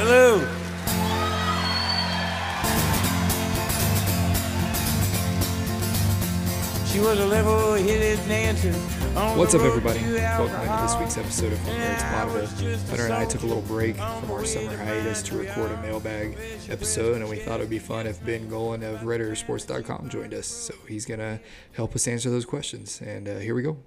Hello. 0.00 0.38
She 6.86 7.00
was 7.00 7.18
a 7.18 7.26
level-headed 7.26 8.18
dancer. 8.28 8.72
What's 9.36 9.56
up, 9.56 9.62
everybody? 9.62 9.98
Welcome 9.98 10.60
into 10.60 10.82
this 10.84 10.96
week's 11.00 11.18
episode 11.18 11.52
of 11.52 11.58
From 11.58 11.72
to 11.72 12.06
Bonneville. 12.12 12.78
Hunter 12.90 13.04
and 13.06 13.12
I 13.12 13.24
took 13.24 13.42
a 13.42 13.46
little 13.46 13.62
break 13.62 13.96
from 13.96 14.30
our 14.30 14.44
summer 14.44 14.76
hiatus 14.76 15.20
to 15.22 15.36
record 15.36 15.72
a 15.72 15.82
mailbag 15.82 16.38
episode, 16.68 17.20
and 17.20 17.28
we 17.28 17.38
thought 17.38 17.58
it 17.58 17.64
would 17.64 17.68
be 17.68 17.80
fun 17.80 18.06
if 18.06 18.24
Ben 18.24 18.48
Golan 18.48 18.84
of 18.84 19.00
RedRaidersports.com 19.00 20.10
joined 20.10 20.32
us. 20.32 20.46
So 20.46 20.74
he's 20.86 21.06
going 21.06 21.18
to 21.18 21.40
help 21.72 21.96
us 21.96 22.06
answer 22.06 22.30
those 22.30 22.44
questions. 22.44 23.00
And 23.00 23.26
uh, 23.26 23.38
here 23.38 23.56
we 23.56 23.62
go. 23.62 23.78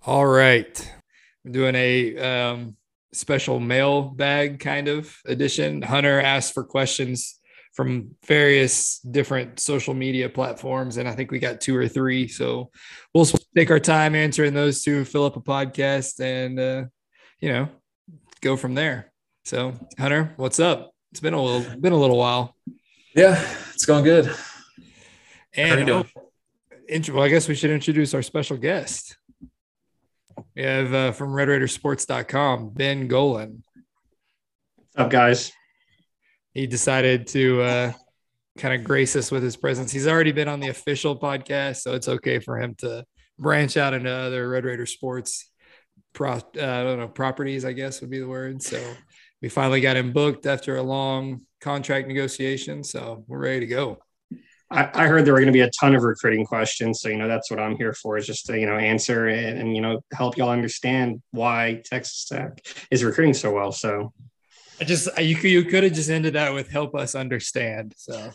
All 0.09 0.27
right. 0.27 0.91
I'm 1.45 1.53
doing 1.53 1.75
a 1.75 2.17
um, 2.17 2.77
special 3.13 3.61
mail 3.61 4.01
bag 4.01 4.59
kind 4.59 4.89
of 4.89 5.15
edition. 5.27 5.83
Hunter 5.83 6.19
asked 6.19 6.55
for 6.55 6.65
questions 6.65 7.39
from 7.75 8.13
various 8.25 9.01
different 9.01 9.61
social 9.61 9.93
media 9.93 10.31
platforms, 10.31 10.97
and 10.97 11.07
I 11.07 11.15
think 11.15 11.31
we 11.31 11.39
got 11.39 11.61
two 11.61 11.77
or 11.77 11.87
three. 11.89 12.27
So 12.27 12.71
we'll 13.13 13.27
take 13.55 13.71
our 13.71 13.79
time 13.79 14.15
answering 14.15 14.55
those 14.55 14.83
two, 14.83 15.05
fill 15.05 15.27
up 15.27 15.37
a 15.37 15.43
podcast, 15.43 16.21
and 16.21 16.59
uh, 16.59 16.85
you 17.39 17.53
know, 17.53 17.69
go 18.41 18.57
from 18.57 18.75
there. 18.75 19.13
So, 19.45 19.75
Hunter, 19.99 20.33
what's 20.39 20.59
up? 20.59 20.91
It's 21.11 21.21
been 21.21 21.35
a 21.35 21.43
little 21.43 21.79
been 21.79 21.93
a 21.93 22.01
little 22.01 22.17
while. 22.17 22.57
Yeah, 23.15 23.39
it's 23.75 23.85
going 23.85 24.05
good. 24.05 24.35
And 25.53 25.91
oh, 25.91 26.07
well, 27.13 27.23
I 27.23 27.29
guess 27.29 27.47
we 27.47 27.55
should 27.55 27.71
introduce 27.71 28.15
our 28.15 28.23
special 28.23 28.57
guest. 28.57 29.18
We 30.59 30.65
have 30.65 30.93
uh, 30.93 31.13
from 31.13 31.31
RedRaidersports.com, 31.31 32.71
Ben 32.71 33.07
Golan. 33.07 33.63
What's 34.75 34.97
up, 34.97 35.09
guys? 35.09 35.53
He 36.53 36.67
decided 36.67 37.29
to 37.29 37.63
uh, 37.63 37.93
kind 38.59 38.75
of 38.75 38.83
grace 38.83 39.15
us 39.15 39.31
with 39.31 39.45
his 39.45 39.57
presence. 39.57 39.93
He's 39.93 40.09
already 40.09 40.33
been 40.33 40.49
on 40.49 40.59
the 40.59 40.67
official 40.67 41.17
podcast, 41.17 41.83
so 41.83 41.95
it's 41.95 42.09
okay 42.09 42.41
for 42.41 42.61
him 42.61 42.75
to 42.79 43.05
branch 43.39 43.77
out 43.77 43.95
into 43.95 44.11
other 44.11 44.49
Red 44.49 44.65
Raider 44.65 44.85
Sports 44.85 45.49
pro, 46.13 46.33
uh, 46.33 46.39
I 46.57 46.83
don't 46.83 46.99
know, 46.99 47.07
properties, 47.07 47.65
I 47.65 47.73
guess 47.73 48.01
would 48.01 48.11
be 48.11 48.19
the 48.19 48.27
word. 48.27 48.61
So 48.61 48.83
we 49.41 49.49
finally 49.49 49.81
got 49.81 49.97
him 49.97 50.13
booked 50.13 50.45
after 50.45 50.77
a 50.77 50.83
long 50.83 51.43
contract 51.61 52.09
negotiation. 52.09 52.83
So 52.83 53.23
we're 53.29 53.39
ready 53.39 53.61
to 53.61 53.67
go. 53.69 53.99
I, 54.71 54.91
I 54.93 55.07
heard 55.07 55.25
there 55.25 55.33
were 55.33 55.41
going 55.41 55.47
to 55.47 55.53
be 55.53 55.61
a 55.61 55.71
ton 55.71 55.95
of 55.95 56.03
recruiting 56.03 56.45
questions. 56.45 57.01
So, 57.01 57.09
you 57.09 57.17
know, 57.17 57.29
that's 57.29 57.51
what 57.51 57.61
I'm 57.61 57.77
here 57.77 57.95
for 57.95 58.19
is 58.19 58.27
just 58.27 58.47
to, 58.47 58.59
you 58.59 58.67
know, 58.67 58.77
answer 58.77 59.29
and, 59.29 59.59
and, 59.59 59.75
you 59.75 59.81
know, 59.81 60.01
help 60.13 60.37
y'all 60.37 60.51
understand 60.51 61.23
why 61.31 61.83
Texas 61.85 62.27
Tech 62.27 62.65
is 62.91 63.03
recruiting 63.03 63.35
so 63.35 63.53
well. 63.53 63.73
So 63.73 64.13
I 64.81 64.85
just, 64.85 65.09
you 65.19 65.37
could, 65.37 65.51
you 65.51 65.65
could 65.65 65.85
have 65.85 65.95
just 65.95 66.11
ended 66.11 66.35
that 66.35 66.53
with 66.53 66.69
help 66.69 66.95
us 66.95 67.15
understand. 67.15 67.95
So 67.97 68.31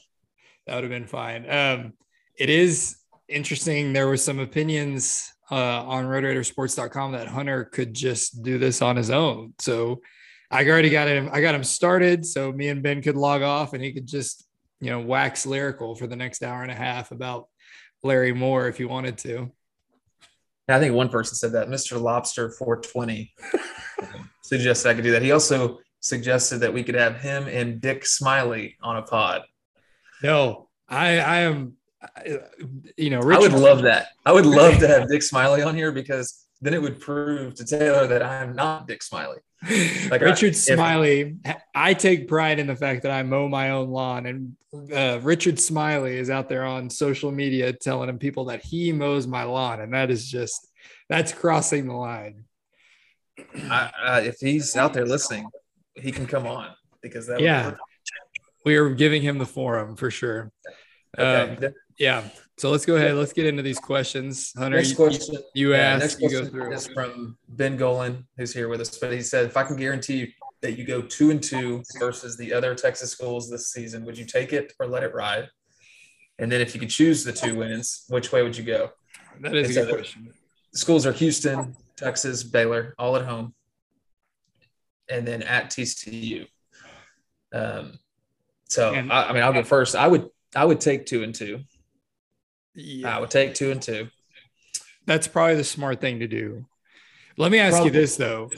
that 0.65 0.75
would 0.75 0.83
have 0.83 0.91
been 0.91 1.07
fine. 1.07 1.49
Um, 1.49 1.93
it 2.35 2.49
is 2.49 2.97
interesting. 3.27 3.93
There 3.93 4.07
were 4.07 4.17
some 4.17 4.39
opinions 4.39 5.31
uh, 5.51 5.83
on 5.83 6.05
RedRaidersports.com 6.05 7.11
that 7.11 7.27
Hunter 7.27 7.65
could 7.65 7.93
just 7.93 8.41
do 8.41 8.57
this 8.57 8.81
on 8.81 8.95
his 8.95 9.11
own. 9.11 9.53
So 9.59 10.01
I 10.49 10.67
already 10.67 10.89
got 10.89 11.07
him, 11.07 11.29
I 11.31 11.41
got 11.41 11.53
him 11.53 11.63
started. 11.63 12.25
So 12.25 12.51
me 12.51 12.69
and 12.69 12.81
Ben 12.81 13.03
could 13.03 13.17
log 13.17 13.43
off 13.43 13.73
and 13.73 13.83
he 13.83 13.93
could 13.93 14.07
just 14.07 14.47
you 14.83 14.89
know, 14.89 14.99
wax 14.99 15.45
lyrical 15.45 15.95
for 15.95 16.07
the 16.07 16.15
next 16.15 16.43
hour 16.43 16.61
and 16.61 16.71
a 16.71 16.75
half 16.75 17.11
about 17.11 17.47
Larry 18.03 18.33
Moore 18.33 18.67
if 18.67 18.81
you 18.81 18.89
wanted 18.89 19.17
to. 19.19 19.49
I 20.67 20.77
think 20.79 20.93
one 20.93 21.07
person 21.07 21.35
said 21.35 21.53
that 21.53 21.69
Mr. 21.69 22.01
Lobster 22.01 22.51
420 22.51 23.33
suggested 24.43 24.89
I 24.89 24.93
could 24.93 25.05
do 25.05 25.11
that. 25.11 25.21
He 25.21 25.31
also 25.31 25.79
suggested 26.01 26.59
that 26.59 26.73
we 26.73 26.83
could 26.83 26.95
have 26.95 27.21
him 27.21 27.47
and 27.47 27.79
Dick 27.79 28.05
Smiley 28.05 28.75
on 28.81 28.97
a 28.97 29.03
pod. 29.03 29.43
No, 30.21 30.67
I, 30.89 31.19
I 31.19 31.39
am, 31.41 31.77
you 32.97 33.09
know, 33.09 33.19
Richard, 33.19 33.51
I 33.51 33.53
would 33.53 33.61
love 33.61 33.83
that. 33.83 34.07
I 34.25 34.33
would 34.33 34.45
love 34.45 34.79
to 34.79 34.87
have 34.87 35.07
Dick 35.07 35.23
Smiley 35.23 35.61
on 35.61 35.75
here 35.75 35.93
because 35.93 36.42
then 36.63 36.73
it 36.73 36.81
would 36.81 37.01
prove 37.01 37.55
to 37.55 37.65
Taylor 37.65 38.07
that 38.07 38.23
I 38.23 38.41
am 38.41 38.55
not 38.55 38.87
Dick 38.87 39.03
Smiley. 39.03 39.39
Like 40.09 40.21
Richard 40.21 40.53
I, 40.53 40.55
Smiley, 40.55 41.35
if, 41.43 41.57
I 41.75 41.93
take 41.93 42.27
pride 42.29 42.57
in 42.57 42.67
the 42.67 42.75
fact 42.75 43.03
that 43.03 43.11
I 43.11 43.21
mow 43.23 43.49
my 43.49 43.71
own 43.71 43.89
lawn, 43.89 44.25
and 44.25 44.55
uh, 44.93 45.19
Richard 45.21 45.59
Smiley 45.59 46.17
is 46.17 46.29
out 46.29 46.47
there 46.47 46.63
on 46.63 46.89
social 46.89 47.31
media 47.31 47.73
telling 47.73 48.17
people 48.17 48.45
that 48.45 48.63
he 48.63 48.93
mows 48.93 49.27
my 49.27 49.43
lawn, 49.43 49.81
and 49.81 49.93
that 49.93 50.09
is 50.09 50.29
just 50.29 50.69
that's 51.09 51.33
crossing 51.33 51.87
the 51.87 51.93
line. 51.93 52.45
I, 53.69 53.91
uh, 54.01 54.21
if 54.23 54.37
he's 54.39 54.77
out 54.77 54.93
there 54.93 55.05
listening, 55.05 55.47
he 55.95 56.13
can 56.13 56.27
come 56.27 56.47
on 56.47 56.73
because 57.01 57.27
that 57.27 57.41
yeah, 57.41 57.75
we 58.65 58.77
are 58.77 58.89
giving 58.89 59.21
him 59.21 59.37
the 59.37 59.45
forum 59.45 59.97
for 59.97 60.09
sure. 60.09 60.51
Okay. 61.17 61.65
Um, 61.65 61.73
yeah. 61.99 62.23
So 62.57 62.69
let's 62.69 62.85
go 62.85 62.95
ahead. 62.95 63.15
Let's 63.15 63.33
get 63.33 63.47
into 63.47 63.63
these 63.63 63.79
questions. 63.79 64.53
Hunter, 64.55 64.77
next 64.77 64.93
question, 64.93 65.35
you, 65.53 65.69
you 65.69 65.71
yeah, 65.73 65.99
asked, 66.01 66.21
you 66.21 66.29
go 66.29 66.45
through. 66.45 66.71
Is 66.71 66.87
from 66.87 67.37
Ben 67.49 67.77
Golan, 67.77 68.27
who's 68.37 68.53
here 68.53 68.69
with 68.69 68.79
us. 68.79 68.97
But 68.97 69.11
he 69.11 69.21
said, 69.21 69.45
if 69.47 69.57
I 69.57 69.63
can 69.63 69.75
guarantee 69.75 70.17
you 70.17 70.27
that 70.61 70.77
you 70.77 70.85
go 70.85 71.01
two 71.01 71.31
and 71.31 71.41
two 71.41 71.83
versus 71.99 72.37
the 72.37 72.53
other 72.53 72.75
Texas 72.75 73.11
schools 73.11 73.49
this 73.49 73.71
season, 73.71 74.05
would 74.05 74.17
you 74.17 74.25
take 74.25 74.53
it 74.53 74.73
or 74.79 74.87
let 74.87 75.03
it 75.03 75.13
ride? 75.13 75.49
And 76.39 76.51
then 76.51 76.61
if 76.61 76.73
you 76.73 76.79
could 76.79 76.89
choose 76.89 77.23
the 77.23 77.33
two 77.33 77.55
wins, 77.55 78.05
which 78.09 78.31
way 78.31 78.43
would 78.43 78.57
you 78.57 78.63
go? 78.63 78.91
That 79.41 79.55
is 79.55 79.75
a 79.75 79.85
good 79.85 79.95
question. 79.95 80.31
Schools 80.73 81.05
are 81.05 81.11
Houston, 81.11 81.75
Texas, 81.95 82.43
Baylor, 82.43 82.95
all 82.97 83.15
at 83.15 83.25
home, 83.25 83.53
and 85.09 85.27
then 85.27 85.43
at 85.43 85.69
TCU. 85.69 86.47
Um, 87.51 87.99
so 88.69 88.93
and, 88.93 89.11
I, 89.11 89.29
I 89.29 89.33
mean, 89.33 89.43
I'll 89.43 89.53
go 89.53 89.63
first. 89.63 89.95
I 89.95 90.07
would 90.07 90.29
I 90.55 90.65
would 90.65 90.81
take 90.81 91.05
two 91.05 91.23
and 91.23 91.33
two. 91.33 91.59
Yeah. 92.75 93.15
I 93.15 93.19
would 93.19 93.31
take 93.31 93.53
two 93.53 93.71
and 93.71 93.81
two. 93.81 94.09
That's 95.05 95.27
probably 95.27 95.55
the 95.55 95.63
smart 95.63 96.01
thing 96.01 96.19
to 96.19 96.27
do. 96.27 96.65
Let 97.37 97.51
me 97.51 97.59
ask 97.59 97.73
probably. 97.73 97.87
you 97.87 97.91
this 97.91 98.15
though. 98.15 98.49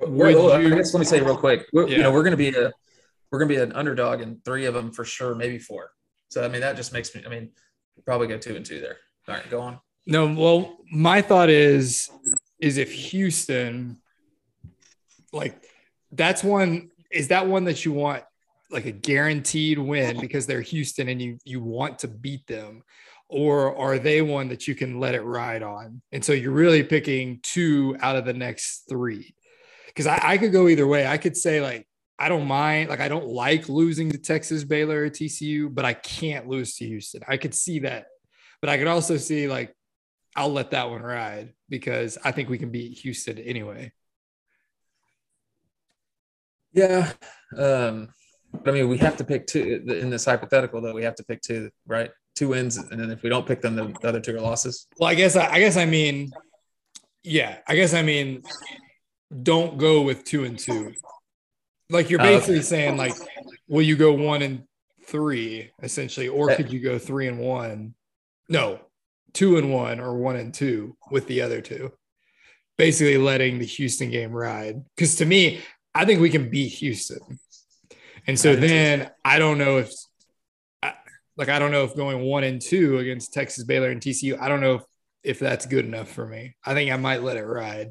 Would 0.00 0.32
you, 0.32 0.40
let 0.40 0.94
me 0.94 1.04
say 1.04 1.20
real 1.20 1.36
quick. 1.36 1.66
Yeah. 1.72 1.84
You 1.84 1.98
know, 1.98 2.12
we're 2.12 2.22
going 2.22 2.32
to 2.32 2.36
be 2.36 2.48
a 2.48 2.72
we're 3.30 3.38
going 3.38 3.48
to 3.48 3.54
be 3.54 3.60
an 3.60 3.72
underdog 3.72 4.20
in 4.20 4.40
three 4.44 4.66
of 4.66 4.74
them 4.74 4.92
for 4.92 5.04
sure, 5.04 5.34
maybe 5.34 5.58
four. 5.58 5.92
So 6.28 6.44
I 6.44 6.48
mean, 6.48 6.60
that 6.62 6.76
just 6.76 6.92
makes 6.92 7.14
me. 7.14 7.22
I 7.24 7.28
mean, 7.28 7.50
probably 8.04 8.26
go 8.26 8.38
two 8.38 8.56
and 8.56 8.64
two 8.64 8.80
there. 8.80 8.96
All 9.28 9.34
right, 9.34 9.50
go 9.50 9.60
on. 9.60 9.78
No, 10.06 10.32
well, 10.32 10.78
my 10.90 11.22
thought 11.22 11.50
is 11.50 12.10
is 12.58 12.76
if 12.78 12.92
Houston, 12.92 13.98
like, 15.32 15.62
that's 16.12 16.42
one. 16.42 16.90
Is 17.10 17.28
that 17.28 17.46
one 17.46 17.64
that 17.64 17.84
you 17.84 17.92
want 17.92 18.24
like 18.70 18.86
a 18.86 18.92
guaranteed 18.92 19.78
win 19.78 20.20
because 20.20 20.46
they're 20.46 20.60
Houston 20.60 21.08
and 21.08 21.20
you 21.20 21.38
you 21.44 21.60
want 21.62 21.98
to 22.00 22.08
beat 22.08 22.46
them 22.46 22.82
or 23.28 23.76
are 23.76 23.98
they 23.98 24.22
one 24.22 24.48
that 24.48 24.66
you 24.66 24.74
can 24.74 24.98
let 24.98 25.14
it 25.14 25.22
ride 25.22 25.62
on 25.62 26.02
and 26.10 26.24
so 26.24 26.32
you're 26.32 26.50
really 26.50 26.82
picking 26.82 27.38
two 27.42 27.96
out 28.00 28.16
of 28.16 28.24
the 28.24 28.32
next 28.32 28.84
three 28.88 29.34
because 29.86 30.06
I, 30.06 30.20
I, 30.20 30.38
could 30.38 30.50
go 30.50 30.66
either 30.66 30.86
way 30.86 31.06
i 31.06 31.16
could 31.16 31.36
say 31.36 31.60
like 31.60 31.86
i 32.18 32.28
don't 32.28 32.48
mind 32.48 32.90
like 32.90 32.98
i 32.98 33.06
don't 33.06 33.28
like 33.28 33.68
losing 33.68 34.10
to 34.10 34.18
texas 34.18 34.64
baylor 34.64 35.04
or 35.04 35.10
tcu 35.10 35.72
but 35.72 35.84
i 35.84 35.94
can't 35.94 36.48
lose 36.48 36.74
to 36.76 36.86
houston 36.88 37.22
i 37.28 37.36
could 37.36 37.54
see 37.54 37.78
that 37.80 38.06
but 38.60 38.68
i 38.68 38.76
could 38.76 38.88
also 38.88 39.16
see 39.16 39.46
like 39.46 39.76
I'll 40.36 40.52
let 40.52 40.70
that 40.70 40.90
one 40.90 41.02
ride 41.02 41.54
because 41.68 42.18
I 42.24 42.32
think 42.32 42.48
we 42.48 42.58
can 42.58 42.70
beat 42.70 42.98
Houston 42.98 43.38
anyway. 43.38 43.92
Yeah. 46.72 47.12
Um, 47.56 48.10
but 48.52 48.68
I 48.68 48.72
mean, 48.72 48.88
we 48.88 48.98
have 48.98 49.16
to 49.18 49.24
pick 49.24 49.46
two 49.46 49.82
in 49.86 50.10
this 50.10 50.24
hypothetical, 50.24 50.80
though. 50.80 50.94
We 50.94 51.04
have 51.04 51.14
to 51.16 51.24
pick 51.24 51.40
two, 51.40 51.70
right? 51.86 52.10
Two 52.36 52.48
wins, 52.48 52.76
and 52.76 53.00
then 53.00 53.10
if 53.10 53.22
we 53.22 53.28
don't 53.28 53.46
pick 53.46 53.60
them, 53.60 53.76
the 53.76 54.08
other 54.08 54.20
two 54.20 54.36
are 54.36 54.40
losses. 54.40 54.86
Well, 54.98 55.10
I 55.10 55.14
guess 55.14 55.36
I, 55.36 55.46
I 55.52 55.58
guess 55.60 55.76
I 55.76 55.84
mean, 55.84 56.32
yeah, 57.22 57.58
I 57.66 57.74
guess 57.74 57.94
I 57.94 58.02
mean, 58.02 58.42
don't 59.42 59.78
go 59.78 60.02
with 60.02 60.24
two 60.24 60.44
and 60.44 60.58
two. 60.58 60.94
Like 61.90 62.08
you're 62.08 62.20
oh, 62.20 62.24
basically 62.24 62.56
okay. 62.56 62.62
saying, 62.62 62.96
like, 62.96 63.14
will 63.68 63.82
you 63.82 63.96
go 63.96 64.12
one 64.12 64.42
and 64.42 64.64
three 65.06 65.70
essentially, 65.82 66.28
or 66.28 66.54
could 66.54 66.72
you 66.72 66.80
go 66.80 66.98
three 66.98 67.28
and 67.28 67.38
one? 67.38 67.94
No, 68.48 68.80
two 69.32 69.58
and 69.58 69.72
one 69.72 70.00
or 70.00 70.16
one 70.16 70.36
and 70.36 70.54
two 70.54 70.96
with 71.10 71.26
the 71.26 71.42
other 71.42 71.60
two. 71.60 71.92
Basically, 72.78 73.18
letting 73.18 73.58
the 73.58 73.66
Houston 73.66 74.10
game 74.10 74.32
ride. 74.32 74.82
Because 74.96 75.16
to 75.16 75.26
me, 75.26 75.60
I 75.94 76.04
think 76.04 76.20
we 76.20 76.30
can 76.30 76.48
beat 76.48 76.68
Houston. 76.74 77.20
And 78.26 78.38
so 78.38 78.56
then 78.56 79.10
I 79.24 79.38
don't 79.38 79.58
know 79.58 79.78
if, 79.78 79.90
like, 81.36 81.48
I 81.48 81.58
don't 81.58 81.70
know 81.70 81.84
if 81.84 81.96
going 81.96 82.20
one 82.20 82.44
and 82.44 82.60
two 82.60 82.98
against 82.98 83.32
Texas, 83.32 83.64
Baylor, 83.64 83.90
and 83.90 84.00
TCU, 84.00 84.40
I 84.40 84.48
don't 84.48 84.60
know 84.60 84.74
if, 84.74 84.82
if 85.22 85.38
that's 85.38 85.66
good 85.66 85.84
enough 85.84 86.10
for 86.10 86.26
me. 86.26 86.56
I 86.64 86.74
think 86.74 86.90
I 86.90 86.96
might 86.96 87.22
let 87.22 87.36
it 87.36 87.44
ride. 87.44 87.90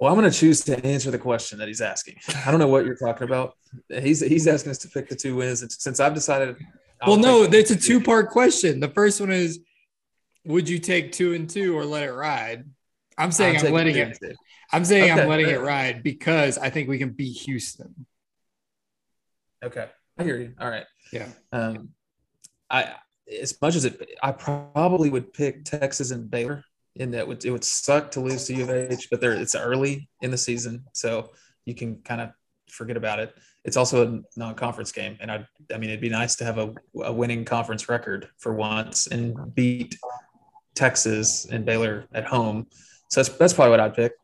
Well, 0.00 0.12
I'm 0.12 0.18
going 0.18 0.30
to 0.30 0.36
choose 0.36 0.60
to 0.62 0.84
answer 0.86 1.10
the 1.10 1.18
question 1.18 1.58
that 1.58 1.68
he's 1.68 1.80
asking. 1.80 2.16
I 2.46 2.50
don't 2.50 2.60
know 2.60 2.68
what 2.68 2.84
you're 2.84 2.96
talking 2.96 3.26
about. 3.26 3.56
He's 3.88 4.20
he's 4.20 4.46
asking 4.46 4.70
us 4.70 4.78
to 4.78 4.88
pick 4.88 5.08
the 5.08 5.16
two 5.16 5.36
wins. 5.36 5.64
Since 5.82 6.00
I've 6.00 6.14
decided. 6.14 6.56
I'll 7.00 7.12
well, 7.12 7.18
no, 7.18 7.42
it's 7.42 7.70
a 7.70 7.76
two 7.76 8.00
part 8.00 8.30
question. 8.30 8.80
The 8.80 8.88
first 8.88 9.20
one 9.20 9.30
is, 9.30 9.60
would 10.44 10.68
you 10.68 10.78
take 10.78 11.12
two 11.12 11.34
and 11.34 11.50
two 11.50 11.76
or 11.76 11.84
let 11.84 12.04
it 12.04 12.12
ride? 12.12 12.64
I'm 13.16 13.32
saying 13.32 13.58
I'm, 13.58 13.66
I'm 13.66 13.72
letting 13.72 13.96
it. 13.96 14.18
I'm 14.72 14.84
saying 14.84 15.10
okay, 15.10 15.20
I'm 15.20 15.28
letting 15.28 15.48
it 15.48 15.60
ride 15.60 16.02
because 16.02 16.58
I 16.58 16.70
think 16.70 16.88
we 16.88 16.98
can 16.98 17.10
beat 17.10 17.36
Houston. 17.42 18.06
Okay, 19.62 19.88
I 20.18 20.24
hear 20.24 20.38
you. 20.38 20.54
All 20.60 20.70
right. 20.70 20.86
Yeah. 21.12 21.28
Um, 21.52 21.90
I 22.70 22.94
as 23.40 23.60
much 23.60 23.76
as 23.76 23.84
it, 23.84 24.08
I 24.22 24.32
probably 24.32 25.10
would 25.10 25.32
pick 25.32 25.64
Texas 25.64 26.10
and 26.10 26.30
Baylor. 26.30 26.64
In 26.96 27.12
that, 27.12 27.28
would, 27.28 27.44
it 27.44 27.52
would 27.52 27.62
suck 27.62 28.10
to 28.12 28.20
lose 28.20 28.46
to 28.46 28.54
U 28.54 28.64
of 28.64 28.70
H, 28.70 29.06
but 29.08 29.20
there 29.20 29.32
it's 29.32 29.54
early 29.54 30.08
in 30.20 30.32
the 30.32 30.36
season, 30.36 30.84
so 30.92 31.30
you 31.64 31.72
can 31.72 32.02
kind 32.02 32.20
of 32.20 32.30
forget 32.68 32.96
about 32.96 33.20
it. 33.20 33.36
It's 33.64 33.76
also 33.76 34.04
a 34.04 34.20
non-conference 34.36 34.90
game, 34.90 35.16
and 35.20 35.30
I, 35.30 35.46
I 35.72 35.78
mean, 35.78 35.90
it'd 35.90 36.00
be 36.00 36.08
nice 36.08 36.34
to 36.36 36.44
have 36.44 36.58
a, 36.58 36.74
a 37.04 37.12
winning 37.12 37.44
conference 37.44 37.88
record 37.88 38.28
for 38.38 38.52
once 38.52 39.06
and 39.06 39.54
beat 39.54 39.96
Texas 40.74 41.44
and 41.44 41.64
Baylor 41.64 42.06
at 42.12 42.24
home. 42.24 42.66
So 43.10 43.22
that's 43.22 43.36
that's 43.36 43.52
probably 43.52 43.70
what 43.70 43.80
I'd 43.80 43.94
pick. 43.94 44.14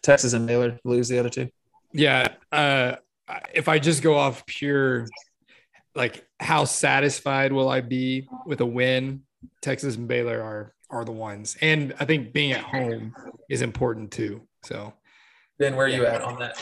Texas 0.00 0.32
and 0.32 0.46
Baylor 0.46 0.78
lose 0.84 1.08
the 1.08 1.18
other 1.18 1.28
two. 1.28 1.50
Yeah, 1.92 2.28
uh, 2.52 2.96
if 3.52 3.68
I 3.68 3.78
just 3.78 4.02
go 4.02 4.16
off 4.16 4.46
pure, 4.46 5.06
like 5.94 6.26
how 6.40 6.64
satisfied 6.64 7.52
will 7.52 7.68
I 7.68 7.80
be 7.80 8.28
with 8.46 8.60
a 8.60 8.66
win? 8.66 9.22
Texas 9.62 9.96
and 9.96 10.08
Baylor 10.08 10.40
are 10.40 10.74
are 10.90 11.04
the 11.04 11.12
ones, 11.12 11.56
and 11.60 11.94
I 12.00 12.04
think 12.04 12.32
being 12.32 12.52
at 12.52 12.62
home 12.62 13.14
is 13.48 13.62
important 13.62 14.10
too. 14.10 14.42
So, 14.64 14.94
Ben, 15.58 15.76
where 15.76 15.86
are 15.86 15.90
you 15.90 16.06
at 16.06 16.22
on 16.22 16.38
that? 16.38 16.58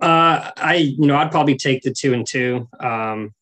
Uh, 0.00 0.52
I 0.56 0.76
you 0.76 1.06
know 1.06 1.16
I'd 1.16 1.30
probably 1.30 1.56
take 1.56 1.82
the 1.82 1.92
two 1.92 2.14
and 2.14 2.26
two. 2.26 2.68
Um, 2.80 3.34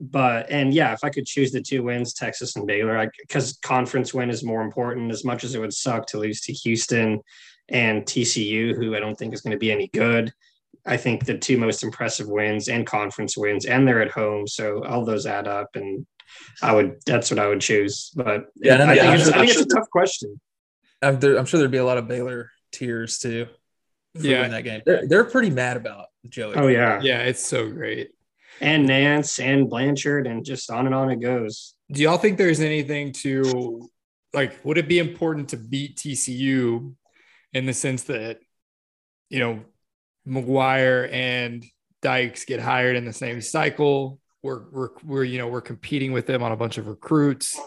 but 0.00 0.50
and 0.50 0.72
yeah, 0.72 0.92
if 0.92 1.02
I 1.02 1.10
could 1.10 1.26
choose 1.26 1.50
the 1.52 1.60
two 1.60 1.82
wins, 1.82 2.14
Texas 2.14 2.56
and 2.56 2.66
Baylor, 2.66 3.10
because 3.20 3.58
conference 3.62 4.14
win 4.14 4.30
is 4.30 4.44
more 4.44 4.62
important. 4.62 5.10
As 5.10 5.24
much 5.24 5.44
as 5.44 5.54
it 5.54 5.60
would 5.60 5.74
suck 5.74 6.06
to 6.06 6.18
lose 6.18 6.40
to 6.42 6.52
Houston 6.52 7.20
and 7.68 8.04
TCU, 8.04 8.74
who 8.74 8.94
I 8.94 9.00
don't 9.00 9.16
think 9.16 9.34
is 9.34 9.40
going 9.40 9.52
to 9.52 9.58
be 9.58 9.72
any 9.72 9.88
good. 9.88 10.32
I 10.86 10.96
think 10.96 11.24
the 11.24 11.36
two 11.36 11.58
most 11.58 11.82
impressive 11.82 12.28
wins 12.28 12.68
and 12.68 12.86
conference 12.86 13.36
wins, 13.36 13.66
and 13.66 13.86
they're 13.86 14.02
at 14.02 14.10
home, 14.10 14.46
so 14.46 14.84
all 14.84 15.04
those 15.04 15.26
add 15.26 15.46
up, 15.46 15.68
and 15.74 16.06
I 16.62 16.74
would 16.74 16.96
that's 17.06 17.30
what 17.30 17.38
I 17.38 17.48
would 17.48 17.60
choose. 17.60 18.10
But 18.14 18.46
yeah, 18.56 18.74
I, 18.74 18.96
think, 18.96 19.20
it's, 19.20 19.28
I 19.28 19.38
think 19.38 19.50
it's 19.50 19.60
a 19.60 19.66
tough 19.66 19.88
question. 19.90 20.40
I'm, 21.02 21.20
there, 21.20 21.38
I'm, 21.38 21.44
sure 21.44 21.58
there'd 21.58 21.70
be 21.70 21.78
a 21.78 21.84
lot 21.84 21.98
of 21.98 22.08
Baylor 22.08 22.50
tears 22.72 23.18
too. 23.18 23.46
yeah, 24.14 24.44
in 24.44 24.50
that 24.50 24.64
game, 24.64 24.82
they're, 24.84 25.06
they're 25.06 25.24
pretty 25.24 25.50
mad 25.50 25.76
about 25.76 26.06
Joey. 26.28 26.54
Oh 26.56 26.66
yeah, 26.66 27.00
yeah, 27.02 27.20
it's 27.20 27.44
so 27.44 27.70
great. 27.70 28.10
And 28.60 28.86
Nance 28.86 29.38
and 29.38 29.68
Blanchard, 29.70 30.26
and 30.26 30.44
just 30.44 30.70
on 30.70 30.86
and 30.86 30.94
on 30.94 31.10
it 31.10 31.20
goes. 31.20 31.74
Do 31.92 32.02
y'all 32.02 32.18
think 32.18 32.38
there's 32.38 32.60
anything 32.60 33.12
to 33.12 33.88
like? 34.32 34.58
Would 34.64 34.78
it 34.78 34.88
be 34.88 34.98
important 34.98 35.50
to 35.50 35.56
beat 35.56 35.96
TCU 35.96 36.94
in 37.52 37.66
the 37.66 37.72
sense 37.72 38.04
that 38.04 38.38
you 39.30 39.38
know 39.38 39.60
McGuire 40.26 41.12
and 41.12 41.64
Dykes 42.02 42.44
get 42.44 42.60
hired 42.60 42.96
in 42.96 43.04
the 43.04 43.12
same 43.12 43.40
cycle. 43.40 44.20
We're, 44.42 44.62
we're, 44.70 44.88
we're, 45.04 45.24
you 45.24 45.38
know, 45.38 45.48
we're 45.48 45.60
competing 45.60 46.12
with 46.12 46.26
them 46.26 46.42
on 46.42 46.52
a 46.52 46.56
bunch 46.56 46.78
of 46.78 46.86
recruits. 46.86 47.58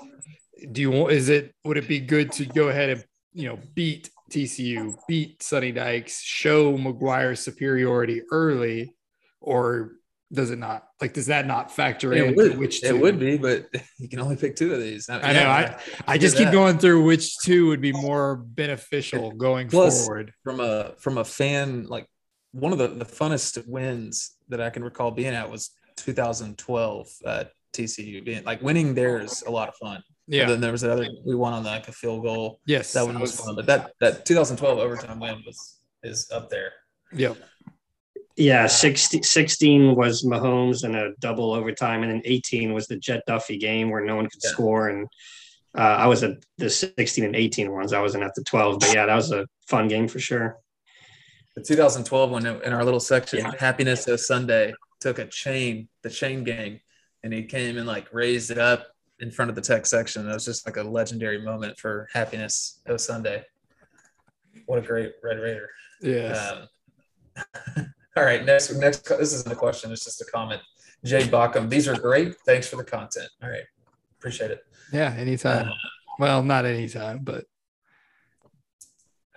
Do 0.71 0.81
you 0.81 0.91
want, 0.91 1.11
is 1.11 1.29
it, 1.29 1.53
would 1.65 1.77
it 1.77 1.87
be 1.87 1.99
good 1.99 2.31
to 2.33 2.45
go 2.45 2.69
ahead 2.69 2.89
and, 2.89 3.03
you 3.33 3.47
know, 3.49 3.59
beat 3.75 4.09
TCU, 4.31 4.95
beat 5.07 5.43
Sonny 5.43 5.71
Dykes, 5.71 6.21
show 6.21 6.77
McGuire's 6.77 7.41
superiority 7.41 8.21
early, 8.31 8.95
or 9.41 9.93
does 10.33 10.51
it 10.51 10.59
not? 10.59 10.87
Like, 11.01 11.13
does 11.13 11.27
that 11.27 11.45
not 11.45 11.71
factor 11.71 12.13
it 12.13 12.23
in? 12.23 12.35
Would, 12.35 12.57
which 12.57 12.81
two? 12.81 12.87
it 12.87 12.99
would 12.99 13.19
be, 13.19 13.37
but 13.37 13.67
you 13.99 14.07
can 14.07 14.19
only 14.19 14.37
pick 14.37 14.55
two 14.55 14.73
of 14.73 14.79
these. 14.79 15.09
I, 15.09 15.19
I 15.19 15.33
know. 15.33 15.49
I, 15.49 15.79
I 16.07 16.17
just 16.17 16.37
keep 16.37 16.47
that. 16.47 16.53
going 16.53 16.77
through 16.77 17.03
which 17.03 17.37
two 17.39 17.67
would 17.67 17.81
be 17.81 17.91
more 17.91 18.37
beneficial 18.37 19.31
going 19.31 19.67
Plus, 19.67 20.05
forward. 20.05 20.33
From 20.43 20.59
a 20.59 20.93
from 20.99 21.17
a 21.17 21.25
fan 21.25 21.87
like 21.87 22.07
one 22.51 22.71
of 22.71 22.77
the, 22.77 22.87
the 22.87 23.05
funnest 23.05 23.65
wins 23.67 24.35
that 24.49 24.61
I 24.61 24.69
can 24.69 24.83
recall 24.83 25.11
being 25.11 25.33
at 25.33 25.49
was 25.49 25.71
2012 25.97 27.07
at 27.25 27.51
TCU. 27.73 28.23
Being 28.23 28.43
like 28.43 28.61
winning 28.61 28.93
there 28.93 29.19
is 29.19 29.43
a 29.43 29.51
lot 29.51 29.69
of 29.69 29.75
fun. 29.75 30.03
Yeah. 30.27 30.43
And 30.43 30.51
then 30.51 30.61
there 30.61 30.71
was 30.71 30.83
another 30.83 31.07
we 31.25 31.35
won 31.35 31.53
on 31.53 31.63
like 31.63 31.87
a 31.87 31.91
field 31.91 32.23
goal. 32.23 32.59
Yes, 32.65 32.93
that 32.93 33.05
one 33.05 33.19
was, 33.19 33.31
was 33.31 33.45
fun. 33.45 33.55
But 33.55 33.65
that 33.67 33.93
that 33.99 34.25
2012 34.25 34.79
overtime 34.79 35.19
win 35.19 35.41
was 35.45 35.79
is 36.03 36.29
up 36.31 36.49
there. 36.49 36.73
Yep. 37.13 37.37
Yeah, 38.37 38.65
16, 38.65 39.23
16 39.23 39.95
was 39.95 40.23
Mahomes 40.23 40.83
and 40.83 40.95
a 40.95 41.11
double 41.19 41.51
overtime, 41.51 42.01
and 42.01 42.11
then 42.11 42.21
18 42.23 42.73
was 42.73 42.87
the 42.87 42.95
Jett 42.95 43.23
Duffey 43.27 43.59
game 43.59 43.89
where 43.91 44.03
no 44.05 44.15
one 44.15 44.25
could 44.25 44.39
yeah. 44.41 44.49
score. 44.49 44.87
And 44.87 45.07
uh, 45.77 45.81
I 45.81 46.07
was 46.07 46.23
at 46.23 46.37
the 46.57 46.69
16 46.69 47.25
and 47.25 47.35
18 47.35 47.71
ones. 47.71 47.91
I 47.91 47.99
wasn't 47.99 48.23
at 48.23 48.33
the 48.33 48.43
12, 48.43 48.79
but 48.79 48.93
yeah, 48.95 49.05
that 49.05 49.15
was 49.15 49.33
a 49.33 49.45
fun 49.67 49.89
game 49.89 50.07
for 50.07 50.19
sure 50.19 50.57
the 51.55 51.61
2012 51.61 52.31
one 52.31 52.45
in 52.45 52.73
our 52.73 52.83
little 52.83 52.99
section, 52.99 53.39
yeah. 53.39 53.51
Happiness 53.59 54.07
of 54.07 54.19
Sunday 54.19 54.73
took 54.99 55.19
a 55.19 55.25
chain, 55.25 55.89
the 56.01 56.09
chain 56.09 56.43
gang, 56.43 56.79
and 57.23 57.33
he 57.33 57.43
came 57.43 57.77
and 57.77 57.87
like 57.87 58.07
raised 58.13 58.51
it 58.51 58.57
up 58.57 58.87
in 59.19 59.31
front 59.31 59.49
of 59.49 59.55
the 59.55 59.61
tech 59.61 59.85
section. 59.85 60.25
That 60.25 60.33
was 60.33 60.45
just 60.45 60.65
like 60.65 60.77
a 60.77 60.83
legendary 60.83 61.41
moment 61.41 61.77
for 61.77 62.07
Happiness 62.13 62.81
of 62.85 63.01
Sunday. 63.01 63.43
What 64.65 64.79
a 64.79 64.81
great 64.81 65.13
Red 65.23 65.39
Raider. 65.39 65.69
Yeah. 66.01 66.65
Um, 67.37 67.87
all 68.17 68.23
right. 68.23 68.43
Next, 68.45 68.73
next, 68.75 69.07
this 69.07 69.33
isn't 69.33 69.51
a 69.51 69.55
question. 69.55 69.91
It's 69.91 70.03
just 70.03 70.21
a 70.21 70.25
comment. 70.25 70.61
Jay 71.03 71.23
Bockham, 71.23 71.69
these 71.69 71.87
are 71.87 71.97
great. 71.97 72.35
Thanks 72.45 72.67
for 72.67 72.75
the 72.77 72.83
content. 72.83 73.29
All 73.43 73.49
right. 73.49 73.63
Appreciate 74.19 74.51
it. 74.51 74.65
Yeah. 74.91 75.13
Anytime. 75.17 75.69
Uh, 75.69 75.73
well, 76.19 76.43
not 76.43 76.65
anytime, 76.65 77.19
but 77.23 77.45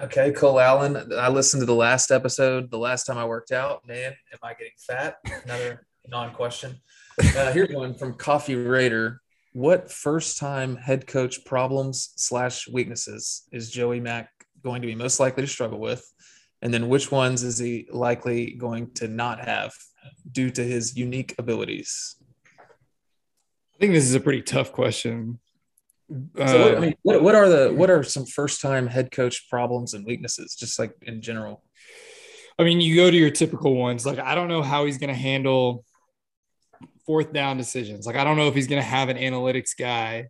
Okay, 0.01 0.33
Cole 0.33 0.59
Allen. 0.59 1.13
I 1.17 1.29
listened 1.29 1.61
to 1.61 1.67
the 1.67 1.75
last 1.75 2.11
episode. 2.11 2.69
The 2.69 2.79
last 2.79 3.05
time 3.05 3.17
I 3.17 3.25
worked 3.27 3.53
out, 3.53 3.87
man, 3.87 4.13
am 4.33 4.39
I 4.43 4.53
getting 4.55 4.73
fat? 4.77 5.19
Another 5.45 5.87
non-question. 6.09 6.81
Uh, 7.21 7.53
here's 7.53 7.73
one 7.73 7.95
from 7.95 8.15
Coffee 8.15 8.57
Raider. 8.57 9.21
What 9.53 9.93
first-time 9.93 10.75
head 10.75 11.07
coach 11.07 11.45
problems 11.45 12.13
slash 12.17 12.67
weaknesses 12.67 13.45
is 13.53 13.71
Joey 13.71 14.01
Mack 14.01 14.31
going 14.65 14.83
to 14.83 14.89
be 14.89 14.97
most 14.97 15.21
likely 15.21 15.45
to 15.45 15.49
struggle 15.49 15.79
with, 15.79 16.05
and 16.61 16.75
then 16.75 16.89
which 16.89 17.13
ones 17.13 17.45
is 17.45 17.59
he 17.59 17.87
likely 17.93 18.55
going 18.55 18.91
to 18.95 19.07
not 19.07 19.45
have 19.45 19.73
due 20.33 20.51
to 20.51 20.65
his 20.65 20.97
unique 20.97 21.37
abilities? 21.39 22.17
I 22.59 23.79
think 23.79 23.93
this 23.93 24.05
is 24.05 24.17
a 24.17 24.21
pretty 24.21 24.43
tough 24.43 24.73
question 24.73 25.39
uh, 26.39 26.47
so 26.47 26.63
what, 26.63 26.77
I 26.77 26.81
mean, 26.81 26.95
what, 27.03 27.23
what 27.23 27.35
are 27.35 27.49
the 27.49 27.73
what 27.73 27.91
are 27.91 28.03
some 28.03 28.27
first 28.27 28.61
time 28.61 28.87
head 28.87 29.11
coach 29.11 29.49
problems 29.49 29.95
and 29.95 30.05
weaknesses, 30.05 30.55
just 30.55 30.79
like 30.79 30.93
in 31.03 31.23
general? 31.23 31.63
I 32.59 32.65
mean, 32.65 32.81
you 32.81 32.95
go 32.97 33.11
to 33.11 33.17
your 33.17 33.31
typical 33.31 33.75
ones. 33.75 34.07
Like, 34.07 34.19
I 34.19 34.35
don't 34.35 34.49
know 34.49 34.63
how 34.63 34.85
he's 34.85 34.99
going 34.99 35.09
to 35.13 35.19
handle 35.19 35.85
fourth 37.05 37.33
down 37.33 37.57
decisions. 37.57 38.07
Like, 38.07 38.17
I 38.17 38.25
don't 38.25 38.37
know 38.37 38.49
if 38.49 38.55
he's 38.55 38.69
going 38.69 38.81
to 38.81 38.87
have 38.87 39.09
an 39.09 39.17
analytics 39.17 39.77
guy, 39.77 40.29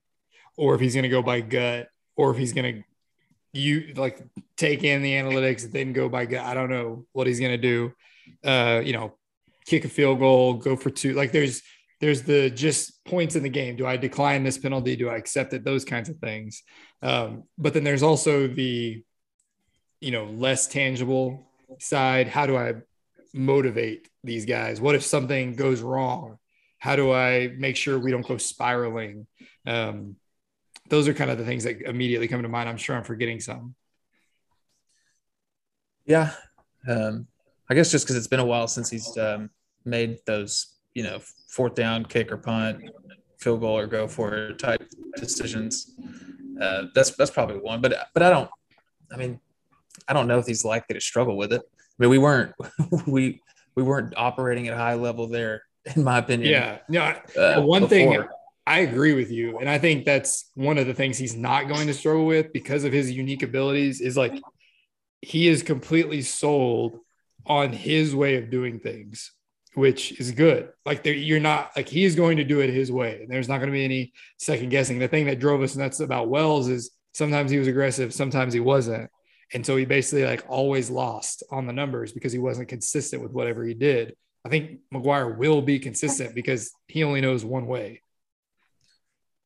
or 0.56 0.74
if 0.74 0.80
he's 0.80 0.94
going 0.94 1.02
to 1.02 1.10
go 1.10 1.22
by 1.22 1.40
gut, 1.40 1.88
or 2.16 2.30
if 2.30 2.38
he's 2.38 2.52
going 2.52 2.76
to 2.76 2.84
you 3.52 3.92
like 3.94 4.20
take 4.56 4.82
in 4.82 5.02
the 5.02 5.12
analytics 5.12 5.64
and 5.64 5.72
then 5.72 5.92
go 5.92 6.08
by 6.08 6.26
gut. 6.26 6.44
I 6.44 6.54
don't 6.54 6.70
know 6.70 7.06
what 7.12 7.26
he's 7.26 7.38
going 7.40 7.52
to 7.52 7.58
do. 7.58 7.92
Uh, 8.42 8.80
you 8.84 8.92
know, 8.92 9.14
kick 9.66 9.84
a 9.84 9.88
field 9.88 10.18
goal, 10.18 10.54
go 10.54 10.76
for 10.76 10.90
two. 10.90 11.14
Like, 11.14 11.32
there's 11.32 11.62
there's 12.04 12.22
the 12.22 12.50
just 12.50 13.02
points 13.06 13.34
in 13.34 13.42
the 13.42 13.48
game. 13.48 13.76
Do 13.76 13.86
I 13.86 13.96
decline 13.96 14.44
this 14.44 14.58
penalty? 14.58 14.94
Do 14.94 15.08
I 15.08 15.16
accept 15.16 15.54
it? 15.54 15.64
Those 15.64 15.86
kinds 15.86 16.10
of 16.10 16.18
things. 16.18 16.62
Um, 17.00 17.44
but 17.56 17.72
then 17.72 17.82
there's 17.82 18.02
also 18.02 18.46
the, 18.46 19.02
you 20.00 20.10
know, 20.10 20.26
less 20.26 20.66
tangible 20.66 21.50
side. 21.78 22.28
How 22.28 22.44
do 22.44 22.58
I 22.58 22.74
motivate 23.32 24.10
these 24.22 24.44
guys? 24.44 24.82
What 24.82 24.94
if 24.94 25.02
something 25.02 25.56
goes 25.56 25.80
wrong? 25.80 26.36
How 26.78 26.94
do 26.94 27.10
I 27.10 27.48
make 27.56 27.76
sure 27.76 27.98
we 27.98 28.10
don't 28.10 28.28
go 28.28 28.36
spiraling? 28.36 29.26
Um, 29.66 30.16
those 30.90 31.08
are 31.08 31.14
kind 31.14 31.30
of 31.30 31.38
the 31.38 31.46
things 31.46 31.64
that 31.64 31.80
immediately 31.80 32.28
come 32.28 32.42
to 32.42 32.48
mind. 32.50 32.68
I'm 32.68 32.76
sure 32.76 32.94
I'm 32.94 33.04
forgetting 33.04 33.40
some. 33.40 33.74
Yeah. 36.04 36.32
Um, 36.86 37.28
I 37.70 37.74
guess 37.74 37.90
just 37.90 38.04
because 38.04 38.16
it's 38.16 38.26
been 38.26 38.40
a 38.40 38.44
while 38.44 38.68
since 38.68 38.90
he's 38.90 39.16
um, 39.16 39.48
made 39.86 40.18
those, 40.26 40.73
you 40.94 41.02
know, 41.02 41.20
fourth 41.48 41.74
down, 41.74 42.04
kick 42.04 42.32
or 42.32 42.36
punt, 42.36 42.90
field 43.38 43.60
goal 43.60 43.76
or 43.78 43.86
go 43.86 44.08
for 44.08 44.34
it 44.34 44.58
type 44.58 44.82
decisions. 45.16 45.94
Uh, 46.60 46.84
that's 46.94 47.10
that's 47.10 47.30
probably 47.30 47.58
one. 47.58 47.80
But 47.80 48.08
but 48.14 48.22
I 48.22 48.30
don't. 48.30 48.50
I 49.12 49.16
mean, 49.16 49.40
I 50.08 50.12
don't 50.12 50.26
know 50.26 50.38
if 50.38 50.46
he's 50.46 50.64
likely 50.64 50.94
to 50.94 51.00
struggle 51.00 51.36
with 51.36 51.52
it. 51.52 51.62
I 51.62 51.94
mean, 51.98 52.10
we 52.10 52.18
weren't 52.18 52.54
we 53.06 53.40
we 53.74 53.82
weren't 53.82 54.14
operating 54.16 54.68
at 54.68 54.74
a 54.74 54.78
high 54.78 54.94
level 54.94 55.26
there, 55.26 55.62
in 55.94 56.04
my 56.04 56.18
opinion. 56.18 56.50
Yeah. 56.50 56.78
No. 56.88 57.02
Uh, 57.36 57.62
one 57.62 57.82
before. 57.82 57.88
thing 57.88 58.24
I 58.66 58.80
agree 58.80 59.12
with 59.12 59.30
you, 59.30 59.58
and 59.58 59.68
I 59.68 59.78
think 59.78 60.06
that's 60.06 60.50
one 60.54 60.78
of 60.78 60.86
the 60.86 60.94
things 60.94 61.18
he's 61.18 61.36
not 61.36 61.68
going 61.68 61.86
to 61.86 61.94
struggle 61.94 62.24
with 62.24 62.52
because 62.52 62.84
of 62.84 62.92
his 62.92 63.10
unique 63.10 63.42
abilities. 63.42 64.00
Is 64.00 64.16
like 64.16 64.40
he 65.20 65.48
is 65.48 65.62
completely 65.62 66.22
sold 66.22 66.98
on 67.46 67.72
his 67.72 68.14
way 68.14 68.36
of 68.36 68.50
doing 68.50 68.80
things, 68.80 69.32
which 69.74 70.18
is 70.20 70.30
good. 70.30 70.70
Like 70.86 71.02
you're 71.04 71.40
not 71.40 71.72
like 71.76 71.88
he's 71.88 72.14
going 72.14 72.36
to 72.36 72.44
do 72.44 72.60
it 72.60 72.70
his 72.70 72.90
way. 72.90 73.20
and 73.22 73.30
There's 73.30 73.48
not 73.48 73.58
going 73.58 73.68
to 73.68 73.72
be 73.72 73.84
any 73.84 74.12
second 74.38 74.70
guessing. 74.70 74.98
The 74.98 75.08
thing 75.08 75.26
that 75.26 75.40
drove 75.40 75.62
us 75.62 75.76
nuts 75.76 76.00
about 76.00 76.28
Wells 76.28 76.68
is 76.68 76.90
sometimes 77.12 77.50
he 77.50 77.58
was 77.58 77.68
aggressive, 77.68 78.14
sometimes 78.14 78.54
he 78.54 78.60
wasn't. 78.60 79.10
And 79.52 79.64
so 79.64 79.76
he 79.76 79.84
basically 79.84 80.24
like 80.24 80.44
always 80.48 80.90
lost 80.90 81.42
on 81.50 81.66
the 81.66 81.72
numbers 81.72 82.12
because 82.12 82.32
he 82.32 82.38
wasn't 82.38 82.68
consistent 82.68 83.22
with 83.22 83.32
whatever 83.32 83.64
he 83.64 83.74
did. 83.74 84.16
I 84.44 84.48
think 84.48 84.80
McGuire 84.92 85.36
will 85.36 85.62
be 85.62 85.78
consistent 85.78 86.34
because 86.34 86.72
he 86.86 87.04
only 87.04 87.20
knows 87.20 87.44
one 87.44 87.66
way. 87.66 88.02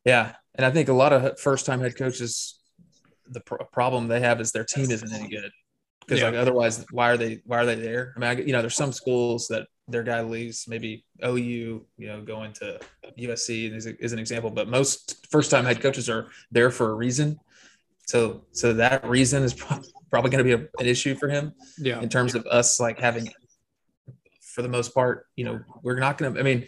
Yeah. 0.05 0.35
And 0.55 0.65
I 0.65 0.71
think 0.71 0.89
a 0.89 0.93
lot 0.93 1.13
of 1.13 1.39
first 1.39 1.67
time 1.67 1.81
head 1.81 1.97
coaches, 1.97 2.59
the 3.29 3.41
pr- 3.41 3.63
problem 3.73 4.09
they 4.09 4.21
have 4.21 4.41
is 4.41 4.53
their 4.53 4.65
team 4.65 4.91
isn't 4.91 5.13
any 5.13 5.29
good 5.29 5.51
because 6.09 6.21
yeah. 6.21 6.31
like 6.31 6.39
otherwise 6.39 6.87
why 6.91 7.11
are 7.11 7.19
they 7.19 7.43
why 7.45 7.59
are 7.59 7.67
they 7.67 7.75
there 7.75 8.15
i 8.17 8.19
mean 8.19 8.31
I, 8.31 8.41
you 8.41 8.53
know 8.53 8.63
there's 8.63 8.75
some 8.75 8.93
schools 8.93 9.49
that 9.49 9.67
their 9.89 10.03
guy 10.03 10.21
leaves 10.21 10.69
maybe 10.69 11.05
ou 11.25 11.37
you 11.37 11.87
know 11.99 12.21
going 12.23 12.53
to 12.53 12.79
usc 13.19 13.75
is, 13.75 13.87
is 13.87 14.13
an 14.13 14.19
example 14.19 14.51
but 14.51 14.69
most 14.69 15.27
first 15.31 15.51
time 15.51 15.65
head 15.65 15.81
coaches 15.81 16.09
are 16.09 16.29
there 16.51 16.71
for 16.71 16.91
a 16.91 16.95
reason 16.95 17.39
so 18.07 18.45
so 18.53 18.73
that 18.73 19.05
reason 19.09 19.43
is 19.43 19.55
probably 19.55 20.31
going 20.31 20.45
to 20.45 20.45
be 20.45 20.53
a, 20.53 20.69
an 20.81 20.87
issue 20.87 21.15
for 21.15 21.29
him 21.29 21.53
yeah 21.79 22.01
in 22.01 22.09
terms 22.09 22.35
of 22.35 22.47
us 22.47 22.79
like 22.79 22.99
having 23.01 23.29
for 24.43 24.63
the 24.63 24.69
most 24.69 24.95
part 24.95 25.27
you 25.37 25.45
know 25.45 25.59
we're 25.83 25.99
not 25.99 26.19
going 26.19 26.33
to 26.33 26.39
i 26.39 26.43
mean 26.43 26.67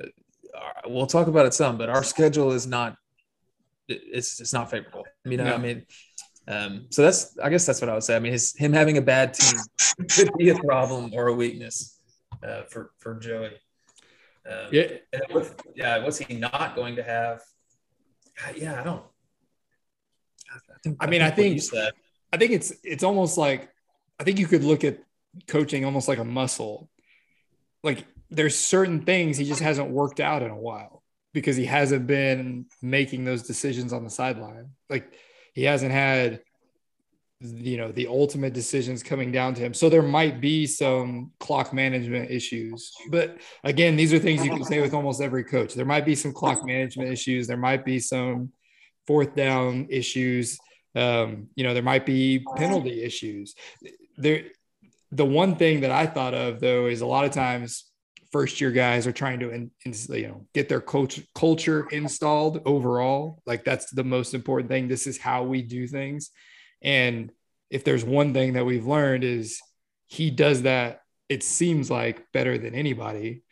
uh, 0.00 0.06
we'll 0.86 1.06
talk 1.06 1.26
about 1.26 1.46
it 1.46 1.54
some 1.54 1.78
but 1.78 1.88
our 1.88 2.04
schedule 2.04 2.52
is 2.52 2.66
not 2.66 2.96
it's 3.88 4.40
it's 4.40 4.52
not 4.52 4.70
favorable 4.70 5.04
I 5.24 5.28
mean, 5.28 5.38
no. 5.38 5.54
i 5.54 5.58
mean 5.58 5.84
um, 6.50 6.86
so 6.88 7.02
that's, 7.02 7.38
I 7.44 7.50
guess 7.50 7.66
that's 7.66 7.82
what 7.82 7.90
I 7.90 7.92
would 7.92 8.02
say. 8.02 8.16
I 8.16 8.20
mean, 8.20 8.32
his 8.32 8.56
him 8.56 8.72
having 8.72 8.96
a 8.96 9.02
bad 9.02 9.34
team 9.34 9.60
could 10.08 10.30
be 10.38 10.48
a 10.48 10.54
problem 10.54 11.12
or 11.12 11.26
a 11.26 11.34
weakness 11.34 11.97
uh, 12.42 12.62
for 12.68 12.92
for 12.98 13.14
Joey. 13.14 13.52
Um, 14.48 14.68
yeah. 14.72 14.86
With, 15.30 15.60
yeah. 15.74 15.98
What's 16.04 16.18
he 16.18 16.34
not 16.34 16.74
going 16.74 16.96
to 16.96 17.02
have? 17.02 17.42
Yeah, 18.56 18.80
I 18.80 18.84
don't. 18.84 19.02
I, 20.50 20.78
think, 20.82 20.96
I 21.00 21.06
mean, 21.06 21.22
I 21.22 21.30
think, 21.30 21.56
I 21.56 21.60
think 21.60 21.94
I 22.32 22.36
think 22.36 22.52
it's 22.52 22.72
it's 22.84 23.04
almost 23.04 23.36
like 23.36 23.68
I 24.18 24.24
think 24.24 24.38
you 24.38 24.46
could 24.46 24.64
look 24.64 24.84
at 24.84 24.98
coaching 25.46 25.84
almost 25.84 26.08
like 26.08 26.18
a 26.18 26.24
muscle. 26.24 26.88
Like 27.82 28.04
there's 28.30 28.58
certain 28.58 29.02
things 29.02 29.36
he 29.36 29.44
just 29.44 29.60
hasn't 29.60 29.90
worked 29.90 30.20
out 30.20 30.42
in 30.42 30.50
a 30.50 30.56
while 30.56 31.02
because 31.32 31.56
he 31.56 31.64
hasn't 31.64 32.06
been 32.06 32.66
making 32.82 33.24
those 33.24 33.42
decisions 33.42 33.92
on 33.92 34.04
the 34.04 34.10
sideline. 34.10 34.70
Like 34.88 35.12
he 35.54 35.64
hasn't 35.64 35.92
had 35.92 36.40
you 37.40 37.76
know 37.76 37.92
the 37.92 38.06
ultimate 38.08 38.52
decisions 38.52 39.02
coming 39.02 39.30
down 39.30 39.54
to 39.54 39.60
him. 39.60 39.72
So 39.72 39.88
there 39.88 40.02
might 40.02 40.40
be 40.40 40.66
some 40.66 41.30
clock 41.38 41.72
management 41.72 42.30
issues. 42.30 42.92
But 43.10 43.38
again 43.62 43.96
these 43.96 44.12
are 44.12 44.18
things 44.18 44.44
you 44.44 44.50
can 44.50 44.64
say 44.64 44.80
with 44.80 44.94
almost 44.94 45.20
every 45.20 45.44
coach. 45.44 45.74
There 45.74 45.86
might 45.86 46.04
be 46.04 46.14
some 46.14 46.32
clock 46.32 46.64
management 46.64 47.10
issues. 47.10 47.46
There 47.46 47.56
might 47.56 47.84
be 47.84 48.00
some 48.00 48.52
fourth 49.06 49.34
down 49.34 49.86
issues. 49.88 50.58
Um, 50.96 51.48
you 51.54 51.62
know 51.62 51.74
there 51.74 51.82
might 51.82 52.06
be 52.06 52.44
penalty 52.56 53.02
issues. 53.02 53.54
There 54.16 54.44
the 55.10 55.24
one 55.24 55.56
thing 55.56 55.80
that 55.80 55.90
i 55.90 56.06
thought 56.06 56.34
of 56.34 56.60
though 56.60 56.86
is 56.86 57.00
a 57.00 57.06
lot 57.06 57.24
of 57.24 57.30
times 57.30 57.84
first 58.30 58.60
year 58.60 58.70
guys 58.70 59.06
are 59.06 59.12
trying 59.12 59.40
to 59.40 59.48
in, 59.48 59.70
in, 59.86 59.94
you 60.10 60.28
know 60.28 60.46
get 60.52 60.68
their 60.68 60.80
coach 60.80 61.20
culture 61.36 61.86
installed 61.92 62.62
overall. 62.66 63.40
Like 63.46 63.64
that's 63.64 63.90
the 63.92 64.04
most 64.04 64.34
important 64.34 64.68
thing. 64.70 64.88
This 64.88 65.06
is 65.06 65.18
how 65.18 65.44
we 65.44 65.62
do 65.62 65.86
things 65.86 66.32
and 66.82 67.30
if 67.70 67.84
there's 67.84 68.04
one 68.04 68.32
thing 68.32 68.54
that 68.54 68.64
we've 68.64 68.86
learned 68.86 69.24
is 69.24 69.60
he 70.06 70.30
does 70.30 70.62
that 70.62 71.02
it 71.28 71.42
seems 71.42 71.90
like 71.90 72.30
better 72.32 72.56
than 72.58 72.74
anybody 72.74 73.42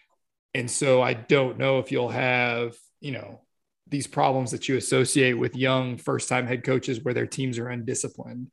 and 0.55 0.71
so 0.71 1.03
i 1.03 1.15
don't 1.15 1.59
know 1.59 1.79
if 1.79 1.93
you'll 1.93 2.09
have 2.09 2.75
you 3.01 3.13
know 3.13 3.41
these 3.89 4.07
problems 4.07 4.51
that 4.51 4.69
you 4.69 4.77
associate 4.77 5.35
with 5.35 5.55
young 5.55 5.97
first 5.97 6.29
time 6.29 6.47
head 6.47 6.65
coaches 6.65 7.03
where 7.03 7.15
their 7.15 7.27
teams 7.27 7.59
are 7.59 7.69
undisciplined 7.69 8.51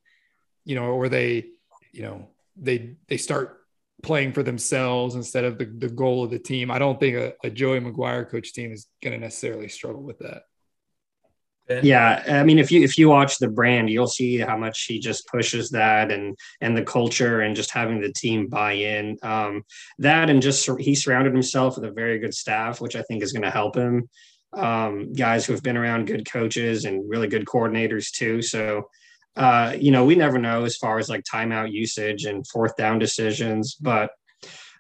you 0.66 0.76
know 0.76 0.86
or 0.86 1.10
they 1.10 1.46
you 1.92 2.02
know 2.02 2.28
they 2.56 2.96
they 3.08 3.18
start 3.18 3.64
playing 4.04 4.34
for 4.34 4.44
themselves 4.44 5.16
instead 5.16 5.46
of 5.46 5.58
the, 5.58 5.66
the 5.66 5.90
goal 5.90 6.24
of 6.24 6.30
the 6.30 6.38
team. 6.38 6.70
I 6.70 6.78
don't 6.78 7.00
think 7.00 7.16
a, 7.16 7.34
a 7.44 7.50
Joey 7.50 7.80
McGuire 7.80 8.30
coach 8.30 8.54
team 8.54 8.72
is 8.72 8.88
going 9.02 9.14
to 9.14 9.20
necessarily 9.20 9.70
struggle 9.70 10.04
with 10.04 10.20
that. 10.20 10.44
Yeah, 11.70 12.24
I 12.28 12.44
mean, 12.44 12.60
if 12.60 12.72
you 12.72 12.84
if 12.84 12.98
you 12.98 13.10
watch 13.10 13.38
the 13.38 13.48
brand, 13.48 13.90
you'll 13.90 14.08
see 14.08 14.38
how 14.38 14.58
much 14.58 14.84
he 14.84 15.00
just 15.00 15.28
pushes 15.28 15.70
that 15.70 16.12
and 16.12 16.38
and 16.62 16.76
the 16.76 16.84
culture 16.84 17.42
and 17.42 17.56
just 17.56 17.72
having 17.72 18.02
the 18.02 18.12
team 18.12 18.48
buy 18.48 18.74
in. 18.74 19.18
Um, 19.24 19.64
that 20.00 20.30
and 20.30 20.42
just 20.42 20.70
he 20.80 20.94
surrounded 20.94 21.34
himself 21.34 21.76
with 21.76 21.86
a 21.86 21.94
very 21.94 22.20
good 22.20 22.34
staff, 22.34 22.82
which 22.82 22.96
I 22.96 23.02
think 23.04 23.24
is 23.24 23.32
going 23.32 23.44
to 23.44 23.52
help 23.52 23.76
him. 23.76 24.10
Um, 24.52 25.14
guys 25.14 25.46
who 25.46 25.54
have 25.54 25.64
been 25.64 25.78
around 25.78 26.06
good 26.06 26.30
coaches 26.30 26.86
and 26.86 27.10
really 27.10 27.28
good 27.28 27.46
coordinators 27.46 28.12
too. 28.12 28.42
So 28.42 28.88
uh, 29.36 29.76
you 29.80 29.92
know, 29.92 30.06
we 30.06 30.16
never 30.16 30.38
know 30.38 30.64
as 30.64 30.78
far 30.78 31.00
as 31.00 31.10
like 31.10 31.24
timeout 31.24 31.72
usage 31.72 32.26
and 32.26 32.46
fourth 32.48 32.76
down 32.78 33.00
decisions. 33.00 33.76
But 33.76 34.12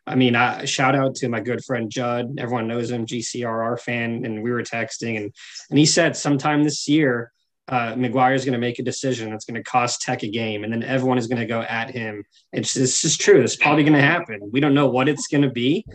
I 0.06 0.16
mean, 0.16 0.36
I 0.36 0.66
shout 0.66 0.96
out 0.96 1.16
to 1.16 1.30
my 1.30 1.40
good 1.40 1.64
friend 1.64 1.90
Judd. 1.90 2.36
Everyone 2.38 2.68
knows 2.68 2.92
him, 2.92 3.06
GCRR 3.06 3.80
fan, 3.80 4.26
and 4.26 4.44
we 4.44 4.52
were 4.52 4.64
texting, 4.64 5.18
and 5.18 5.34
and 5.70 5.80
he 5.80 5.86
said 5.86 6.18
sometime 6.18 6.64
this 6.64 6.88
year, 6.88 7.32
uh, 7.70 7.94
McGuire 7.94 8.36
is 8.36 8.44
going 8.44 8.54
to 8.54 8.60
make 8.60 8.80
a 8.80 8.84
decision 8.84 9.30
that's 9.30 9.46
going 9.46 9.56
to 9.56 9.64
cost 9.64 10.02
Tech 10.02 10.24
a 10.24 10.30
game, 10.30 10.64
and 10.64 10.74
then 10.74 10.84
everyone 10.84 11.18
is 11.18 11.28
going 11.28 11.40
to 11.40 11.46
go 11.46 11.62
at 11.62 11.90
him. 11.90 12.24
It's 12.52 12.74
this 12.74 13.06
is 13.06 13.18
true. 13.18 13.42
It's 13.42 13.56
probably 13.56 13.84
going 13.84 13.94
to 13.94 14.02
happen. 14.02 14.50
We 14.52 14.60
don't 14.60 14.74
know 14.74 14.88
what 14.88 15.08
it's 15.08 15.28
going 15.28 15.44
to 15.44 15.52
be, 15.52 15.86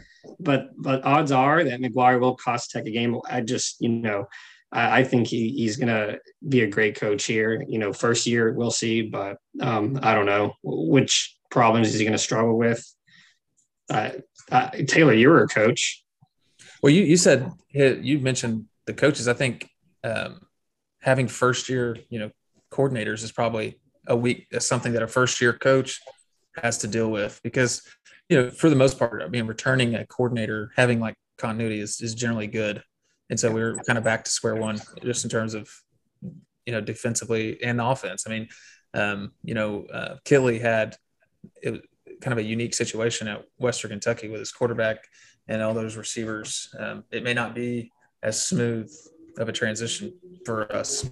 but 0.41 0.69
but 0.79 1.05
odds 1.05 1.33
are 1.33 1.63
that 1.65 1.81
McGuire 1.81 2.21
will 2.21 2.37
cost 2.37 2.71
Tech 2.71 2.87
a 2.87 2.91
game. 2.91 3.19
I 3.29 3.43
just 3.43 3.77
you 3.81 3.91
know 3.91 4.27
I, 4.71 5.05
think 5.05 5.27
he, 5.27 5.51
he's 5.51 5.77
going 5.77 5.89
to 5.89 6.19
be 6.47 6.61
a 6.61 6.67
great 6.67 6.97
coach 6.97 7.25
here. 7.25 7.65
You 7.67 7.79
know, 7.79 7.93
first 7.93 8.27
year 8.27 8.53
we'll 8.53 8.71
see, 8.71 9.03
but 9.03 9.39
um, 9.61 9.99
I 10.03 10.15
don't 10.15 10.27
know 10.27 10.53
which 10.63 11.37
problems 11.51 11.89
is 11.89 11.99
he 11.99 12.05
going 12.05 12.13
to 12.13 12.19
struggle 12.19 12.59
with. 12.59 12.85
Uh, 13.91 14.11
uh, 14.51 14.71
Taylor, 14.87 15.15
you 15.15 15.29
were 15.29 15.43
a 15.43 15.49
coach. 15.49 16.05
Well, 16.83 16.93
you 16.93 17.03
you 17.03 17.17
said 17.17 17.51
you 17.71 18.19
mentioned 18.19 18.67
the 18.87 18.95
coaches. 18.95 19.29
I 19.29 19.33
think 19.35 19.69
um, 20.05 20.41
having 21.01 21.29
first 21.29 21.69
year, 21.69 21.97
you 22.09 22.19
know, 22.19 22.31
coordinators 22.71 23.23
is 23.23 23.33
probably 23.33 23.81
a 24.07 24.17
week 24.17 24.47
something 24.59 24.93
that 24.93 25.03
a 25.03 25.09
first 25.09 25.41
year 25.41 25.53
coach 25.53 26.01
has 26.63 26.79
to 26.79 26.89
deal 26.89 27.11
with 27.11 27.41
because 27.43 27.83
you 28.29 28.41
know 28.41 28.51
for 28.51 28.71
the 28.71 28.77
most 28.77 28.99
part, 28.99 29.23
I 29.23 29.29
mean, 29.29 29.47
returning 29.47 29.95
a 29.95 30.07
coordinator 30.07 30.71
having 30.77 31.01
like 31.01 31.17
continuity 31.39 31.81
is 31.81 32.01
is 32.01 32.15
generally 32.15 32.47
good. 32.47 32.83
And 33.31 33.39
so 33.39 33.51
we 33.51 33.61
are 33.61 33.77
kind 33.87 33.99
of 33.99 34.05
back 34.05 34.25
to 34.25 34.31
square 34.31 34.57
one 34.57 34.81
just 35.03 35.25
in 35.25 35.31
terms 35.31 35.55
of, 35.55 35.69
you 36.65 36.73
know, 36.73 36.81
defensively 36.81 37.63
and 37.63 37.81
offense. 37.81 38.25
I 38.27 38.31
mean, 38.31 38.49
um, 38.95 39.33
you 39.43 39.55
know, 39.55 39.87
uh, 39.93 40.17
Kittley 40.25 40.61
had 40.61 40.97
it 41.63 41.83
kind 42.21 42.33
of 42.33 42.39
a 42.39 42.43
unique 42.43 42.75
situation 42.75 43.29
at 43.29 43.45
Western 43.59 43.91
Kentucky 43.91 44.29
with 44.29 44.41
his 44.41 44.53
quarterback 44.53 44.99
and 45.47 45.63
all 45.63 45.75
those 45.75 45.97
receivers. 45.97 46.75
Um, 46.79 47.05
it 47.11 47.23
may 47.23 47.35
not 47.35 47.55
be 47.55 47.91
as 48.23 48.43
smooth 48.43 48.91
of 49.39 49.49
a 49.49 49.53
transition 49.53 50.13
for 50.45 50.71
us. 50.75 51.09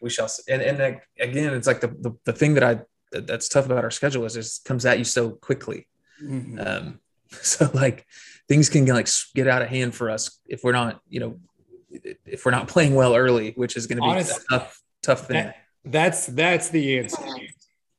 We 0.00 0.10
shall 0.10 0.28
see. 0.28 0.50
And, 0.52 0.62
and 0.62 1.00
again, 1.18 1.54
it's 1.54 1.66
like 1.66 1.80
the, 1.80 1.88
the, 1.88 2.12
the 2.24 2.32
thing 2.32 2.54
that 2.54 2.64
I, 2.64 2.80
that's 3.12 3.48
tough 3.48 3.66
about 3.66 3.84
our 3.84 3.90
schedule 3.90 4.24
is 4.24 4.36
it 4.36 4.48
comes 4.64 4.86
at 4.86 4.98
you 4.98 5.04
so 5.04 5.30
quickly. 5.30 5.86
Mm-hmm. 6.22 6.58
Um, 6.60 7.00
So 7.42 7.70
like 7.72 8.06
things 8.48 8.68
can 8.68 8.86
like 8.86 9.08
get 9.34 9.46
out 9.46 9.62
of 9.62 9.68
hand 9.68 9.94
for 9.94 10.10
us 10.10 10.40
if 10.46 10.64
we're 10.64 10.72
not, 10.72 11.00
you 11.08 11.20
know, 11.20 11.38
if 12.26 12.44
we're 12.44 12.50
not 12.50 12.68
playing 12.68 12.94
well 12.94 13.14
early, 13.14 13.52
which 13.52 13.76
is 13.76 13.86
going 13.86 13.98
to 13.98 14.02
be 14.02 14.08
Honestly, 14.08 14.44
a 14.50 14.58
tough, 14.58 14.82
tough 15.02 15.26
thing. 15.26 15.44
That, 15.44 15.56
that's 15.84 16.26
that's 16.26 16.68
the 16.68 16.98
answer. 16.98 17.22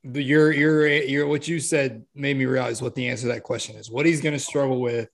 The, 0.04 0.22
your 0.22 0.52
your 0.52 0.88
your 0.88 1.28
what 1.28 1.48
you 1.48 1.60
said 1.60 2.04
made 2.16 2.38
me 2.38 2.46
realize 2.46 2.82
what 2.82 2.96
the 2.96 3.10
answer 3.10 3.24
to 3.24 3.34
that 3.34 3.44
question 3.44 3.76
is. 3.76 3.92
What 3.92 4.06
he's 4.06 4.22
going 4.22 4.34
to 4.34 4.40
struggle 4.40 4.82
with 4.82 5.10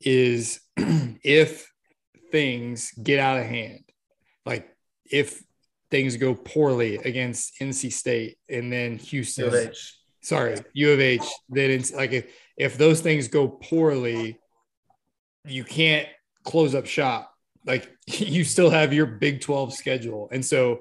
is 0.00 0.60
if 0.76 1.70
things 2.32 2.92
get 3.00 3.20
out 3.20 3.38
of 3.38 3.46
hand, 3.46 3.84
like 4.44 4.68
if 5.10 5.42
things 5.90 6.16
go 6.16 6.34
poorly 6.34 6.96
against 6.96 7.54
NC 7.60 7.92
State 7.92 8.38
and 8.48 8.72
then 8.72 8.98
Houston. 8.98 9.52
U. 9.52 9.70
Sorry, 10.22 10.56
U 10.72 10.90
of 10.90 10.98
H. 10.98 11.22
Then 11.48 11.70
it's 11.70 11.92
like 11.92 12.12
if 12.12 12.34
if 12.56 12.78
those 12.78 13.00
things 13.00 13.28
go 13.28 13.46
poorly, 13.48 14.40
you 15.44 15.62
can't 15.62 16.08
close 16.44 16.74
up 16.74 16.86
shop. 16.86 17.32
Like 17.64 17.90
you 18.06 18.44
still 18.44 18.70
have 18.70 18.92
your 18.92 19.06
Big 19.06 19.40
12 19.40 19.74
schedule. 19.74 20.28
And 20.32 20.44
so 20.44 20.80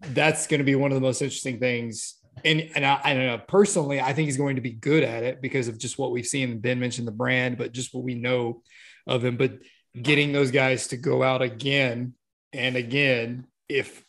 that's 0.00 0.46
going 0.46 0.58
to 0.58 0.64
be 0.64 0.74
one 0.74 0.90
of 0.90 0.96
the 0.96 1.00
most 1.00 1.22
interesting 1.22 1.58
things. 1.58 2.16
And 2.44 2.70
and 2.74 2.84
I, 2.84 3.00
I 3.04 3.14
don't 3.14 3.26
know 3.26 3.38
personally, 3.38 4.00
I 4.00 4.12
think 4.12 4.26
he's 4.26 4.36
going 4.36 4.56
to 4.56 4.62
be 4.62 4.72
good 4.72 5.02
at 5.02 5.22
it 5.22 5.40
because 5.40 5.68
of 5.68 5.78
just 5.78 5.98
what 5.98 6.10
we've 6.10 6.26
seen. 6.26 6.60
Ben 6.60 6.80
mentioned 6.80 7.06
the 7.06 7.12
brand, 7.12 7.58
but 7.58 7.72
just 7.72 7.94
what 7.94 8.04
we 8.04 8.14
know 8.14 8.62
of 9.06 9.24
him. 9.24 9.36
But 9.36 9.58
getting 10.00 10.32
those 10.32 10.50
guys 10.50 10.88
to 10.88 10.96
go 10.96 11.22
out 11.22 11.42
again 11.42 12.14
and 12.52 12.76
again, 12.76 13.46
if 13.68 14.04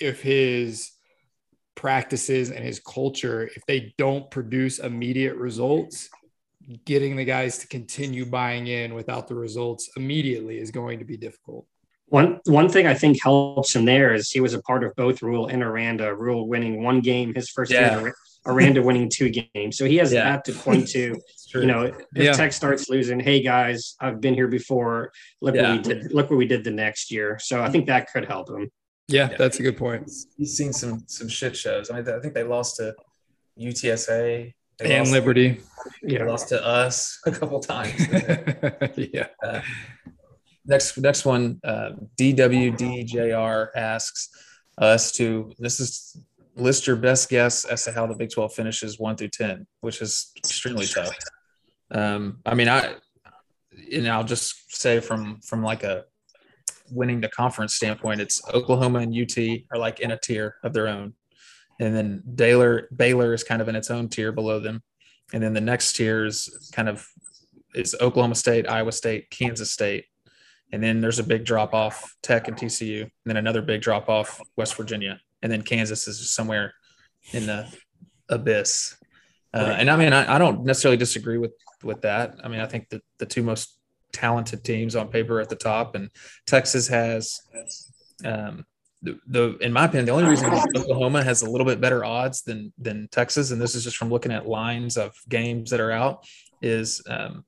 if 0.00 0.22
his 0.22 0.90
practices 1.74 2.50
and 2.50 2.64
his 2.64 2.80
culture, 2.80 3.48
if 3.56 3.64
they 3.66 3.94
don't 3.96 4.30
produce 4.30 4.78
immediate 4.78 5.36
results, 5.36 6.08
getting 6.84 7.16
the 7.16 7.24
guys 7.24 7.58
to 7.58 7.68
continue 7.68 8.26
buying 8.26 8.66
in 8.66 8.94
without 8.94 9.28
the 9.28 9.34
results 9.34 9.90
immediately 9.96 10.58
is 10.58 10.70
going 10.70 10.98
to 10.98 11.04
be 11.04 11.16
difficult. 11.16 11.66
One 12.10 12.40
one 12.46 12.68
thing 12.68 12.86
I 12.86 12.94
think 12.94 13.22
helps 13.22 13.74
him 13.74 13.84
there 13.84 14.12
is 14.12 14.30
he 14.30 14.40
was 14.40 14.52
a 14.52 14.60
part 14.62 14.82
of 14.84 14.94
both 14.96 15.22
Rhule 15.22 15.46
and 15.46 15.62
Aranda. 15.62 16.14
Rhule 16.14 16.48
winning 16.48 16.82
one 16.82 17.00
game 17.00 17.34
his 17.34 17.48
first 17.48 17.72
yeah. 17.72 18.00
year, 18.00 18.14
Aranda 18.44 18.82
winning 18.82 19.08
two 19.08 19.30
games. 19.30 19.78
So 19.78 19.84
he 19.84 19.96
has 19.98 20.12
yeah. 20.12 20.24
that 20.24 20.44
to 20.46 20.52
point 20.52 20.88
to. 20.88 21.16
you 21.54 21.66
know, 21.66 21.82
if 21.82 21.94
yeah. 22.14 22.32
Tech 22.32 22.52
starts 22.52 22.88
losing, 22.88 23.18
hey 23.18 23.42
guys, 23.42 23.96
I've 24.00 24.20
been 24.20 24.34
here 24.34 24.46
before. 24.46 25.12
Look 25.40 25.54
yeah. 25.54 25.74
what 25.74 25.86
we 25.86 25.94
did. 25.94 26.12
Look 26.12 26.30
what 26.30 26.36
we 26.36 26.46
did 26.46 26.62
the 26.62 26.70
next 26.70 27.10
year. 27.10 27.38
So 27.40 27.62
I 27.62 27.70
think 27.70 27.86
that 27.86 28.12
could 28.12 28.24
help 28.24 28.50
him. 28.50 28.70
Yeah, 29.08 29.30
yeah. 29.30 29.36
that's 29.36 29.58
a 29.58 29.62
good 29.62 29.76
point. 29.76 30.10
He's 30.36 30.56
seen 30.56 30.72
some 30.72 31.04
some 31.06 31.28
shit 31.28 31.56
shows. 31.56 31.90
I 31.90 31.94
mean, 32.00 32.08
I 32.08 32.20
think 32.20 32.34
they 32.34 32.44
lost 32.44 32.76
to 32.76 32.94
UTSA 33.58 34.52
they 34.80 34.96
and 34.96 35.10
Liberty. 35.10 35.54
To, 35.54 35.60
yeah, 36.02 36.24
lost 36.24 36.48
to 36.48 36.64
us 36.64 37.18
a 37.26 37.30
couple 37.30 37.60
times. 37.60 38.08
yeah. 38.96 39.26
Uh, 39.42 39.60
next, 40.66 40.98
next 40.98 41.24
one. 41.24 41.60
Uh, 41.64 41.90
DWDJR 42.18 43.68
asks 43.74 44.30
us 44.78 45.12
to. 45.12 45.52
This 45.58 45.80
is 45.80 46.16
list 46.56 46.86
your 46.86 46.96
best 46.96 47.28
guess 47.28 47.64
as 47.64 47.84
to 47.84 47.92
how 47.92 48.06
the 48.06 48.14
Big 48.14 48.30
Twelve 48.30 48.52
finishes 48.52 48.98
one 48.98 49.16
through 49.16 49.28
ten, 49.28 49.66
which 49.80 50.00
is 50.02 50.32
extremely 50.36 50.86
tough. 50.86 51.14
Um, 51.90 52.40
I 52.44 52.54
mean, 52.54 52.68
I 52.68 52.94
and 53.92 54.08
I'll 54.08 54.24
just 54.24 54.74
say 54.76 55.00
from 55.00 55.40
from 55.40 55.62
like 55.62 55.82
a 55.82 56.04
winning 56.90 57.20
the 57.20 57.28
conference 57.28 57.74
standpoint, 57.74 58.20
it's 58.20 58.42
Oklahoma 58.52 59.00
and 59.00 59.14
UT 59.14 59.36
are 59.72 59.78
like 59.78 60.00
in 60.00 60.10
a 60.10 60.18
tier 60.18 60.56
of 60.62 60.72
their 60.72 60.88
own 60.88 61.14
and 61.80 61.96
then 61.96 62.22
Baylor 62.34 62.88
Baylor 62.94 63.32
is 63.32 63.42
kind 63.42 63.62
of 63.62 63.68
in 63.68 63.74
its 63.74 63.90
own 63.90 64.08
tier 64.08 64.30
below 64.30 64.60
them, 64.60 64.82
and 65.32 65.42
then 65.42 65.54
the 65.54 65.60
next 65.60 65.94
tier 65.94 66.26
is 66.26 66.70
kind 66.72 66.88
of 66.88 67.08
is 67.74 67.96
Oklahoma 68.00 68.34
State, 68.34 68.68
Iowa 68.68 68.92
State, 68.92 69.30
Kansas 69.30 69.72
State, 69.72 70.04
and 70.72 70.82
then 70.82 71.00
there's 71.00 71.18
a 71.18 71.24
big 71.24 71.44
drop 71.44 71.74
off 71.74 72.16
Tech 72.22 72.48
and 72.48 72.56
TCU, 72.56 73.02
and 73.02 73.10
then 73.24 73.36
another 73.36 73.62
big 73.62 73.80
drop 73.80 74.08
off 74.08 74.40
West 74.56 74.76
Virginia, 74.76 75.20
and 75.42 75.50
then 75.50 75.62
Kansas 75.62 76.06
is 76.08 76.30
somewhere 76.30 76.74
in 77.32 77.46
the 77.46 77.72
abyss. 78.28 78.96
Uh, 79.52 79.74
and 79.78 79.90
I 79.90 79.96
mean, 79.96 80.12
I, 80.12 80.36
I, 80.36 80.38
don't 80.38 80.64
necessarily 80.64 80.96
disagree 80.96 81.38
with 81.38 81.52
with 81.82 82.02
that. 82.02 82.36
I 82.44 82.48
mean, 82.48 82.60
I 82.60 82.66
think 82.66 82.88
that 82.90 83.02
the 83.18 83.26
two 83.26 83.42
most 83.42 83.78
talented 84.12 84.62
teams 84.64 84.94
on 84.94 85.08
paper 85.08 85.40
at 85.40 85.48
the 85.48 85.56
top, 85.56 85.96
and 85.96 86.08
Texas 86.46 86.86
has 86.86 87.40
um, 88.24 88.64
the, 89.02 89.18
the 89.26 89.56
in 89.58 89.72
my 89.72 89.86
opinion, 89.86 90.06
the 90.06 90.12
only 90.12 90.28
reason 90.28 90.52
Oklahoma 90.76 91.24
has 91.24 91.42
a 91.42 91.50
little 91.50 91.66
bit 91.66 91.80
better 91.80 92.04
odds 92.04 92.42
than 92.42 92.72
than 92.78 93.08
Texas, 93.10 93.50
and 93.50 93.60
this 93.60 93.74
is 93.74 93.84
just 93.84 93.96
from 93.96 94.10
looking 94.10 94.32
at 94.32 94.46
lines 94.46 94.96
of 94.96 95.14
games 95.28 95.70
that 95.70 95.80
are 95.80 95.90
out, 95.90 96.24
is 96.62 97.02
um, 97.08 97.44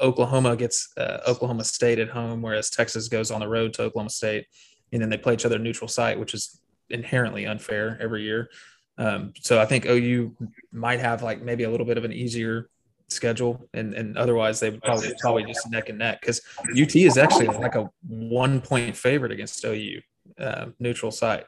Oklahoma 0.00 0.56
gets 0.56 0.92
uh, 0.96 1.18
Oklahoma 1.26 1.64
State 1.64 1.98
at 1.98 2.08
home, 2.08 2.42
whereas 2.42 2.70
Texas 2.70 3.08
goes 3.08 3.30
on 3.30 3.40
the 3.40 3.48
road 3.48 3.72
to 3.74 3.82
Oklahoma 3.82 4.10
State, 4.10 4.46
and 4.92 5.02
then 5.02 5.10
they 5.10 5.16
play 5.16 5.34
each 5.34 5.46
other 5.46 5.58
neutral 5.58 5.88
site, 5.88 6.18
which 6.18 6.34
is 6.34 6.60
inherently 6.90 7.46
unfair 7.46 7.98
every 8.00 8.22
year. 8.22 8.50
Um, 8.96 9.32
so 9.40 9.60
I 9.60 9.64
think 9.64 9.86
OU 9.86 10.36
might 10.72 11.00
have 11.00 11.22
like 11.22 11.42
maybe 11.42 11.64
a 11.64 11.70
little 11.70 11.86
bit 11.86 11.98
of 11.98 12.04
an 12.04 12.12
easier 12.12 12.68
schedule, 13.08 13.68
and 13.72 13.94
and 13.94 14.16
otherwise 14.18 14.60
they 14.60 14.70
would 14.70 14.82
probably 14.82 15.12
probably 15.20 15.44
just 15.44 15.70
neck 15.70 15.88
and 15.88 15.98
neck 15.98 16.20
because 16.20 16.40
UT 16.70 16.94
is 16.96 17.16
actually 17.16 17.46
like 17.46 17.74
a 17.74 17.90
one 18.06 18.60
point 18.60 18.96
favorite 18.96 19.32
against 19.32 19.64
OU 19.64 20.00
uh, 20.38 20.66
neutral 20.78 21.10
site. 21.10 21.44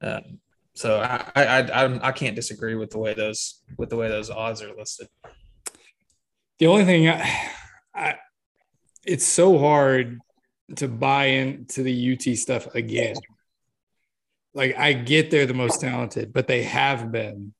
Um, 0.00 0.38
so 0.74 1.00
I, 1.00 1.32
I, 1.34 1.58
I 1.62 2.08
I 2.08 2.12
can't 2.12 2.36
disagree 2.36 2.74
with 2.74 2.90
the 2.90 2.98
way 2.98 3.14
those 3.14 3.62
with 3.78 3.90
the 3.90 3.96
way 3.96 4.08
those 4.08 4.30
odds 4.30 4.62
are 4.62 4.74
listed. 4.76 5.08
The 6.58 6.66
only 6.66 6.84
thing 6.84 7.06
I 7.96 8.16
it's 9.04 9.26
so 9.26 9.58
hard 9.58 10.20
to 10.76 10.88
buy 10.88 11.26
into 11.26 11.82
the 11.82 12.12
UT 12.12 12.36
stuff 12.36 12.74
again. 12.74 13.14
Like 14.54 14.76
I 14.76 14.92
get 14.92 15.30
they're 15.30 15.46
the 15.46 15.54
most 15.54 15.80
talented, 15.80 16.32
but 16.32 16.46
they 16.46 16.62
have 16.64 17.12
been. 17.12 17.54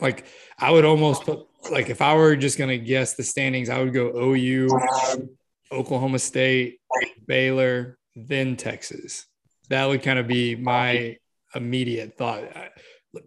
Like 0.00 0.26
I 0.58 0.70
would 0.70 0.84
almost 0.84 1.24
put 1.24 1.46
like 1.70 1.88
if 1.88 2.02
I 2.02 2.14
were 2.14 2.36
just 2.36 2.58
gonna 2.58 2.78
guess 2.78 3.14
the 3.14 3.22
standings, 3.22 3.68
I 3.68 3.82
would 3.82 3.92
go 3.92 4.12
OU, 4.16 4.68
Oklahoma 5.72 6.18
State, 6.18 6.80
Baylor, 7.26 7.98
then 8.14 8.56
Texas. 8.56 9.26
That 9.68 9.86
would 9.86 10.02
kind 10.02 10.18
of 10.18 10.26
be 10.26 10.54
my 10.54 11.16
immediate 11.54 12.16
thought. 12.16 12.44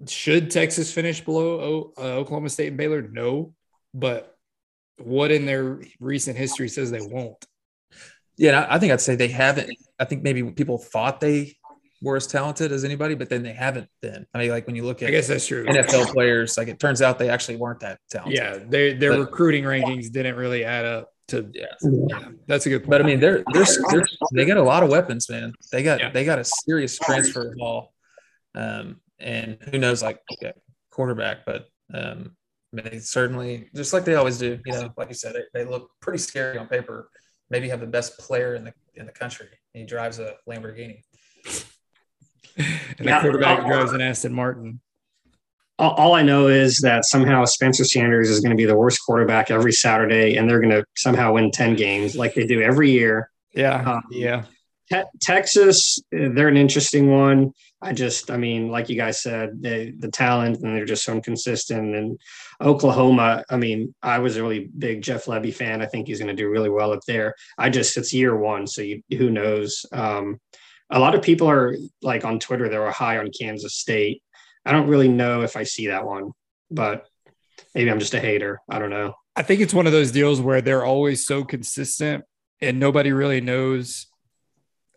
Should 0.08 0.52
Texas 0.52 0.92
finish 0.94 1.22
below 1.22 1.94
uh, 1.98 2.02
Oklahoma 2.02 2.50
State 2.50 2.70
and 2.70 2.78
Baylor? 2.78 3.02
No, 3.02 3.54
but 3.94 4.38
what 5.00 5.32
in 5.32 5.46
their 5.46 5.80
recent 6.00 6.38
history 6.38 6.70
says 6.70 6.92
they 6.92 7.02
won't? 7.02 7.46
Yeah, 8.38 8.66
I 8.70 8.80
think 8.80 8.94
I'd 8.94 9.02
say 9.02 9.16
they 9.16 9.28
haven't. 9.28 9.70
I 10.00 10.06
think 10.06 10.24
maybe 10.24 10.44
people 10.52 10.78
thought 10.78 11.20
they 11.20 11.58
were 12.02 12.16
as 12.16 12.28
talented 12.28 12.72
as 12.72 12.86
anybody, 12.86 13.16
but 13.16 13.30
then 13.30 13.44
they 13.44 13.54
haven't 13.54 13.90
been. 14.02 14.26
I 14.34 14.38
mean, 14.38 14.50
like 14.50 14.66
when 14.66 14.76
you 14.76 14.86
look 14.86 15.02
at 15.02 15.10
I 15.10 15.12
guess 15.12 15.28
that's 15.28 15.46
true. 15.46 15.66
NFL 15.66 16.14
players, 16.14 16.58
like 16.58 16.68
it 16.68 16.80
turns 16.80 17.02
out 17.02 17.20
they 17.20 17.30
actually 17.30 17.58
weren't 17.58 17.82
that 17.82 18.00
talented. 18.10 18.38
Yeah, 18.38 18.58
they, 18.58 18.94
their 18.94 19.12
but, 19.12 19.20
recruiting 19.20 19.64
rankings 19.66 20.12
didn't 20.12 20.36
really 20.36 20.64
add 20.64 20.86
up 20.86 21.10
to 21.30 21.50
yeah. 21.54 21.66
yeah. 21.82 22.28
that's 22.48 22.66
a 22.66 22.70
good 22.70 22.82
point. 22.82 22.92
But 22.92 23.02
I 23.02 23.06
mean, 23.06 23.20
they're, 23.20 23.44
they're, 23.54 23.66
they're 23.92 24.06
they 24.34 24.46
got 24.46 24.58
a 24.58 24.64
lot 24.64 24.84
of 24.84 24.90
weapons, 24.90 25.30
man. 25.30 25.54
They 25.72 25.84
got 25.84 26.00
yeah. 26.00 26.12
they 26.12 26.26
got 26.26 26.40
a 26.40 26.44
serious 26.44 26.98
transfer 26.98 27.54
ball, 27.58 27.94
um, 28.56 29.02
and 29.20 29.58
who 29.70 29.78
knows, 29.78 30.02
like 30.02 30.22
yeah, 30.42 30.54
quarterback, 30.92 31.46
but 31.46 31.68
um, 31.94 32.36
they 32.72 33.00
certainly 33.00 33.70
just 33.76 33.94
like 33.94 34.06
they 34.06 34.16
always 34.16 34.38
do. 34.38 34.60
You 34.66 34.74
know, 34.74 34.94
like 34.98 35.10
you 35.10 35.16
said, 35.16 35.36
they, 35.36 35.64
they 35.64 35.70
look 35.70 35.90
pretty 36.02 36.20
scary 36.20 36.58
on 36.58 36.68
paper. 36.68 37.10
Maybe 37.50 37.70
have 37.70 37.80
the 37.80 37.88
best 37.88 38.18
player 38.20 38.56
in 38.56 38.64
the 38.64 38.74
in 38.96 39.06
the 39.06 39.12
country. 39.12 39.48
he 39.74 39.86
drives 39.86 40.20
a 40.20 40.36
Lamborghini. 40.48 41.02
and 42.56 43.08
the 43.08 43.20
quarterback 43.22 43.66
drives 43.66 43.94
an 43.94 44.02
Aston 44.02 44.34
Martin 44.34 44.82
all 45.80 46.14
I 46.14 46.22
know 46.24 46.48
is 46.48 46.80
that 46.80 47.06
somehow 47.06 47.46
Spencer 47.46 47.86
Sanders 47.86 48.30
is 48.30 48.42
going 48.42 48.52
to 48.52 48.58
be 48.58 48.66
the 48.66 48.76
worst 48.76 49.00
quarterback 49.06 49.50
every 49.50 49.72
Saturday, 49.72 50.36
and 50.36 50.50
they're 50.50 50.60
going 50.60 50.72
to 50.72 50.86
somehow 50.98 51.34
win 51.34 51.52
ten 51.52 51.76
games 51.76 52.16
like 52.16 52.34
they 52.36 52.46
do 52.46 52.62
every 52.62 52.92
year. 52.92 53.32
Yeah, 53.54 53.94
um, 53.94 54.04
yeah. 54.12 54.44
Te- 54.92 55.04
Texas, 55.22 56.02
they're 56.12 56.48
an 56.48 56.58
interesting 56.58 57.12
one. 57.12 57.54
I 57.82 57.94
just, 57.94 58.30
I 58.30 58.38
mean, 58.38 58.70
like 58.70 58.90
you 58.90 58.98
guys 58.98 59.22
said, 59.22 59.62
they, 59.62 59.94
the 59.98 60.10
talent 60.10 60.60
and 60.62 60.76
they're 60.76 60.86
just 60.86 61.06
so 61.06 61.14
inconsistent. 61.14 61.96
And 61.96 62.20
Oklahoma, 62.60 63.46
I 63.50 63.56
mean, 63.56 63.96
I 64.04 64.20
was 64.20 64.36
a 64.36 64.42
really 64.42 64.70
big 64.78 65.02
Jeff 65.02 65.26
Lebby 65.26 65.54
fan. 65.54 65.82
I 65.82 65.86
think 65.86 66.08
he's 66.08 66.20
going 66.20 66.36
to 66.36 66.42
do 66.42 66.50
really 66.50 66.70
well 66.70 66.92
up 66.92 67.00
there. 67.08 67.36
I 67.58 67.70
just, 67.70 67.96
it's 67.96 68.14
year 68.14 68.36
one, 68.36 68.68
so 68.68 68.82
you, 68.82 69.02
who 69.18 69.30
knows? 69.30 69.86
Um, 69.94 70.40
a 70.90 71.00
lot 71.00 71.16
of 71.16 71.22
people 71.22 71.50
are 71.50 71.76
like 72.02 72.26
on 72.26 72.40
Twitter, 72.40 72.68
they 72.68 72.78
were 72.78 72.92
high 72.92 73.18
on 73.18 73.32
Kansas 73.38 73.76
State. 73.76 74.24
I 74.66 74.72
don't 74.72 74.88
really 74.88 75.08
know 75.08 75.44
if 75.44 75.56
I 75.56 75.64
see 75.64 75.88
that 75.88 76.06
one, 76.06 76.32
but 76.70 77.06
maybe 77.74 77.90
I'm 77.90 78.00
just 78.00 78.14
a 78.14 78.20
hater. 78.20 78.60
I 78.70 78.80
don't 78.80 78.90
know. 78.90 79.14
I 79.36 79.42
think 79.42 79.62
it's 79.62 79.74
one 79.74 79.88
of 79.88 79.94
those 79.94 80.12
deals 80.12 80.42
where 80.42 80.60
they're 80.60 80.84
always 80.84 81.26
so 81.26 81.46
consistent 81.46 82.26
and 82.60 82.78
nobody 82.78 83.14
really 83.14 83.40
knows 83.40 84.08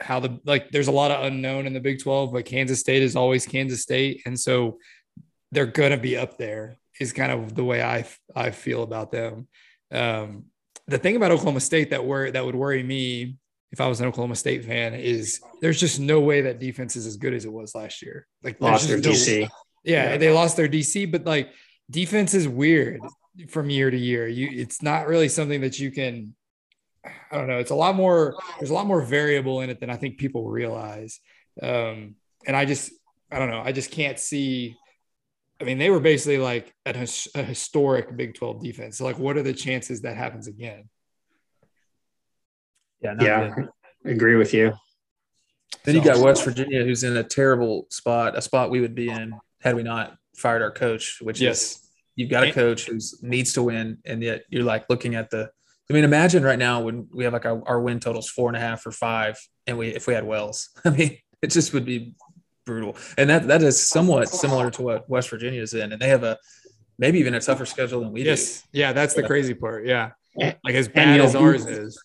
how 0.02 0.20
the 0.20 0.40
like 0.44 0.70
there's 0.70 0.88
a 0.88 0.92
lot 0.92 1.10
of 1.10 1.24
unknown 1.24 1.66
in 1.66 1.72
the 1.72 1.80
Big 1.80 2.02
12, 2.02 2.32
but 2.32 2.44
Kansas 2.44 2.80
State 2.80 3.02
is 3.02 3.16
always 3.16 3.46
Kansas 3.46 3.82
State. 3.82 4.22
And 4.26 4.38
so 4.38 4.78
they're 5.50 5.66
gonna 5.66 5.98
be 5.98 6.16
up 6.16 6.38
there, 6.38 6.78
is 7.00 7.12
kind 7.12 7.32
of 7.32 7.54
the 7.54 7.64
way 7.64 7.82
I 7.82 8.06
I 8.34 8.50
feel 8.50 8.82
about 8.82 9.12
them. 9.12 9.48
Um, 9.92 10.46
the 10.86 10.98
thing 10.98 11.16
about 11.16 11.30
Oklahoma 11.30 11.60
State 11.60 11.90
that 11.90 12.04
were 12.04 12.30
that 12.30 12.44
would 12.44 12.54
worry 12.54 12.82
me 12.82 13.36
if 13.70 13.80
I 13.80 13.86
was 13.86 14.00
an 14.00 14.06
Oklahoma 14.06 14.36
State 14.36 14.64
fan 14.64 14.94
is 14.94 15.40
there's 15.60 15.80
just 15.80 15.98
no 15.98 16.20
way 16.20 16.42
that 16.42 16.58
defense 16.58 16.94
is 16.96 17.06
as 17.06 17.16
good 17.16 17.32
as 17.32 17.44
it 17.44 17.52
was 17.52 17.74
last 17.74 18.02
year. 18.02 18.26
Like 18.42 18.60
lost 18.60 18.88
their 18.88 18.98
no, 18.98 19.10
DC. 19.10 19.48
Yeah, 19.84 20.10
yeah, 20.10 20.16
they 20.18 20.30
lost 20.30 20.56
their 20.56 20.68
DC, 20.68 21.10
but 21.10 21.24
like 21.24 21.50
defense 21.90 22.34
is 22.34 22.46
weird 22.46 23.00
from 23.48 23.70
year 23.70 23.90
to 23.90 23.96
year. 23.96 24.28
You 24.28 24.48
it's 24.52 24.82
not 24.82 25.06
really 25.06 25.28
something 25.28 25.62
that 25.62 25.78
you 25.78 25.90
can 25.90 26.34
I 27.04 27.36
don't 27.36 27.48
know. 27.48 27.58
It's 27.58 27.70
a 27.70 27.76
lot 27.76 27.94
more 27.94 28.36
there's 28.58 28.70
a 28.70 28.74
lot 28.74 28.86
more 28.86 29.02
variable 29.02 29.60
in 29.60 29.70
it 29.70 29.80
than 29.80 29.90
I 29.90 29.96
think 29.96 30.18
people 30.18 30.48
realize. 30.48 31.20
Um 31.62 32.16
and 32.46 32.56
I 32.56 32.64
just 32.64 32.92
I 33.30 33.38
don't 33.38 33.50
know. 33.50 33.62
I 33.64 33.72
just 33.72 33.90
can't 33.90 34.18
see 34.18 34.76
I 35.60 35.64
mean, 35.64 35.78
they 35.78 35.90
were 35.90 36.00
basically 36.00 36.38
like 36.38 36.74
a, 36.86 37.08
a 37.36 37.42
historic 37.42 38.16
Big 38.16 38.34
12 38.34 38.64
defense. 38.64 38.98
So 38.98 39.04
like, 39.04 39.18
what 39.18 39.36
are 39.36 39.44
the 39.44 39.52
chances 39.52 40.02
that 40.02 40.16
happens 40.16 40.48
again? 40.48 40.88
Yeah, 43.00 43.14
yeah, 43.20 43.54
good. 43.54 43.68
agree 44.04 44.34
with 44.34 44.52
you. 44.52 44.72
Then 45.84 45.94
you 45.94 46.02
got 46.02 46.18
West 46.18 46.44
Virginia, 46.44 46.84
who's 46.84 47.04
in 47.04 47.16
a 47.16 47.22
terrible 47.22 47.86
spot, 47.90 48.36
a 48.36 48.42
spot 48.42 48.70
we 48.70 48.80
would 48.80 48.94
be 48.94 49.08
in 49.08 49.34
had 49.60 49.74
we 49.74 49.82
not 49.82 50.16
fired 50.36 50.62
our 50.62 50.70
coach. 50.70 51.18
Which 51.20 51.40
yes, 51.40 51.62
is 51.62 51.90
you've 52.16 52.30
got 52.30 52.44
a 52.44 52.52
coach 52.52 52.86
who 52.86 52.98
needs 53.22 53.52
to 53.54 53.62
win, 53.62 53.98
and 54.04 54.22
yet 54.22 54.42
you're 54.48 54.64
like 54.64 54.88
looking 54.88 55.14
at 55.14 55.30
the. 55.30 55.50
I 55.90 55.94
mean, 55.94 56.04
imagine 56.04 56.42
right 56.42 56.58
now 56.58 56.80
when 56.80 57.08
we 57.12 57.24
have 57.24 57.32
like 57.32 57.44
our, 57.44 57.62
our 57.66 57.80
win 57.80 58.00
totals 58.00 58.28
four 58.28 58.48
and 58.48 58.56
a 58.56 58.60
half 58.60 58.86
or 58.86 58.92
five, 58.92 59.38
and 59.66 59.76
we 59.78 59.88
if 59.88 60.06
we 60.06 60.14
had 60.14 60.24
Wells, 60.24 60.70
I 60.84 60.90
mean, 60.90 61.18
it 61.42 61.48
just 61.48 61.72
would 61.72 61.84
be 61.84 62.14
brutal. 62.64 62.96
And 63.18 63.28
that 63.30 63.48
that 63.48 63.62
is 63.62 63.86
somewhat 63.86 64.28
similar 64.28 64.70
to 64.72 64.82
what 64.82 65.08
West 65.08 65.30
Virginia 65.30 65.60
is 65.60 65.74
in, 65.74 65.92
and 65.92 66.00
they 66.00 66.08
have 66.08 66.22
a 66.22 66.38
maybe 66.98 67.18
even 67.18 67.34
a 67.34 67.40
tougher 67.40 67.66
schedule 67.66 68.00
than 68.00 68.12
we 68.12 68.24
yes. 68.24 68.62
do. 68.72 68.80
Yeah, 68.80 68.92
that's 68.92 69.14
the 69.14 69.22
crazy 69.22 69.54
part. 69.54 69.86
Yeah, 69.86 70.12
like 70.36 70.74
as 70.74 70.88
bad 70.88 71.20
as 71.20 71.34
ours 71.34 71.66
is. 71.66 72.02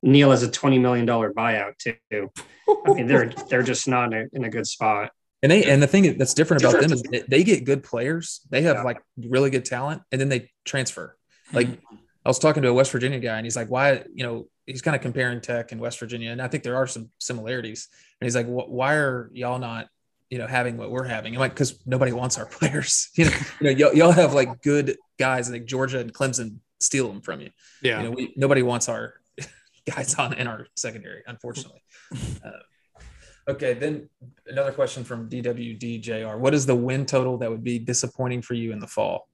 Neal 0.00 0.30
has 0.30 0.44
a 0.44 0.50
twenty 0.50 0.78
million 0.78 1.06
dollar 1.06 1.32
buyout 1.32 1.76
too. 1.78 1.94
I 2.12 2.92
mean, 2.92 3.06
they're 3.06 3.28
they're 3.50 3.62
just 3.62 3.88
not 3.88 4.12
in 4.12 4.20
a, 4.20 4.36
in 4.36 4.44
a 4.44 4.50
good 4.50 4.66
spot. 4.66 5.10
And 5.42 5.52
they 5.52 5.64
and 5.64 5.82
the 5.82 5.86
thing 5.86 6.18
that's 6.18 6.34
different 6.34 6.62
about 6.62 6.80
them 6.80 6.92
is 6.92 7.02
they 7.02 7.44
get 7.44 7.64
good 7.64 7.82
players. 7.82 8.40
They 8.50 8.62
have 8.62 8.76
yeah. 8.76 8.82
like 8.82 9.00
really 9.16 9.50
good 9.50 9.64
talent, 9.64 10.02
and 10.10 10.20
then 10.20 10.28
they 10.28 10.50
transfer. 10.64 11.16
Like 11.52 11.68
mm-hmm. 11.68 11.87
I 12.28 12.30
was 12.30 12.38
talking 12.38 12.62
to 12.62 12.68
a 12.68 12.74
West 12.74 12.92
Virginia 12.92 13.18
guy, 13.20 13.38
and 13.38 13.46
he's 13.46 13.56
like, 13.56 13.70
"Why? 13.70 14.04
You 14.12 14.22
know, 14.22 14.48
he's 14.66 14.82
kind 14.82 14.94
of 14.94 15.00
comparing 15.00 15.40
Tech 15.40 15.72
and 15.72 15.80
West 15.80 15.98
Virginia, 15.98 16.30
and 16.30 16.42
I 16.42 16.48
think 16.48 16.62
there 16.62 16.76
are 16.76 16.86
some 16.86 17.08
similarities. 17.16 17.88
And 18.20 18.26
he's 18.26 18.36
like, 18.36 18.44
"Why 18.46 18.96
are 18.96 19.30
y'all 19.32 19.58
not, 19.58 19.88
you 20.28 20.36
know, 20.36 20.46
having 20.46 20.76
what 20.76 20.90
we're 20.90 21.06
having?" 21.06 21.32
I'm 21.32 21.40
like, 21.40 21.54
"Because 21.54 21.80
nobody 21.86 22.12
wants 22.12 22.36
our 22.36 22.44
players. 22.58 23.08
you 23.14 23.24
know, 23.24 23.30
you 23.60 23.64
know, 23.64 23.70
y'all, 23.70 23.94
y'all 23.94 24.12
have 24.12 24.34
like 24.34 24.60
good 24.60 24.98
guys, 25.18 25.50
like 25.50 25.64
Georgia 25.64 26.00
and 26.00 26.12
Clemson 26.12 26.56
steal 26.80 27.08
them 27.08 27.22
from 27.22 27.40
you. 27.40 27.48
Yeah, 27.80 28.02
you 28.02 28.04
know, 28.04 28.10
we, 28.10 28.34
nobody 28.36 28.60
wants 28.60 28.90
our 28.90 29.14
guys 29.86 30.14
on 30.16 30.34
in 30.34 30.46
our 30.46 30.66
secondary, 30.76 31.22
unfortunately. 31.26 31.82
Uh, 32.44 33.52
okay, 33.52 33.72
then 33.72 34.08
another 34.46 34.72
question 34.72 35.02
from 35.02 35.30
DWDJR. 35.30 36.38
What 36.38 36.52
is 36.52 36.66
the 36.66 36.74
win 36.74 37.06
total 37.06 37.38
that 37.38 37.50
would 37.50 37.64
be 37.64 37.78
disappointing 37.78 38.42
for 38.42 38.52
you 38.52 38.72
in 38.72 38.80
the 38.80 38.86
fall? 38.86 39.28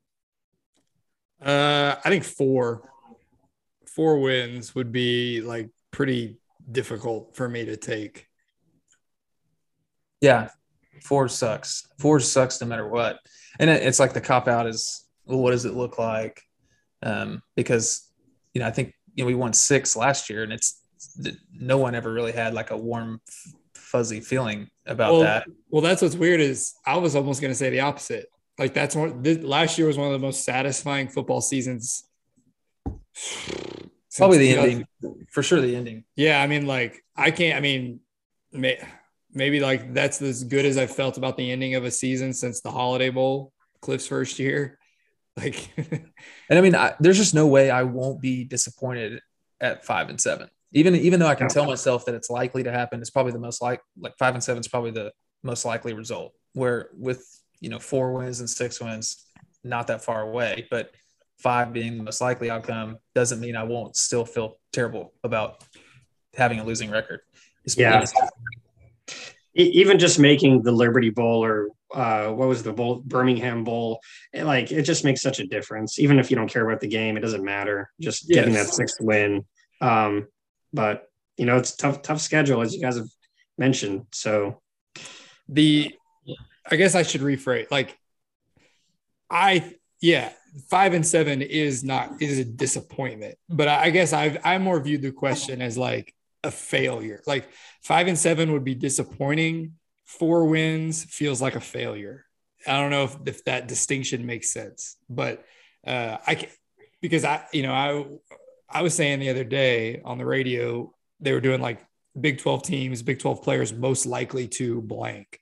Uh, 1.43 1.97
I 2.05 2.09
think 2.09 2.25
four. 2.25 2.91
Four 3.87 4.21
wins 4.21 4.75
would 4.75 4.91
be 4.91 5.41
like 5.41 5.71
pretty 5.93 6.37
difficult 6.71 7.37
for 7.37 7.49
me 7.49 7.65
to 7.67 7.77
take. 7.77 8.27
Yeah, 10.21 10.49
four 11.03 11.29
sucks. 11.29 11.87
Four 11.99 12.19
sucks 12.19 12.61
no 12.61 12.67
matter 12.67 12.89
what. 12.89 13.19
And 13.61 13.71
it's 13.71 14.01
like 14.01 14.13
the 14.13 14.21
cop 14.21 14.49
out 14.49 14.67
is 14.67 15.05
well, 15.27 15.39
what 15.39 15.53
does 15.53 15.65
it 15.65 15.75
look 15.75 15.99
like? 15.99 16.43
Um, 17.03 17.43
because 17.55 18.11
you 18.53 18.61
know, 18.61 18.67
I 18.67 18.71
think 18.71 18.95
you 19.15 19.23
know 19.23 19.27
we 19.27 19.35
won 19.35 19.53
six 19.53 19.97
last 19.97 20.29
year, 20.29 20.43
and 20.43 20.53
it's 20.53 20.83
no 21.53 21.79
one 21.79 21.95
ever 21.95 22.13
really 22.13 22.33
had 22.33 22.55
like 22.55 22.71
a 22.71 22.77
warm, 22.77 23.21
fuzzy 23.75 24.21
feeling 24.21 24.69
about 24.87 25.13
well, 25.13 25.23
that. 25.23 25.47
Well, 25.71 25.83
that's 25.83 26.03
what's 26.03 26.17
weird 26.17 26.41
is 26.41 26.75
I 26.87 26.97
was 26.97 27.15
almost 27.15 27.41
going 27.41 27.53
to 27.53 27.57
say 27.57 27.71
the 27.71 27.81
opposite. 27.81 28.27
Like 28.59 28.75
that's 28.75 28.95
one. 28.95 29.23
This, 29.23 29.39
last 29.39 29.79
year 29.79 29.87
was 29.87 29.99
one 29.99 30.07
of 30.07 30.13
the 30.13 30.25
most 30.25 30.45
satisfying 30.45 31.09
football 31.09 31.41
seasons. 31.41 32.05
Probably 34.17 34.39
the 34.39 34.57
ending, 34.57 34.87
for 35.31 35.43
sure. 35.43 35.61
The 35.61 35.75
ending. 35.75 36.05
Yeah, 36.15 36.41
I 36.41 36.47
mean, 36.47 36.67
like 36.67 37.05
I 37.17 37.33
can't. 37.33 37.57
I 37.57 37.61
mean, 37.61 38.01
may, 38.53 38.79
maybe 39.33 39.59
like 39.59 39.93
that's 39.93 40.23
as 40.23 40.45
good 40.45 40.65
as 40.65 40.79
I've 40.79 40.95
felt 40.95 41.19
about 41.19 41.37
the 41.37 41.51
ending 41.51 41.75
of 41.75 41.85
a 41.85 41.91
season 41.91 42.33
since 42.33 42.61
the 42.61 42.71
Holiday 42.71 43.11
Bowl, 43.11 43.53
Kliff's 43.83 44.07
first 44.07 44.39
year. 44.39 44.79
Like, 45.37 45.69
and 45.77 46.57
I 46.57 46.61
mean, 46.61 46.77
I, 46.77 46.95
there's 47.01 47.17
just 47.17 47.35
no 47.35 47.49
way 47.49 47.69
I 47.69 47.83
won't 47.83 48.21
be 48.21 48.45
disappointed 48.45 49.21
at 49.61 49.85
five 49.85 50.09
and 50.09 50.21
seven. 50.21 50.49
Even 50.71 50.95
even 50.95 51.19
though 51.19 51.27
I 51.27 51.35
can 51.35 51.49
tell 51.49 51.67
myself 51.67 52.05
that 52.05 52.15
it's 52.15 52.31
likely 52.31 52.63
to 52.63 52.71
happen, 52.71 53.01
it's 53.01 53.11
probably 53.11 53.33
the 53.33 53.41
most 53.41 53.61
like 53.61 53.81
like 53.99 54.17
five 54.17 54.35
and 54.35 54.45
seven 54.45 54.61
is 54.61 54.69
probably 54.69 54.93
the 54.93 55.11
most 55.43 55.65
likely 55.65 55.93
result. 55.93 56.35
Where 56.53 56.91
with 56.97 57.27
you 57.65 57.71
know 57.71 57.79
four 57.79 58.13
wins 58.13 58.41
and 58.41 58.51
six 58.51 58.79
wins, 58.79 59.25
not 59.65 59.87
that 59.87 60.05
far 60.05 60.21
away, 60.21 60.69
but 60.71 60.93
five 61.39 61.73
being 61.73 61.97
the 61.97 62.05
most 62.05 62.21
likely 62.21 62.51
outcome 62.51 62.99
doesn't 63.15 63.41
mean 63.41 63.57
I 63.57 63.65
won't 63.65 63.97
still 63.97 64.27
feel 64.27 64.59
terrible 64.71 65.15
about 65.25 65.65
having 66.37 66.61
a 66.61 66.65
losing 66.65 66.91
record. 66.91 67.21
Yeah. 67.75 68.05
Even 69.55 69.99
just 69.99 70.19
making 70.19 70.63
the 70.63 70.73
Liberty 70.73 71.09
Bowl 71.09 71.43
or 71.43 71.69
uh, 71.95 72.29
what 72.29 72.49
was 72.49 72.63
the 72.63 72.73
bowl, 72.73 73.03
Birmingham 73.07 73.65
Bowl, 73.65 74.01
it, 74.33 74.45
like 74.45 74.71
it 74.71 74.83
just 74.83 75.05
makes 75.05 75.23
such 75.23 75.39
a 75.39 75.47
difference. 75.47 75.99
Even 75.99 76.19
if 76.19 76.31
you 76.31 76.37
don't 76.37 76.53
care 76.53 76.69
about 76.69 76.81
the 76.81 76.89
game, 76.89 77.17
it 77.17 77.21
doesn't 77.21 77.45
matter. 77.45 77.91
Just 77.99 78.29
yes. 78.29 78.37
getting 78.37 78.55
that 78.55 78.67
sixth 78.67 78.97
win. 79.01 79.47
Um, 79.81 80.27
but 80.73 81.05
you 81.39 81.47
know, 81.47 81.57
it's 81.57 81.77
tough, 81.77 82.03
tough 82.03 82.21
schedule 82.21 82.61
as 82.61 82.75
you 82.75 82.83
guys 82.83 82.97
have 82.97 83.09
mentioned. 83.57 84.07
So 84.13 84.61
the, 85.49 85.95
I 86.71 86.77
guess 86.77 86.95
I 86.95 87.03
should 87.03 87.21
rephrase. 87.21 87.71
Like, 87.71 87.99
I 89.31 89.75
yeah, 90.01 90.33
five 90.69 90.95
and 90.95 91.07
seven 91.07 91.43
is 91.43 91.85
not 91.85 92.21
is 92.21 92.39
a 92.39 92.45
disappointment, 92.45 93.37
but 93.49 93.69
I 93.69 93.91
guess 93.91 94.13
I've 94.13 94.39
I 94.45 94.59
more 94.59 94.81
viewed 94.81 95.03
the 95.03 95.13
question 95.13 95.63
as 95.63 95.77
like 95.79 96.15
a 96.43 96.51
failure. 96.51 97.23
Like 97.27 97.49
five 97.83 98.07
and 98.07 98.19
seven 98.19 98.53
would 98.53 98.65
be 98.65 98.75
disappointing 98.75 99.75
four 100.05 100.45
wins 100.47 101.05
feels 101.05 101.41
like 101.43 101.57
a 101.57 101.61
failure. 101.61 102.25
I 102.67 102.81
don't 102.81 102.91
know 102.91 103.05
if, 103.05 103.17
if 103.27 103.45
that 103.45 103.69
distinction 103.69 104.25
makes 104.27 104.51
sense, 104.51 104.97
but 105.09 105.45
uh, 105.87 106.19
I 106.27 106.49
because 107.01 107.25
I, 107.25 107.45
you 107.53 107.63
know, 107.63 107.73
I, 107.73 108.79
I 108.79 108.83
was 108.83 108.95
saying 108.95 109.21
the 109.21 109.29
other 109.29 109.45
day 109.45 110.01
on 110.05 110.19
the 110.19 110.25
radio, 110.25 110.95
they 111.21 111.33
were 111.33 111.41
doing 111.41 111.61
like 111.61 111.85
Big 112.19 112.39
12 112.39 112.63
teams, 112.63 113.03
Big 113.03 113.19
12 113.19 113.43
players 113.43 113.73
most 113.73 114.07
likely 114.07 114.49
to 114.49 114.81
blank. 114.81 115.41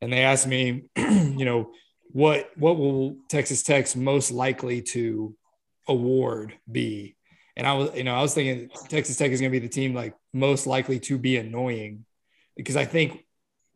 And 0.00 0.12
they 0.12 0.22
asked 0.22 0.46
me, 0.46 0.84
you 0.96 1.44
know, 1.44 1.70
what, 2.10 2.50
what 2.56 2.78
will 2.78 3.16
Texas 3.28 3.62
Tech's 3.62 3.96
most 3.96 4.30
likely 4.30 4.82
to 4.82 5.34
award 5.88 6.54
be? 6.70 7.16
And 7.56 7.66
I 7.66 7.74
was, 7.74 7.90
you 7.94 8.04
know, 8.04 8.14
I 8.14 8.22
was 8.22 8.34
thinking 8.34 8.68
Texas 8.88 9.16
Tech 9.16 9.30
is 9.30 9.40
going 9.40 9.52
to 9.52 9.60
be 9.60 9.64
the 9.64 9.72
team 9.72 9.94
like 9.94 10.14
most 10.32 10.66
likely 10.66 10.98
to 11.00 11.18
be 11.18 11.36
annoying 11.36 12.04
because 12.56 12.76
I 12.76 12.84
think 12.84 13.24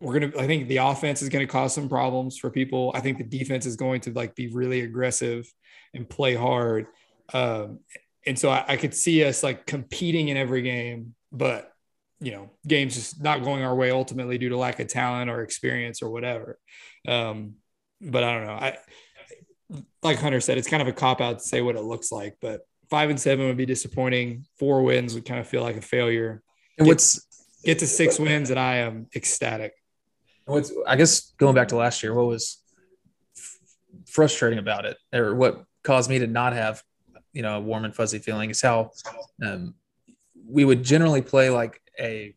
we're 0.01 0.19
gonna. 0.19 0.33
I 0.39 0.47
think 0.47 0.69
the 0.69 0.79
offense 0.79 1.23
is 1.23 1.29
going 1.29 1.47
to 1.47 1.51
cause 1.51 1.75
some 1.75 1.89
problems 1.89 2.39
for 2.39 2.51
people. 2.51 2.93
I 2.95 3.01
think 3.01 3.19
the 3.19 3.25
defense 3.25 3.67
is 3.67 3.77
going 3.77 4.01
to 4.03 4.13
like 4.13 4.35
be 4.35 4.49
really 4.49 4.81
aggressive 4.81 5.53
and 5.95 6.09
play 6.09 6.35
hard. 6.35 6.87
Um, 7.33 7.81
and 8.27 8.39
so 8.39 8.51
I, 8.51 8.65
I 8.69 8.77
could 8.77 8.95
see 8.95 9.25
us 9.25 9.43
like 9.43 9.67
competing 9.67 10.29
in 10.29 10.37
every 10.37 10.63
game, 10.63 11.15
but 11.33 11.73
you 12.21 12.33
know, 12.33 12.51
games 12.67 12.95
just 12.95 13.23
not 13.23 13.45
going 13.45 13.63
our 13.63 13.75
way 13.75 13.91
ultimately 13.91 14.39
due 14.39 14.49
to 14.49 14.57
lack 14.57 14.81
of 14.81 14.89
talent 14.89 15.31
or 15.31 15.43
experience 15.43 16.03
or 16.03 16.11
whatever. 16.11 16.59
Um, 17.07 17.55
but 18.01 18.25
I 18.25 18.35
don't 18.35 18.47
know. 18.47 18.53
I 18.53 18.79
like 20.03 20.19
Hunter 20.19 20.41
said, 20.41 20.59
it's 20.59 20.69
kind 20.69 20.83
of 20.83 20.89
a 20.89 20.93
cop 20.93 21.21
out 21.21 21.39
to 21.39 21.45
say 21.45 21.61
what 21.61 21.77
it 21.77 21.83
looks 21.83 22.11
like, 22.11 22.37
but 22.41 22.63
five 22.91 23.11
and 23.11 23.21
seven 23.21 23.47
would 23.47 23.57
be 23.57 23.67
disappointing. 23.67 24.47
Four 24.59 24.83
wins 24.83 25.15
would 25.15 25.25
kind 25.25 25.41
of 25.41 25.47
feel 25.47 25.63
like 25.63 25.77
a 25.77 25.83
failure. 25.83 26.43
And 26.79 26.87
what's 26.87 27.27
get 27.65 27.81
to 27.81 27.87
six 27.87 28.19
wins, 28.19 28.51
and 28.51 28.59
I 28.59 28.77
am 28.77 29.09
ecstatic 29.15 29.73
what's 30.49 30.73
I 30.87 30.97
guess 30.97 31.33
going 31.39 31.55
back 31.55 31.69
to 31.69 31.77
last 31.77 32.03
year, 32.03 32.15
what 32.15 32.27
was 32.27 32.63
f- 33.37 33.59
frustrating 34.07 34.59
about 34.59 34.85
it, 34.85 34.97
or 35.13 35.35
what 35.35 35.65
caused 35.85 36.11
me 36.11 36.19
to 36.19 36.27
not 36.27 36.53
have 36.53 36.83
you 37.33 37.43
know 37.43 37.57
a 37.57 37.61
warm 37.61 37.85
and 37.85 37.95
fuzzy 37.95 38.19
feeling, 38.19 38.51
is 38.51 38.61
how 38.61 38.91
um, 39.45 39.75
we 40.47 40.65
would 40.65 40.83
generally 40.83 41.23
play 41.23 41.51
like 41.51 41.81
a 41.99 42.35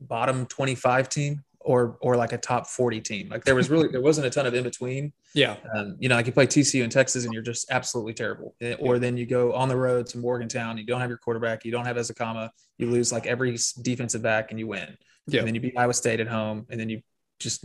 bottom 0.00 0.46
25 0.46 1.08
team 1.08 1.44
or 1.60 1.96
or 2.02 2.14
like 2.16 2.32
a 2.32 2.38
top 2.38 2.66
40 2.66 3.00
team. 3.00 3.28
Like 3.30 3.44
there 3.44 3.54
was 3.54 3.70
really 3.70 3.88
there 3.88 4.02
wasn't 4.02 4.26
a 4.26 4.30
ton 4.30 4.46
of 4.46 4.54
in 4.54 4.62
between. 4.62 5.12
Yeah. 5.34 5.56
Um, 5.74 5.96
you 5.98 6.08
know, 6.08 6.14
like 6.14 6.26
you 6.26 6.32
play 6.32 6.46
TCU 6.46 6.84
in 6.84 6.90
Texas 6.90 7.24
and 7.24 7.32
you're 7.32 7.42
just 7.42 7.70
absolutely 7.70 8.12
terrible. 8.12 8.54
Eh, 8.60 8.74
or 8.78 8.98
then 8.98 9.16
you 9.16 9.26
go 9.26 9.52
on 9.54 9.68
the 9.68 9.76
road 9.76 10.06
to 10.08 10.18
Morgantown, 10.18 10.76
you 10.76 10.84
don't 10.84 11.00
have 11.00 11.08
your 11.08 11.18
quarterback, 11.18 11.64
you 11.64 11.72
don't 11.72 11.86
have 11.86 11.96
Ezukanma, 11.96 12.50
you 12.78 12.90
lose 12.90 13.12
like 13.12 13.26
every 13.26 13.56
defensive 13.82 14.22
back 14.22 14.50
and 14.50 14.60
you 14.60 14.66
win. 14.66 14.96
Yeah. 15.26 15.40
And 15.40 15.48
then 15.48 15.54
you 15.54 15.60
beat 15.60 15.74
Iowa 15.76 15.94
State 15.94 16.20
at 16.20 16.28
home, 16.28 16.66
and 16.68 16.78
then 16.78 16.88
you 16.88 17.00
just 17.40 17.64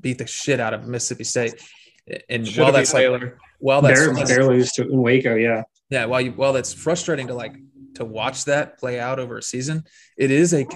beat 0.00 0.18
the 0.18 0.26
shit 0.26 0.60
out 0.60 0.74
of 0.74 0.86
Mississippi 0.88 1.24
State. 1.24 1.62
And 2.28 2.46
Should 2.46 2.62
while 2.62 2.72
that's 2.72 2.94
like, 2.94 3.36
while 3.58 3.82
that's 3.82 4.00
Bear, 4.00 4.26
Bear 4.26 4.44
lose 4.46 4.72
to 4.72 4.82
in 4.82 5.00
Waco, 5.00 5.34
yeah. 5.34 5.62
yeah, 5.90 6.04
while 6.04 6.20
you 6.20 6.32
while 6.32 6.52
that's 6.52 6.72
frustrating 6.72 7.26
to 7.28 7.34
like 7.34 7.56
to 7.96 8.04
watch 8.04 8.44
that 8.44 8.78
play 8.78 9.00
out 9.00 9.18
over 9.18 9.38
a 9.38 9.42
season, 9.42 9.84
it 10.16 10.30
is 10.30 10.54
a 10.54 10.66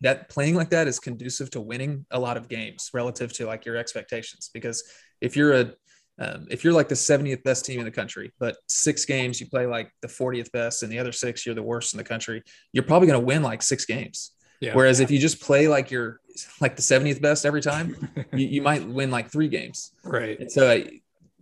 that 0.00 0.28
playing 0.28 0.54
like 0.54 0.70
that 0.70 0.88
is 0.88 0.98
conducive 0.98 1.50
to 1.50 1.60
winning 1.60 2.04
a 2.10 2.18
lot 2.18 2.36
of 2.36 2.48
games 2.48 2.90
relative 2.92 3.32
to 3.34 3.46
like 3.46 3.64
your 3.64 3.76
expectations. 3.76 4.50
Because 4.52 4.84
if 5.20 5.36
you're 5.36 5.52
a 5.52 5.74
um, 6.18 6.46
if 6.48 6.62
you're 6.62 6.72
like 6.72 6.88
the 6.88 6.94
70th 6.94 7.42
best 7.42 7.64
team 7.64 7.80
in 7.80 7.84
the 7.84 7.90
country, 7.90 8.32
but 8.38 8.56
six 8.68 9.04
games 9.04 9.40
you 9.40 9.48
play 9.48 9.66
like 9.66 9.90
the 10.00 10.08
40th 10.08 10.52
best, 10.52 10.82
and 10.82 10.92
the 10.92 10.98
other 10.98 11.12
six 11.12 11.44
you're 11.44 11.56
the 11.56 11.62
worst 11.62 11.92
in 11.92 11.98
the 11.98 12.04
country, 12.04 12.42
you're 12.72 12.84
probably 12.84 13.08
going 13.08 13.20
to 13.20 13.26
win 13.26 13.42
like 13.42 13.62
six 13.62 13.84
games. 13.84 14.30
Yeah. 14.60 14.74
Whereas 14.74 15.00
if 15.00 15.10
you 15.10 15.18
just 15.18 15.40
play 15.40 15.66
like 15.66 15.90
you're 15.90 16.20
like 16.60 16.76
the 16.76 16.82
70th 16.82 17.20
best 17.20 17.44
every 17.44 17.60
time, 17.60 17.96
you, 18.32 18.46
you 18.46 18.62
might 18.62 18.86
win 18.86 19.10
like 19.10 19.30
three 19.30 19.48
games. 19.48 19.92
Right. 20.04 20.38
And 20.38 20.50
so, 20.50 20.84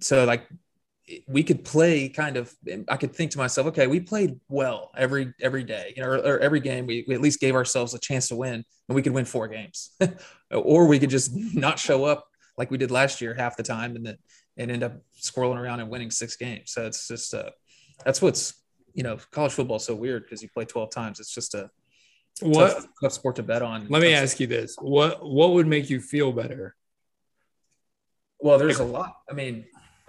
so 0.01 0.25
like 0.25 0.49
we 1.27 1.43
could 1.43 1.65
play 1.65 2.09
kind 2.09 2.37
of 2.37 2.55
i 2.89 2.97
could 2.97 3.13
think 3.13 3.33
to 3.33 3.39
myself 3.39 3.67
okay 3.67 3.89
we 3.89 3.99
played 3.99 4.39
well 4.49 4.93
every 4.97 5.35
every 5.43 5.65
day 5.65 5.93
you 5.97 6.03
know 6.03 6.09
or, 6.09 6.17
or 6.17 6.39
every 6.39 6.61
game 6.61 6.87
we, 6.87 7.05
we, 7.09 7.15
at 7.15 7.21
least 7.21 7.41
gave 7.41 7.57
ourselves 7.57 7.93
a 7.93 7.99
chance 7.99 8.29
to 8.29 8.37
win 8.37 8.65
and 8.93 8.95
we 8.97 9.03
could 9.03 9.13
win 9.13 9.25
four 9.25 9.49
games. 9.49 9.91
Or 10.51 10.87
we 10.87 10.99
could 10.99 11.09
just 11.09 11.35
not 11.35 11.79
show 11.79 12.05
up 12.05 12.27
like 12.59 12.71
we 12.71 12.77
did 12.77 12.91
last 12.91 13.23
year 13.23 13.33
half 13.33 13.57
the 13.57 13.63
time 13.63 13.97
and 13.97 14.05
then 14.05 14.19
and 14.59 14.71
end 14.71 14.83
up 14.83 15.01
squirreling 15.19 15.57
around 15.57 15.81
and 15.81 15.89
winning 15.89 16.11
six 16.11 16.37
games. 16.37 16.73
So 16.73 16.85
it's 16.85 17.09
just 17.09 17.33
uh 17.33 17.49
that's 18.05 18.21
what's 18.21 18.53
you 18.93 19.03
know 19.03 19.17
college 19.31 19.53
football 19.53 19.79
is 19.79 19.85
so 19.85 19.95
weird 19.95 20.25
because 20.25 20.43
you 20.43 20.51
play 20.53 20.67
12 20.67 20.91
times. 20.91 21.21
It's 21.21 21.35
just 21.35 21.55
a 21.55 21.71
what 22.43 22.75
tough, 22.75 22.87
tough 23.03 23.13
sport 23.13 23.37
to 23.37 23.43
bet 23.43 23.63
on. 23.63 23.87
Let 23.89 24.03
me 24.03 24.13
ask 24.13 24.39
you 24.41 24.47
this. 24.47 24.77
What 24.79 25.25
what 25.25 25.55
would 25.55 25.67
make 25.67 25.89
you 25.89 26.03
feel 26.03 26.33
better? 26.33 26.77
Well 28.41 28.59
there's 28.59 28.79
a 28.79 28.85
lot. 28.85 29.15
I 29.31 29.33
mean 29.33 29.65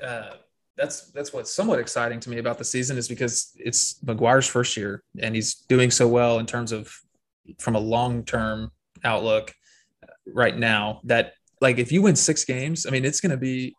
uh 0.05 0.31
that's 0.75 1.11
that's 1.11 1.33
what's 1.33 1.53
somewhat 1.53 1.79
exciting 1.79 2.19
to 2.21 2.29
me 2.29 2.39
about 2.39 2.57
the 2.57 2.63
season 2.63 2.97
is 2.97 3.07
because 3.07 3.51
it's 3.57 3.99
McGuire's 4.03 4.47
first 4.47 4.75
year 4.75 5.03
and 5.19 5.35
he's 5.35 5.55
doing 5.55 5.91
so 5.91 6.07
well 6.07 6.39
in 6.39 6.45
terms 6.45 6.71
of 6.71 6.91
from 7.59 7.75
a 7.75 7.79
long 7.79 8.23
term 8.23 8.71
outlook 9.03 9.53
uh, 10.03 10.07
right 10.27 10.57
now 10.57 11.01
that 11.03 11.33
like 11.61 11.77
if 11.77 11.91
you 11.91 12.01
win 12.01 12.15
six 12.15 12.43
games, 12.43 12.85
I 12.85 12.89
mean 12.89 13.05
it's 13.05 13.21
going 13.21 13.31
to 13.31 13.37
be 13.37 13.75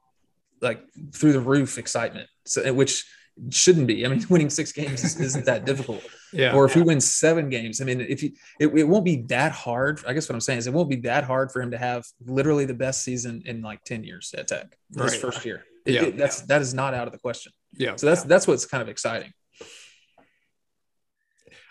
like 0.61 0.83
through 1.13 1.33
the 1.33 1.41
roof 1.41 1.79
excitement. 1.79 2.29
So 2.45 2.73
which 2.73 3.05
shouldn't 3.51 3.87
be. 3.87 4.05
I 4.05 4.09
mean, 4.09 4.25
winning 4.31 4.51
six 4.51 4.73
games 4.73 5.19
isn't 5.19 5.45
that 5.47 5.65
difficult. 5.65 6.03
Yeah. 6.35 6.53
Or 6.53 6.65
if 6.65 6.73
yeah. 6.73 6.81
you 6.81 6.85
win 6.87 7.01
seven 7.01 7.49
games, 7.49 7.81
I 7.81 7.85
mean, 7.85 8.01
if 8.01 8.21
you, 8.21 8.33
it, 8.59 8.67
it 8.67 8.89
won't 8.89 9.05
be 9.05 9.23
that 9.29 9.53
hard. 9.53 10.01
I 10.05 10.13
guess 10.13 10.29
what 10.29 10.35
I'm 10.35 10.41
saying 10.41 10.59
is 10.59 10.67
it 10.67 10.73
won't 10.73 10.91
be 10.91 10.97
that 11.03 11.23
hard 11.23 11.53
for 11.53 11.63
him 11.63 11.71
to 11.71 11.79
have 11.79 12.05
literally 12.27 12.65
the 12.65 12.75
best 12.75 13.05
season 13.05 13.45
in 13.47 13.63
like 13.63 13.85
10 13.85 14.03
years 14.03 14.35
at 14.37 14.49
Tech, 14.49 14.77
his 14.93 15.13
right. 15.13 15.21
first 15.21 15.45
year. 15.45 15.63
It, 15.85 15.95
yeah. 15.95 16.03
It, 16.05 16.17
that's, 16.17 16.43
that 16.43 16.63
is 16.63 16.75
not 16.75 16.95
out 16.95 17.07
of 17.07 17.13
the 17.13 17.19
question. 17.19 17.53
Yeah. 17.77 17.97
So 17.97 18.07
that's, 18.07 18.23
that's 18.23 18.47
what's 18.47 18.67
kind 18.67 18.83
of 18.83 18.89
exciting. 18.89 19.33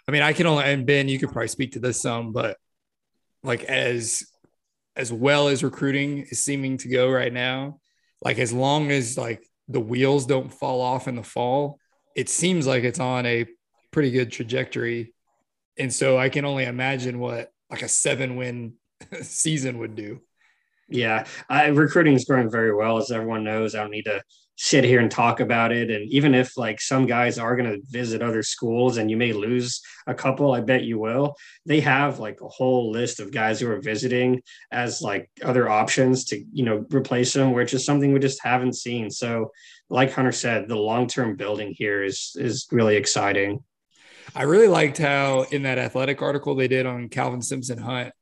I 0.08 0.12
mean, 0.12 0.22
I 0.22 0.34
can 0.34 0.48
only, 0.48 0.66
and 0.66 0.86
Ben, 0.86 1.08
you 1.08 1.18
could 1.18 1.32
probably 1.32 1.48
speak 1.48 1.74
to 1.74 1.80
this 1.80 2.02
some, 2.02 2.34
but 2.34 2.58
like 3.44 3.64
as, 3.64 4.24
as 4.96 5.12
well 5.12 5.48
as 5.48 5.64
recruiting 5.64 6.20
is 6.30 6.44
seeming 6.44 6.78
to 6.78 6.90
go 6.90 7.10
right 7.10 7.32
now, 7.32 7.80
like 8.22 8.38
as 8.40 8.54
long 8.54 8.92
as 8.92 9.18
like 9.18 9.46
the 9.68 9.80
wheels 9.80 10.26
don't 10.26 10.54
fall 10.54 10.82
off 10.82 11.08
in 11.08 11.16
the 11.16 11.24
fall, 11.24 11.80
it 12.16 12.30
seems 12.30 12.68
like 12.68 12.84
it's 12.84 13.00
on 13.00 13.26
a 13.26 13.46
pretty 13.92 14.12
good 14.12 14.32
trajectory. 14.32 15.14
And 15.78 15.92
so 15.92 16.18
I 16.18 16.30
can 16.30 16.46
only 16.46 16.66
imagine 16.66 17.20
what 17.20 17.50
like 17.70 17.82
a 17.82 17.88
seven 17.88 18.36
win 18.36 18.74
season 19.22 19.80
would 19.80 19.96
do. 19.96 20.22
Yeah, 20.94 21.26
I, 21.50 21.68
recruiting 21.68 22.14
is 22.14 22.26
going 22.26 22.52
very 22.52 22.74
well, 22.74 22.98
as 22.98 23.12
everyone 23.12 23.44
knows. 23.44 23.74
I 23.74 23.80
don't 23.80 23.92
need 23.92 24.06
to 24.06 24.22
sit 24.56 24.84
here 24.84 25.00
and 25.00 25.10
talk 25.10 25.40
about 25.40 25.72
it. 25.72 25.90
And 25.90 26.08
even 26.12 26.36
if 26.36 26.56
like 26.56 26.80
some 26.80 27.08
guys 27.08 27.40
are 27.40 27.56
going 27.56 27.72
to 27.72 27.82
visit 27.90 28.22
other 28.22 28.44
schools 28.44 28.98
and 28.98 29.10
you 29.10 29.18
may 29.18 29.34
lose 29.34 29.82
a 30.06 30.14
couple, 30.14 30.52
I 30.52 30.62
bet 30.62 30.84
you 30.84 31.00
will. 31.00 31.36
They 31.66 31.80
have 31.80 32.20
like 32.20 32.42
a 32.42 32.48
whole 32.48 32.92
list 32.92 33.20
of 33.20 33.32
guys 33.32 33.60
who 33.60 33.72
are 33.72 33.82
visiting 33.82 34.42
as 34.72 35.02
like 35.02 35.30
other 35.42 35.68
options 35.68 36.26
to, 36.26 36.44
you 36.52 36.64
know, 36.64 36.86
replace 36.94 37.34
them, 37.34 37.54
which 37.54 37.74
is 37.74 37.84
something 37.84 38.14
we 38.14 38.20
just 38.20 38.44
haven't 38.44 38.74
seen. 38.74 39.10
So, 39.10 39.52
like 39.90 40.14
Hunter 40.14 40.32
said, 40.32 40.68
the 40.68 40.76
long 40.76 41.08
term 41.08 41.36
building 41.36 41.74
here 41.76 42.04
is 42.04 42.36
is 42.36 42.68
really 42.72 42.96
exciting. 42.96 43.64
I 44.36 44.44
really 44.44 44.68
liked 44.68 44.98
how 44.98 45.44
in 45.52 45.64
that 45.64 45.78
athletic 45.78 46.22
article 46.22 46.56
they 46.56 46.68
did 46.68 46.86
on 46.86 47.10
Calvin 47.10 47.42
Simpson 47.42 47.80
Hunt. 47.80 48.14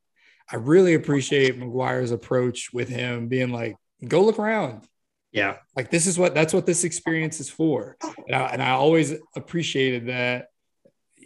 I 0.52 0.58
really 0.58 0.94
appreciate 0.94 1.60
McGuire's 1.60 2.12
approach 2.12 2.74
with 2.74 2.90
him 2.90 3.28
being 3.28 3.52
like, 3.52 3.78
go 4.08 4.24
look 4.24 4.40
around 4.40 4.88
yeah. 5.32 5.58
Like 5.76 5.90
this 5.90 6.08
is 6.08 6.20
what 6.20 6.34
that's 6.34 6.54
what 6.54 6.66
this 6.66 6.84
experience 6.84 7.40
is 7.40 7.50
for. 7.50 7.98
And 8.28 8.36
I, 8.36 8.42
and 8.50 8.62
I 8.62 8.72
always 8.72 9.14
appreciated 9.36 10.08
that 10.08 10.48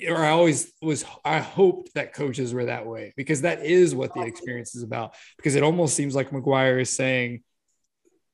or 0.07 0.17
I 0.17 0.29
always 0.29 0.71
was 0.81 1.05
I 1.23 1.39
hoped 1.39 1.93
that 1.95 2.13
coaches 2.13 2.53
were 2.53 2.65
that 2.65 2.85
way 2.85 3.13
because 3.17 3.41
that 3.41 3.65
is 3.65 3.95
what 3.95 4.13
the 4.13 4.21
experience 4.21 4.75
is 4.75 4.83
about. 4.83 5.15
Because 5.37 5.55
it 5.55 5.63
almost 5.63 5.95
seems 5.95 6.15
like 6.15 6.29
McGuire 6.29 6.81
is 6.81 6.95
saying, 6.95 7.43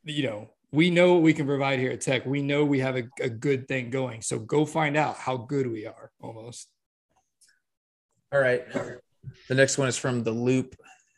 you 0.04 0.24
know, 0.24 0.50
we 0.74 0.90
know 0.90 1.14
what 1.14 1.22
we 1.22 1.34
can 1.34 1.46
provide 1.46 1.80
here 1.80 1.92
at 1.92 2.02
Tech. 2.02 2.26
We 2.26 2.42
know 2.42 2.66
we 2.66 2.80
have 2.80 2.98
a, 2.98 3.04
a 3.22 3.30
good 3.30 3.68
thing 3.68 3.90
going. 3.90 4.22
So 4.22 4.40
go 4.40 4.66
find 4.66 4.98
out 4.98 5.18
how 5.18 5.38
good 5.38 5.68
we 5.68 5.86
are 5.86 6.12
almost. 6.22 6.68
All 8.34 8.40
right. 8.40 8.64
The 9.50 9.56
next 9.56 9.78
one 9.78 9.88
is 9.88 9.98
from 9.98 10.24
the 10.24 10.32
loop. 10.32 10.76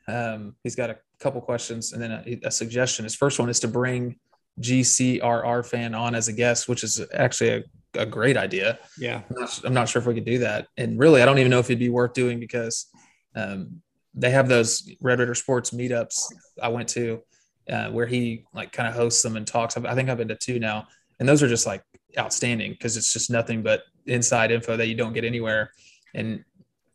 Um, 0.08 0.56
he's 0.64 0.76
got 0.76 0.90
a 0.90 0.98
couple 1.20 1.40
questions 1.42 1.94
and 1.94 2.02
then 2.02 2.12
a, 2.12 2.48
a 2.48 2.52
suggestion. 2.52 3.04
His 3.04 3.16
first 3.16 3.40
one 3.40 3.50
is 3.50 3.60
to 3.62 3.68
bring 3.68 4.18
GCRR 4.60 5.66
fan 5.66 5.96
on 5.96 6.16
as 6.16 6.28
a 6.28 6.34
guest, 6.34 6.68
which 6.68 6.84
is 6.84 7.02
actually 7.14 7.50
a, 7.50 7.64
a 7.96 8.06
great 8.06 8.38
idea. 8.38 8.80
Yeah. 8.98 9.22
I'm 9.30 9.42
not, 9.42 9.62
I'm 9.66 9.74
not, 9.74 9.90
sure 9.90 10.02
if 10.02 10.08
we 10.08 10.14
could 10.14 10.26
do 10.26 10.40
that. 10.40 10.68
And 10.78 11.00
really, 11.00 11.22
I 11.22 11.26
don't 11.26 11.40
even 11.40 11.50
know 11.50 11.60
if 11.60 11.68
it'd 11.68 11.80
be 11.80 11.90
worth 11.90 12.14
doing 12.14 12.40
because 12.40 12.88
um, 13.36 13.82
they 14.14 14.30
have 14.30 14.48
those 14.48 14.90
Red 15.02 15.20
Raider 15.20 15.36
Sports 15.36 15.72
meetups 15.72 16.26
I 16.62 16.68
went 16.68 16.90
to 16.90 17.22
uh, 17.70 17.90
where 17.90 18.06
he 18.06 18.46
like 18.54 18.72
kind 18.72 18.88
of 18.88 18.96
hosts 18.96 19.22
them 19.22 19.38
and 19.38 19.48
talks. 19.48 19.78
I 19.78 19.96
think 19.96 20.10
I've 20.10 20.18
been 20.18 20.28
to 20.28 20.36
two 20.36 20.60
now. 20.60 20.88
And 21.20 21.28
those 21.28 21.42
are 21.42 21.48
just 21.48 21.66
like 21.66 21.84
outstanding 22.18 22.72
because 22.72 22.98
it's 22.98 23.14
just 23.14 23.32
nothing 23.32 23.64
but 23.64 23.84
inside 24.06 24.52
info 24.52 24.78
that 24.78 24.88
you 24.88 24.96
don't 24.96 25.14
get 25.14 25.24
anywhere. 25.24 25.72
And, 26.14 26.44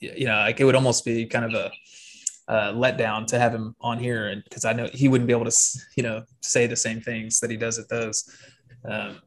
you 0.01 0.27
know, 0.27 0.37
like 0.37 0.61
it 0.61 0.65
would 0.65 0.75
almost 0.75 1.05
be 1.05 1.27
kind 1.27 1.45
of 1.45 1.55
a, 1.55 1.71
uh, 2.49 2.73
letdown 2.73 3.27
to 3.27 3.39
have 3.39 3.55
him 3.55 3.77
on 3.81 3.99
here, 3.99 4.29
and 4.29 4.43
because 4.43 4.65
I 4.65 4.73
know 4.73 4.89
he 4.93 5.09
wouldn't 5.09 5.27
be 5.27 5.35
able 5.35 5.45
to, 5.45 5.57
you 5.97 6.03
know, 6.03 6.25
say 6.41 6.67
the 6.67 6.77
same 6.77 7.01
things 7.01 7.41
that 7.41 7.51
he 7.51 7.57
does 7.57 7.79
at 7.79 7.89
those. 7.89 8.35
Um, 8.89 9.21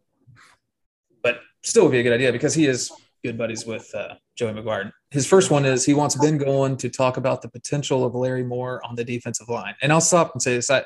but 1.22 1.40
still 1.62 1.84
would 1.84 1.92
be 1.92 2.00
a 2.00 2.04
good 2.04 2.14
idea 2.14 2.32
because 2.32 2.56
he 2.56 2.66
is 2.66 2.92
good 3.24 3.38
buddies 3.38 3.66
with 3.66 3.94
uh, 3.94 4.16
Joey 4.36 4.54
McGuire. 4.54 4.92
His 5.12 5.28
first 5.28 5.52
one 5.52 5.66
is 5.66 5.86
he 5.86 5.94
wants 5.94 6.16
Ben 6.16 6.40
Golan 6.40 6.78
to 6.78 6.90
talk 6.90 7.18
about 7.18 7.44
the 7.44 7.50
potential 7.50 8.04
of 8.04 8.16
Larry 8.16 8.44
Moore 8.44 8.82
on 8.84 8.96
the 8.96 9.04
defensive 9.04 9.50
line. 9.50 9.76
And 9.84 9.92
I'll 9.92 10.02
stop 10.02 10.34
and 10.34 10.42
say 10.42 10.56
this: 10.56 10.72
I, 10.72 10.84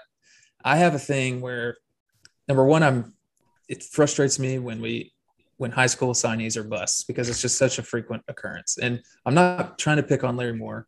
I 0.64 0.76
have 0.78 0.94
a 0.94 1.00
thing 1.00 1.42
where, 1.42 1.78
number 2.48 2.66
one, 2.66 2.84
I'm. 2.84 3.14
It 3.68 3.82
frustrates 3.82 4.38
me 4.38 4.60
when 4.60 4.80
we 4.80 5.14
when 5.58 5.72
high 5.72 5.88
school 5.88 6.14
signees 6.14 6.58
are 6.58 6.64
busts 6.64 7.04
because 7.04 7.30
it's 7.30 7.42
just 7.42 7.58
such 7.58 7.80
a 7.80 7.84
frequent 7.84 8.24
occurrence. 8.28 8.78
And 8.78 9.02
I'm 9.26 9.34
not 9.34 9.80
trying 9.80 9.98
to 9.98 10.04
pick 10.04 10.24
on 10.24 10.36
Larry 10.36 10.54
Moore. 10.54 10.88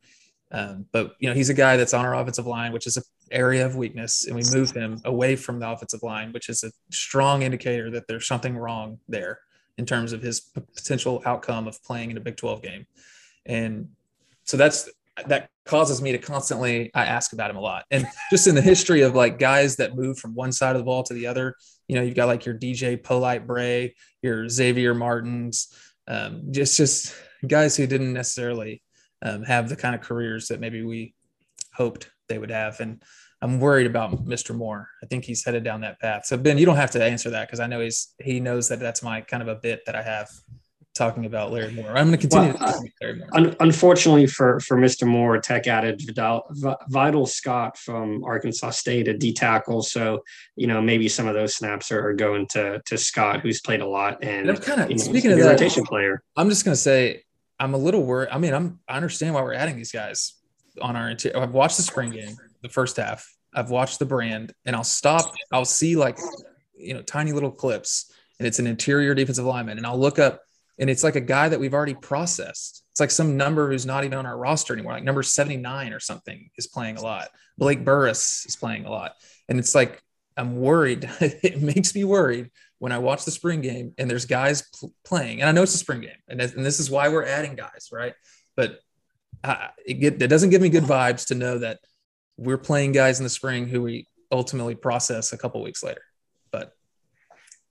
Um, 0.51 0.85
but 0.91 1.15
you 1.19 1.27
know, 1.27 1.35
he's 1.35 1.49
a 1.49 1.53
guy 1.53 1.77
that's 1.77 1.93
on 1.93 2.05
our 2.05 2.15
offensive 2.15 2.47
line, 2.47 2.71
which 2.71 2.87
is 2.87 2.97
an 2.97 3.03
area 3.31 3.65
of 3.65 3.75
weakness, 3.75 4.27
and 4.27 4.35
we 4.35 4.43
move 4.51 4.71
him 4.71 5.01
away 5.03 5.35
from 5.35 5.59
the 5.59 5.69
offensive 5.69 6.03
line, 6.03 6.31
which 6.31 6.47
is 6.47 6.63
a 6.63 6.71
strong 6.89 7.41
indicator 7.41 7.91
that 7.91 8.07
there's 8.07 8.27
something 8.27 8.57
wrong 8.57 8.99
there 9.09 9.39
in 9.77 9.85
terms 9.85 10.13
of 10.13 10.21
his 10.21 10.39
potential 10.75 11.21
outcome 11.25 11.67
of 11.67 11.81
playing 11.83 12.11
in 12.11 12.17
a 12.17 12.21
Big 12.21 12.37
12 12.37 12.61
game. 12.61 12.87
And 13.45 13.89
so 14.43 14.57
that's 14.57 14.89
that 15.25 15.49
causes 15.65 16.01
me 16.01 16.11
to 16.11 16.17
constantly 16.17 16.91
I 16.93 17.05
ask 17.05 17.33
about 17.33 17.49
him 17.49 17.57
a 17.57 17.61
lot. 17.61 17.85
And 17.91 18.05
just 18.29 18.47
in 18.47 18.55
the 18.55 18.61
history 18.61 19.01
of 19.01 19.15
like 19.15 19.39
guys 19.39 19.75
that 19.77 19.95
move 19.95 20.17
from 20.17 20.33
one 20.33 20.51
side 20.51 20.75
of 20.75 20.79
the 20.79 20.85
ball 20.85 21.03
to 21.03 21.13
the 21.13 21.27
other, 21.27 21.55
you 21.87 21.95
know, 21.95 22.01
you've 22.01 22.15
got 22.15 22.27
like 22.27 22.45
your 22.45 22.55
DJ 22.55 23.01
Polite 23.01 23.47
Bray, 23.47 23.95
your 24.21 24.49
Xavier 24.49 24.93
Martins, 24.93 25.73
um, 26.07 26.43
just 26.51 26.77
just 26.77 27.15
guys 27.47 27.75
who 27.75 27.87
didn't 27.87 28.13
necessarily 28.13 28.81
um, 29.21 29.43
have 29.43 29.69
the 29.69 29.75
kind 29.75 29.95
of 29.95 30.01
careers 30.01 30.47
that 30.47 30.59
maybe 30.59 30.83
we 30.83 31.13
hoped 31.73 32.09
they 32.27 32.37
would 32.37 32.51
have. 32.51 32.79
And 32.79 33.01
I'm 33.41 33.59
worried 33.59 33.87
about 33.87 34.25
Mr. 34.25 34.55
Moore. 34.55 34.89
I 35.03 35.05
think 35.05 35.23
he's 35.23 35.45
headed 35.45 35.63
down 35.63 35.81
that 35.81 35.99
path. 35.99 36.25
So 36.25 36.37
Ben, 36.37 36.57
you 36.57 36.65
don't 36.65 36.75
have 36.75 36.91
to 36.91 37.03
answer 37.03 37.29
that 37.31 37.47
because 37.47 37.59
I 37.59 37.67
know 37.67 37.79
he's 37.79 38.13
he 38.19 38.39
knows 38.39 38.69
that 38.69 38.79
that's 38.79 39.03
my 39.03 39.21
kind 39.21 39.43
of 39.43 39.49
a 39.49 39.55
bit 39.55 39.85
that 39.85 39.95
I 39.95 40.01
have 40.01 40.29
talking 40.97 41.25
about 41.25 41.51
Larry 41.51 41.71
Moore. 41.71 41.89
I'm 41.89 42.07
going 42.07 42.11
to 42.11 42.17
continue 42.17 42.53
well, 42.59 42.83
Larry 43.01 43.19
Moore. 43.19 43.29
Un- 43.33 43.55
unfortunately 43.59 44.27
for 44.27 44.59
for 44.61 44.77
Mr. 44.77 45.07
Moore, 45.07 45.39
Tech 45.39 45.67
added 45.67 46.01
Vidal, 46.05 46.45
v- 46.49 46.75
Vital 46.89 47.25
Scott 47.25 47.77
from 47.77 48.23
Arkansas 48.23 48.71
State, 48.71 49.07
a 49.07 49.17
D 49.17 49.33
tackle. 49.33 49.81
So 49.81 50.23
you 50.55 50.67
know 50.67 50.81
maybe 50.81 51.07
some 51.07 51.27
of 51.27 51.35
those 51.35 51.55
snaps 51.55 51.91
are, 51.91 52.13
going 52.13 52.47
to 52.47 52.81
to 52.85 52.97
Scott, 52.97 53.41
who's 53.41 53.61
played 53.61 53.81
a 53.81 53.87
lot 53.87 54.23
and, 54.23 54.49
and 54.49 54.61
kind 54.61 54.81
of 54.81 54.89
you 54.89 54.97
know, 54.97 55.03
speaking 55.03 55.31
of 55.31 55.39
that 55.39 55.51
rotation 55.51 55.85
player. 55.85 56.23
I'm 56.35 56.49
just 56.49 56.65
going 56.65 56.73
to 56.73 56.81
say 56.81 57.23
I'm 57.59 57.73
a 57.73 57.77
little 57.77 58.03
worried. 58.03 58.29
I 58.31 58.37
mean, 58.37 58.53
I'm 58.53 58.79
I 58.87 58.95
understand 58.95 59.33
why 59.33 59.41
we're 59.41 59.53
adding 59.53 59.75
these 59.75 59.91
guys 59.91 60.35
on 60.81 60.95
our. 60.95 61.09
Interior. 61.09 61.39
I've 61.41 61.53
watched 61.53 61.77
the 61.77 61.83
spring 61.83 62.11
game, 62.11 62.35
the 62.61 62.69
first 62.69 62.97
half. 62.97 63.31
I've 63.53 63.69
watched 63.69 63.99
the 63.99 64.05
brand, 64.05 64.53
and 64.65 64.75
I'll 64.75 64.83
stop. 64.83 65.33
I'll 65.51 65.65
see 65.65 65.95
like 65.95 66.17
you 66.75 66.93
know 66.93 67.01
tiny 67.01 67.31
little 67.31 67.51
clips, 67.51 68.11
and 68.39 68.47
it's 68.47 68.59
an 68.59 68.67
interior 68.67 69.13
defensive 69.15 69.45
lineman, 69.45 69.77
and 69.77 69.85
I'll 69.85 69.99
look 69.99 70.19
up 70.19 70.41
and 70.79 70.89
it's 70.89 71.03
like 71.03 71.15
a 71.15 71.21
guy 71.21 71.49
that 71.49 71.59
we've 71.59 71.73
already 71.73 71.95
processed. 71.95 72.83
It's 72.91 72.99
like 72.99 73.11
some 73.11 73.37
number 73.37 73.69
who's 73.69 73.85
not 73.85 74.03
even 74.03 74.17
on 74.17 74.25
our 74.25 74.37
roster 74.37 74.73
anymore, 74.73 74.93
like 74.93 75.03
number 75.03 75.23
79 75.23 75.93
or 75.93 75.99
something 75.99 76.49
is 76.57 76.67
playing 76.67 76.97
a 76.97 77.01
lot. 77.01 77.29
Blake 77.57 77.83
Burris 77.83 78.45
is 78.45 78.55
playing 78.55 78.85
a 78.85 78.91
lot. 78.91 79.13
And 79.49 79.59
it's 79.59 79.73
like, 79.73 80.01
I'm 80.35 80.57
worried. 80.57 81.09
it 81.19 81.61
makes 81.61 81.95
me 81.95 82.03
worried 82.03 82.51
when 82.79 82.91
I 82.91 82.99
watch 82.99 83.25
the 83.25 83.31
spring 83.31 83.61
game 83.61 83.93
and 83.97 84.09
there's 84.09 84.25
guys 84.25 84.63
pl- 84.79 84.93
playing. 85.03 85.41
And 85.41 85.49
I 85.49 85.51
know 85.51 85.63
it's 85.63 85.73
a 85.73 85.79
spring 85.79 86.01
game, 86.01 86.17
and, 86.27 86.39
and 86.39 86.65
this 86.65 86.79
is 86.79 86.91
why 86.91 87.09
we're 87.09 87.25
adding 87.25 87.55
guys, 87.55 87.89
right? 87.91 88.13
But 88.55 88.79
uh, 89.43 89.67
it, 89.85 89.95
get, 89.95 90.21
it 90.21 90.27
doesn't 90.27 90.51
give 90.51 90.61
me 90.61 90.69
good 90.69 90.83
vibes 90.83 91.27
to 91.27 91.35
know 91.35 91.59
that 91.59 91.79
we're 92.37 92.57
playing 92.57 92.91
guys 92.91 93.19
in 93.19 93.23
the 93.23 93.29
spring 93.29 93.67
who 93.67 93.81
we 93.81 94.07
ultimately 94.31 94.75
process 94.75 95.33
a 95.33 95.37
couple 95.37 95.61
weeks 95.63 95.83
later. 95.83 96.01
But, 96.51 96.73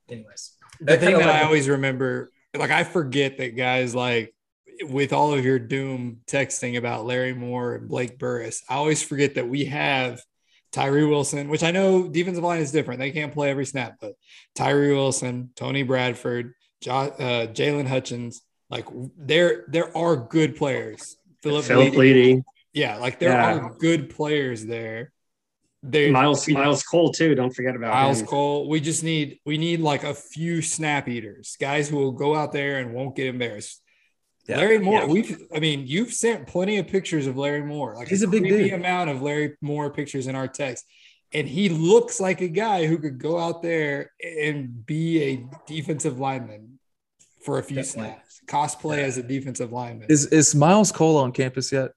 anyways, 0.09 0.53
the 0.81 0.97
thing 0.97 1.19
that 1.19 1.29
I 1.29 1.43
always 1.45 1.69
remember, 1.69 2.31
like 2.59 2.71
I 2.71 2.85
forget 2.85 3.39
that 3.39 3.57
guys 3.57 3.95
like 3.95 4.35
with 4.83 5.13
all 5.13 5.33
of 5.33 5.45
your 5.45 5.59
doom 5.59 6.21
texting 6.27 6.77
about 6.77 7.07
Larry 7.07 7.35
Moore 7.35 7.75
and 7.77 7.89
Blake 7.89 8.19
Burris, 8.19 8.63
I 8.69 8.75
always 8.75 9.03
forget 9.03 9.37
that 9.37 9.49
we 9.49 9.67
have 9.67 10.21
Tyree 10.73 11.07
Wilson, 11.07 11.49
which 11.49 11.63
I 11.63 11.71
know 11.71 12.09
defensive 12.09 12.45
line 12.45 12.61
is 12.61 12.73
different. 12.73 13.01
They 13.01 13.11
can't 13.11 13.33
play 13.33 13.51
every 13.51 13.65
snap, 13.65 13.97
but 14.01 14.15
Tyree 14.55 14.93
Wilson, 14.93 15.51
Tony 15.57 15.83
Bradford, 15.83 16.55
jo- 16.83 16.93
uh, 16.93 17.47
Jaylon 17.47 17.87
Hutchings, 17.87 18.43
like 18.69 18.87
there, 19.17 19.65
there 19.69 19.97
are 19.97 20.17
good 20.17 20.57
players. 20.57 21.17
Philip, 21.43 21.65
Philip 21.65 21.95
Blidi. 21.95 22.43
Yeah, 22.73 22.97
like 22.97 23.19
there 23.19 23.31
yeah. 23.31 23.55
are 23.55 23.75
good 23.79 24.11
players 24.11 24.67
there. 24.67 25.13
They, 25.89 26.11
Myles 26.11 26.49
Myles 26.49 26.83
Cole 26.83 27.13
too. 27.13 27.35
Don't 27.35 27.55
forget 27.55 27.77
about 27.77 27.93
Myles 27.93 28.21
him. 28.21 28.27
Cole. 28.27 28.69
We 28.69 28.81
just 28.81 29.05
need 29.05 29.39
we 29.45 29.59
need 29.59 29.81
like 29.81 30.05
a 30.05 30.15
few 30.15 30.63
snap 30.63 31.09
eaters, 31.09 31.57
guys 31.61 31.89
who 31.89 31.97
will 31.97 32.13
go 32.13 32.35
out 32.35 32.53
there 32.53 32.79
and 32.79 32.93
won't 32.93 33.15
get 33.15 33.29
embarrassed. 33.29 33.83
Yeah. 34.49 34.59
Larry 34.59 34.79
Moore, 34.79 35.01
yeah. 35.01 35.07
we've 35.07 35.43
I 35.55 35.59
mean, 35.59 35.87
you've 35.87 36.13
sent 36.13 36.47
plenty 36.47 36.79
of 36.79 36.87
pictures 36.87 37.27
of 37.27 37.37
Larry 37.37 37.63
Moore. 37.63 37.97
Like 37.97 38.09
he's 38.09 38.23
a, 38.23 38.29
a 38.29 38.31
big 38.31 38.45
dude. 38.45 38.73
amount 38.73 39.11
of 39.11 39.23
Larry 39.23 39.57
Moore 39.61 39.91
pictures 39.91 40.27
in 40.27 40.35
our 40.35 40.49
text. 40.49 40.85
And 41.33 41.49
he 41.49 41.69
looks 41.69 42.21
like 42.21 42.41
a 42.41 42.49
guy 42.49 42.87
who 42.87 42.99
could 42.99 43.19
go 43.19 43.39
out 43.39 43.61
there 43.61 44.13
and 44.23 44.87
be 44.87 45.23
a 45.23 45.47
defensive 45.67 46.21
lineman 46.21 46.79
for 47.45 47.59
a 47.59 47.63
few 47.63 47.77
Definitely. 47.77 48.13
snaps. 48.13 48.41
Cosplay 48.47 48.99
yeah. 48.99 49.05
as 49.05 49.19
a 49.19 49.23
defensive 49.23 49.73
lineman. 49.73 50.07
Is 50.09 50.27
is 50.27 50.55
Myles 50.55 50.93
Cole 50.93 51.17
on 51.17 51.33
campus 51.33 51.73
yet? 51.73 51.91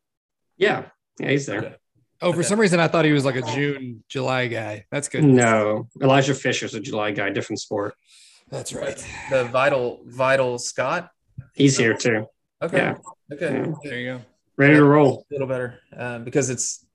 Yeah. 0.58 0.86
Yeah, 1.19 1.30
he's 1.30 1.45
there. 1.45 1.78
Oh, 2.21 2.32
for 2.32 2.39
okay. 2.39 2.47
some 2.47 2.60
reason 2.60 2.79
I 2.79 2.88
thought 2.88 3.05
he 3.05 3.12
was 3.12 3.23
like 3.23 3.36
a 3.36 3.41
June, 3.41 4.03
July 4.10 4.47
guy. 4.47 4.86
That's 4.91 5.08
good. 5.08 5.23
No, 5.23 5.88
Elijah 6.01 6.34
Fisher's 6.34 6.73
a 6.73 6.79
July 6.79 7.12
guy, 7.12 7.29
different 7.29 7.60
sport. 7.60 7.95
That's 8.49 8.73
right. 8.73 8.97
The 9.29 9.45
Vidal, 9.45 10.01
Vidal 10.05 10.58
Scott. 10.58 11.12
He's 11.53 11.77
here 11.77 11.93
too. 11.93 12.27
Okay. 12.62 12.77
Yeah. 12.77 12.95
Okay. 13.32 13.53
Yeah. 13.53 13.73
There 13.84 13.99
you 13.99 14.13
go. 14.13 14.21
Ready 14.58 14.73
to 14.75 14.84
roll. 14.84 15.25
A 15.32 15.34
little 15.34 15.47
better 15.47 15.79
um, 15.95 16.25
because 16.25 16.49
it's 16.49 16.86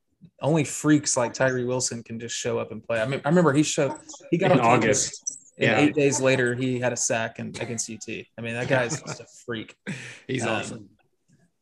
only 0.43 0.65
freaks 0.65 1.17
like 1.17 1.33
Tyree 1.33 1.65
Wilson 1.65 2.03
can 2.03 2.21
just 2.21 2.37
show 2.37 2.59
up 2.59 2.73
and 2.73 2.83
play. 2.83 3.01
I 3.01 3.07
mean, 3.07 3.23
I 3.25 3.29
remember 3.29 3.53
he 3.53 3.63
showed 3.63 3.93
he 4.31 4.39
got 4.39 4.53
in 4.53 4.61
August. 4.61 5.41
And 5.57 5.71
yeah. 5.71 5.79
eight 5.79 5.95
days 5.95 6.21
later, 6.21 6.55
he 6.55 6.81
had 6.81 6.93
a 6.93 6.97
sack 6.97 7.39
and 7.39 7.57
against 7.61 7.89
UT. 7.89 8.09
I 8.09 8.41
mean, 8.41 8.55
that 8.55 8.67
guy's 8.67 9.01
just 9.01 9.21
a 9.21 9.27
freak. 9.47 9.77
He's 10.27 10.45
um, 10.45 10.49
awesome. 10.51 10.89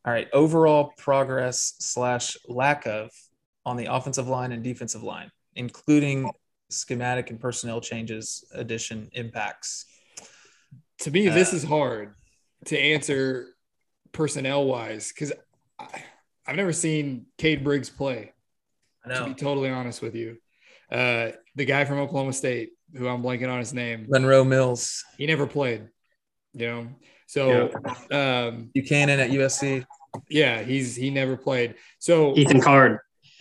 All 0.05 0.13
right. 0.13 0.29
Overall 0.33 0.93
progress 0.97 1.75
slash 1.79 2.37
lack 2.49 2.87
of 2.87 3.11
on 3.65 3.77
the 3.77 3.87
offensive 3.87 4.29
line 4.29 4.53
and 4.53 4.63
defensive 4.63 5.03
line, 5.03 5.31
including 5.55 6.31
schematic 6.71 7.31
and 7.31 7.41
personnel 7.41 7.81
changes, 7.81 8.45
addition 8.55 9.09
impacts. 9.13 9.87
To 11.01 11.11
me, 11.11 11.29
uh, 11.29 11.35
this 11.35 11.53
is 11.53 11.63
hard 11.63 12.15
to 12.67 12.79
answer 12.79 13.49
personnel 14.13 14.65
wise 14.65 15.09
because 15.09 15.33
I've 16.47 16.57
never 16.57 16.73
seen 16.73 17.27
Cade 17.39 17.65
Briggs 17.65 17.91
play. 17.91 18.33
To 19.09 19.25
be 19.25 19.35
totally 19.35 19.69
honest 19.69 20.01
with 20.01 20.15
you, 20.15 20.37
uh, 20.91 21.33
the 21.57 21.65
guy 21.65 21.85
from 21.85 21.99
Oklahoma 21.99 22.33
State, 22.33 22.71
who 22.95 23.09
I'm 23.09 23.21
blanking 23.21 23.51
on 23.51 23.59
his 23.59 23.75
name, 23.75 24.07
Monroe 24.09 24.45
Mills, 24.45 25.05
he 25.19 25.27
never 25.27 25.45
played. 25.45 25.89
You 26.53 26.67
know, 26.69 26.89
so 27.27 27.71
yeah. 28.11 28.47
um, 28.47 28.71
Buchanan 28.73 29.19
at 29.19 29.31
USC. 29.31 29.85
Yeah, 30.29 30.63
he's 30.63 30.95
he 30.95 31.11
never 31.11 31.37
played. 31.37 31.75
So 31.99 32.37
Ethan 32.37 32.61
Carde. 32.61 32.99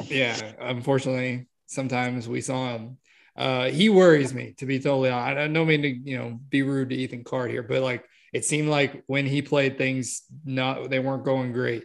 Yeah, 0.09 0.39
unfortunately, 0.59 1.47
sometimes 1.67 2.27
we 2.27 2.41
saw 2.41 2.75
him. 2.75 2.97
Uh, 3.35 3.69
he 3.69 3.89
worries 3.89 4.33
me 4.33 4.53
to 4.57 4.65
be 4.65 4.79
totally 4.79 5.09
honest. 5.09 5.37
I 5.37 5.47
don't 5.47 5.67
mean 5.67 5.81
to 5.83 5.89
you 5.89 6.17
know 6.17 6.39
be 6.49 6.63
rude 6.63 6.89
to 6.89 6.95
Ethan 6.95 7.23
Carde 7.23 7.51
here, 7.51 7.63
but 7.63 7.81
like 7.81 8.05
it 8.33 8.45
seemed 8.45 8.69
like 8.69 9.03
when 9.07 9.25
he 9.25 9.41
played 9.41 9.77
things 9.77 10.23
not 10.45 10.89
they 10.89 10.99
weren't 10.99 11.25
going 11.25 11.53
great. 11.53 11.83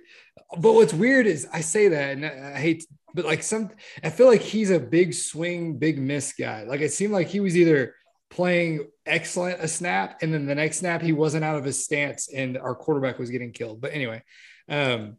But 0.58 0.74
what's 0.74 0.94
weird 0.94 1.26
is 1.26 1.46
I 1.52 1.60
say 1.60 1.88
that 1.88 2.16
and 2.16 2.26
I 2.26 2.58
hate 2.58 2.84
but 3.14 3.24
like 3.24 3.42
some 3.42 3.70
I 4.02 4.10
feel 4.10 4.26
like 4.26 4.42
he's 4.42 4.70
a 4.70 4.80
big 4.80 5.14
swing, 5.14 5.78
big 5.78 5.98
miss 5.98 6.34
guy. 6.38 6.64
Like 6.64 6.80
it 6.80 6.92
seemed 6.92 7.12
like 7.12 7.28
he 7.28 7.40
was 7.40 7.56
either 7.56 7.94
playing 8.28 8.88
excellent 9.06 9.60
a 9.60 9.68
snap 9.68 10.18
and 10.22 10.34
then 10.34 10.46
the 10.46 10.54
next 10.54 10.78
snap 10.78 11.00
he 11.00 11.12
wasn't 11.12 11.44
out 11.44 11.56
of 11.56 11.64
his 11.64 11.82
stance 11.82 12.28
and 12.28 12.58
our 12.58 12.74
quarterback 12.74 13.18
was 13.18 13.30
getting 13.30 13.52
killed. 13.52 13.80
But 13.80 13.92
anyway, 13.92 14.22
um 14.68 15.16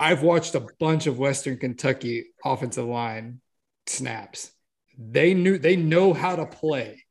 I've 0.00 0.22
watched 0.22 0.54
a 0.54 0.66
bunch 0.80 1.06
of 1.06 1.18
Western 1.18 1.58
Kentucky 1.58 2.28
offensive 2.42 2.86
line 2.86 3.42
snaps. 3.86 4.50
They 4.98 5.34
knew 5.34 5.58
they 5.58 5.76
know 5.76 6.14
how 6.14 6.36
to 6.36 6.46
play. 6.46 7.04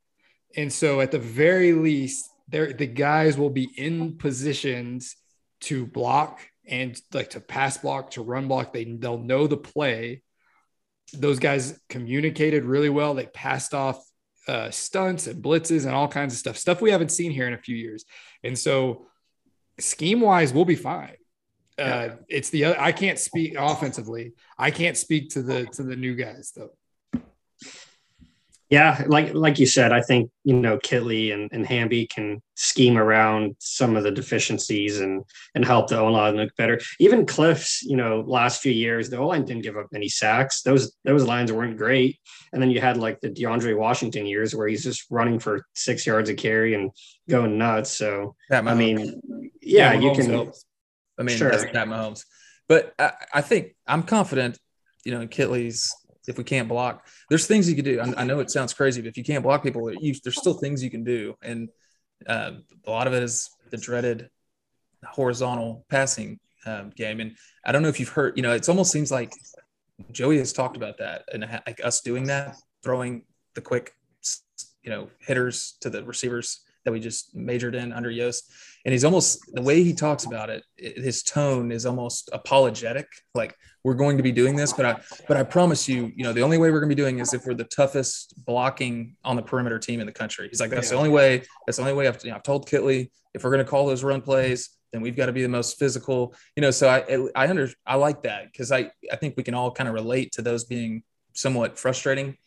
And 0.58 0.74
so 0.74 1.00
at 1.00 1.12
the 1.12 1.20
very 1.20 1.74
least, 1.74 2.28
they're, 2.48 2.74
the 2.74 2.88
guys 2.88 3.38
will 3.38 3.52
be 3.52 3.70
in 3.78 4.18
positions 4.18 5.16
to 5.62 5.86
block 5.86 6.42
and 6.68 7.00
like 7.14 7.30
to 7.32 7.40
pass 7.40 7.78
block, 7.78 8.12
to 8.12 8.24
run 8.24 8.48
block. 8.48 8.74
They, 8.74 8.86
they'll 8.86 9.20
know 9.20 9.46
the 9.46 9.58
play. 9.58 10.24
Those 11.14 11.38
guys 11.38 11.80
communicated 11.90 12.66
really 12.66 12.90
well. 12.90 13.14
They 13.14 13.28
passed 13.28 13.76
off 13.76 14.04
uh, 14.48 14.72
stunts 14.72 15.28
and 15.28 15.44
blitzes 15.44 15.86
and 15.86 15.94
all 15.94 16.08
kinds 16.08 16.34
of 16.34 16.40
stuff, 16.40 16.58
stuff 16.58 16.82
we 16.82 16.90
haven't 16.90 17.12
seen 17.12 17.32
here 17.32 17.48
in 17.48 17.54
a 17.54 17.60
few 17.60 17.76
years. 17.76 18.06
And 18.44 18.58
so, 18.58 19.06
scheme 19.80 20.22
wise, 20.22 20.52
we'll 20.52 20.66
be 20.66 20.76
fine. 20.76 21.19
Uh, 21.80 22.16
it's 22.28 22.50
the 22.50 22.68
I 22.68 22.92
can't 22.92 23.20
speak 23.20 23.56
offensively. 23.58 24.34
I 24.58 24.72
can't 24.72 24.98
speak 24.98 25.30
to 25.32 25.42
the 25.42 25.66
to 25.68 25.84
the 25.84 25.96
new 25.96 26.16
guys 26.16 26.52
though. 26.56 26.72
Yeah, 28.70 29.04
like 29.08 29.34
like 29.34 29.58
you 29.58 29.66
said, 29.66 29.92
I 29.92 30.02
think 30.02 30.30
you 30.44 30.54
know 30.54 30.78
Kittley 30.78 31.34
and, 31.34 31.50
and 31.52 31.66
Hamby 31.66 32.06
can 32.06 32.40
scheme 32.54 33.00
around 33.00 33.56
some 33.58 33.96
of 33.96 34.04
the 34.04 34.12
deficiencies 34.12 35.00
and 35.00 35.24
and 35.56 35.66
help 35.66 35.88
the 35.88 35.98
O 35.98 36.06
line 36.06 36.36
look 36.36 36.56
better. 36.56 36.80
Even 37.00 37.26
Kliff's, 37.26 37.82
you 37.82 37.98
know, 37.98 38.24
last 38.28 38.62
few 38.62 38.72
years, 38.72 39.10
the 39.10 39.18
O 39.18 39.26
line 39.26 39.44
didn't 39.44 39.64
give 39.64 39.76
up 39.76 39.88
any 39.96 40.08
sacks. 40.08 40.62
Those 40.62 40.96
those 41.04 41.24
lines 41.24 41.52
weren't 41.52 41.78
great. 41.78 42.20
And 42.54 42.62
then 42.62 42.70
you 42.70 42.80
had 42.80 42.98
like 42.98 43.20
the 43.22 43.32
DeAndre 43.32 43.76
Washington 43.76 44.28
years 44.28 44.54
where 44.54 44.68
he's 44.68 44.84
just 44.84 45.08
running 45.10 45.40
for 45.40 45.66
six 45.74 46.06
yards 46.06 46.30
a 46.30 46.36
carry 46.36 46.76
and 46.76 46.92
going 47.28 47.58
nuts. 47.58 47.90
So 47.90 48.36
I 48.52 48.62
mean, 48.76 49.20
yeah, 49.64 49.94
yeah 49.94 50.00
you 50.00 50.12
can. 50.14 50.30
Helps. 50.30 50.66
I 51.20 51.24
mean, 51.24 51.38
sure. 51.38 51.52
that's 51.52 51.66
Pat 51.66 51.88
Mahomes. 51.88 52.26
But 52.68 52.94
I, 52.98 53.12
I 53.34 53.42
think 53.42 53.76
I'm 53.86 54.04
confident, 54.04 54.58
you 55.04 55.12
know, 55.12 55.22
in 55.22 55.28
Kittley's 55.28 55.94
if 56.28 56.38
we 56.38 56.44
can't 56.44 56.68
block, 56.68 57.08
there's 57.30 57.48
things 57.48 57.68
you 57.68 57.76
can 57.76 57.86
do. 57.86 58.00
I, 58.00 58.22
I 58.22 58.24
know 58.24 58.40
it 58.40 58.52
sounds 58.52 58.74
crazy, 58.74 59.02
but 59.02 59.08
if 59.08 59.18
you 59.18 59.24
can't 59.24 59.44
block 59.44 59.64
people, 59.64 59.92
you, 59.92 60.14
there's 60.24 60.38
still 60.38 60.54
things 60.54 60.84
you 60.84 60.92
can 60.92 61.04
do. 61.04 61.36
And 61.42 61.70
uh, 62.28 62.52
a 62.86 62.92
lot 62.92 63.08
of 63.08 63.14
it 63.14 63.24
is 63.24 63.50
the 63.72 63.78
dreaded 63.78 64.30
horizontal 65.04 65.86
passing 65.90 66.40
um, 66.66 66.92
game. 66.96 67.20
And 67.20 67.36
I 67.66 67.72
don't 67.72 67.82
know 67.82 67.90
if 67.90 68.00
you've 68.00 68.10
heard, 68.10 68.38
you 68.38 68.44
know, 68.44 68.54
it 68.54 68.70
almost 68.70 68.92
seems 68.92 69.12
like 69.12 69.34
Joey 70.12 70.38
has 70.38 70.54
talked 70.54 70.78
about 70.78 71.00
that 71.00 71.24
and 71.34 71.42
like 71.66 71.84
us 71.84 72.02
doing 72.02 72.26
that, 72.26 72.56
throwing 72.84 73.24
the 73.56 73.62
quick, 73.62 73.94
you 74.84 74.92
know, 74.92 75.10
hitters 75.20 75.78
to 75.82 75.90
the 75.90 76.04
receivers 76.04 76.62
that 76.86 76.92
we 76.92 77.00
just 77.00 77.36
majored 77.36 77.76
in 77.76 77.92
under 77.92 78.10
Yost. 78.10 78.52
And 78.86 78.94
he's 78.94 79.04
almost 79.04 79.42
the 79.54 79.62
way 79.62 79.84
he 79.84 79.94
talks 79.94 80.26
about 80.26 80.50
it, 80.50 80.64
his 80.78 81.24
tone 81.24 81.72
is 81.72 81.86
almost 81.86 82.30
apologetic. 82.32 83.08
Like 83.36 83.56
we're 83.84 83.94
going 83.94 84.18
to 84.18 84.24
be 84.24 84.32
doing 84.32 84.56
this, 84.56 84.74
but 84.74 84.86
I 84.86 85.02
but 85.28 85.38
I 85.38 85.44
promise 85.44 85.88
you, 85.88 86.12
you 86.16 86.24
know, 86.24 86.34
the 86.34 86.42
only 86.42 86.58
way 86.58 86.72
we're 86.72 86.80
going 86.80 86.90
to 86.90 86.96
be 86.96 87.02
doing 87.02 87.20
is 87.20 87.34
if 87.34 87.46
we're 87.46 87.54
the 87.54 87.66
toughest 87.66 88.34
blocking 88.46 89.16
on 89.24 89.36
the 89.36 89.42
perimeter 89.42 89.80
team 89.80 90.00
in 90.00 90.06
the 90.06 90.14
country. 90.14 90.48
He's 90.48 90.62
like, 90.62 90.70
that's 90.70 90.88
yeah. 90.88 90.92
the 90.92 90.98
only 90.98 91.10
way. 91.10 91.44
That's 91.66 91.78
the 91.78 91.84
only 91.84 91.94
way. 91.94 92.08
I've, 92.08 92.24
you 92.24 92.30
know, 92.30 92.38
I've 92.38 92.44
told 92.44 92.68
Kittley, 92.68 93.12
if 93.34 93.44
we're 93.44 93.52
going 93.52 93.64
to 93.64 93.70
call 93.70 93.86
those 93.86 94.04
run 94.04 94.22
plays, 94.22 94.70
then 94.92 95.02
we've 95.02 95.16
got 95.16 95.28
to 95.28 95.34
be 95.34 95.44
the 95.44 95.50
most 95.50 95.78
physical. 95.78 96.34
You 96.56 96.62
know, 96.62 96.72
so 96.72 96.90
I 96.90 97.28
I 97.36 97.50
under 97.50 97.70
I 97.86 97.96
like 97.96 98.24
that 98.24 98.52
because 98.52 98.72
I 98.72 98.92
I 99.12 99.18
think 99.18 99.36
we 99.38 99.44
can 99.44 99.54
all 99.54 99.72
kind 99.72 99.88
of 99.88 99.94
relate 99.94 100.32
to 100.34 100.42
those 100.42 100.64
being 100.64 101.04
somewhat 101.34 101.78
frustrating 101.78 102.38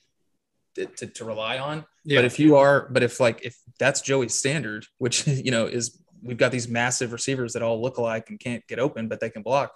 to, 0.75 1.07
to, 1.07 1.25
rely 1.25 1.59
on. 1.59 1.85
Yeah. 2.05 2.19
But 2.19 2.25
if 2.25 2.39
you 2.39 2.57
are, 2.57 2.89
but 2.91 3.03
if 3.03 3.21
like 3.21 3.45
if 3.45 3.57
that's 3.79 4.01
Joey's 4.01 4.35
standard, 4.35 4.87
which 4.99 5.27
you 5.27 5.51
know 5.51 5.67
is 5.67 6.03
we've 6.23 6.39
got 6.39 6.53
these 6.53 6.69
massive 6.69 7.13
receivers 7.13 7.53
that 7.53 7.63
all 7.63 7.81
look 7.81 7.99
alike 7.99 8.31
and 8.31 8.39
can't 8.39 8.67
get 8.67 8.79
open, 8.79 9.09
but 9.09 9.21
they 9.21 9.31
can 9.31 9.43
block. 9.43 9.75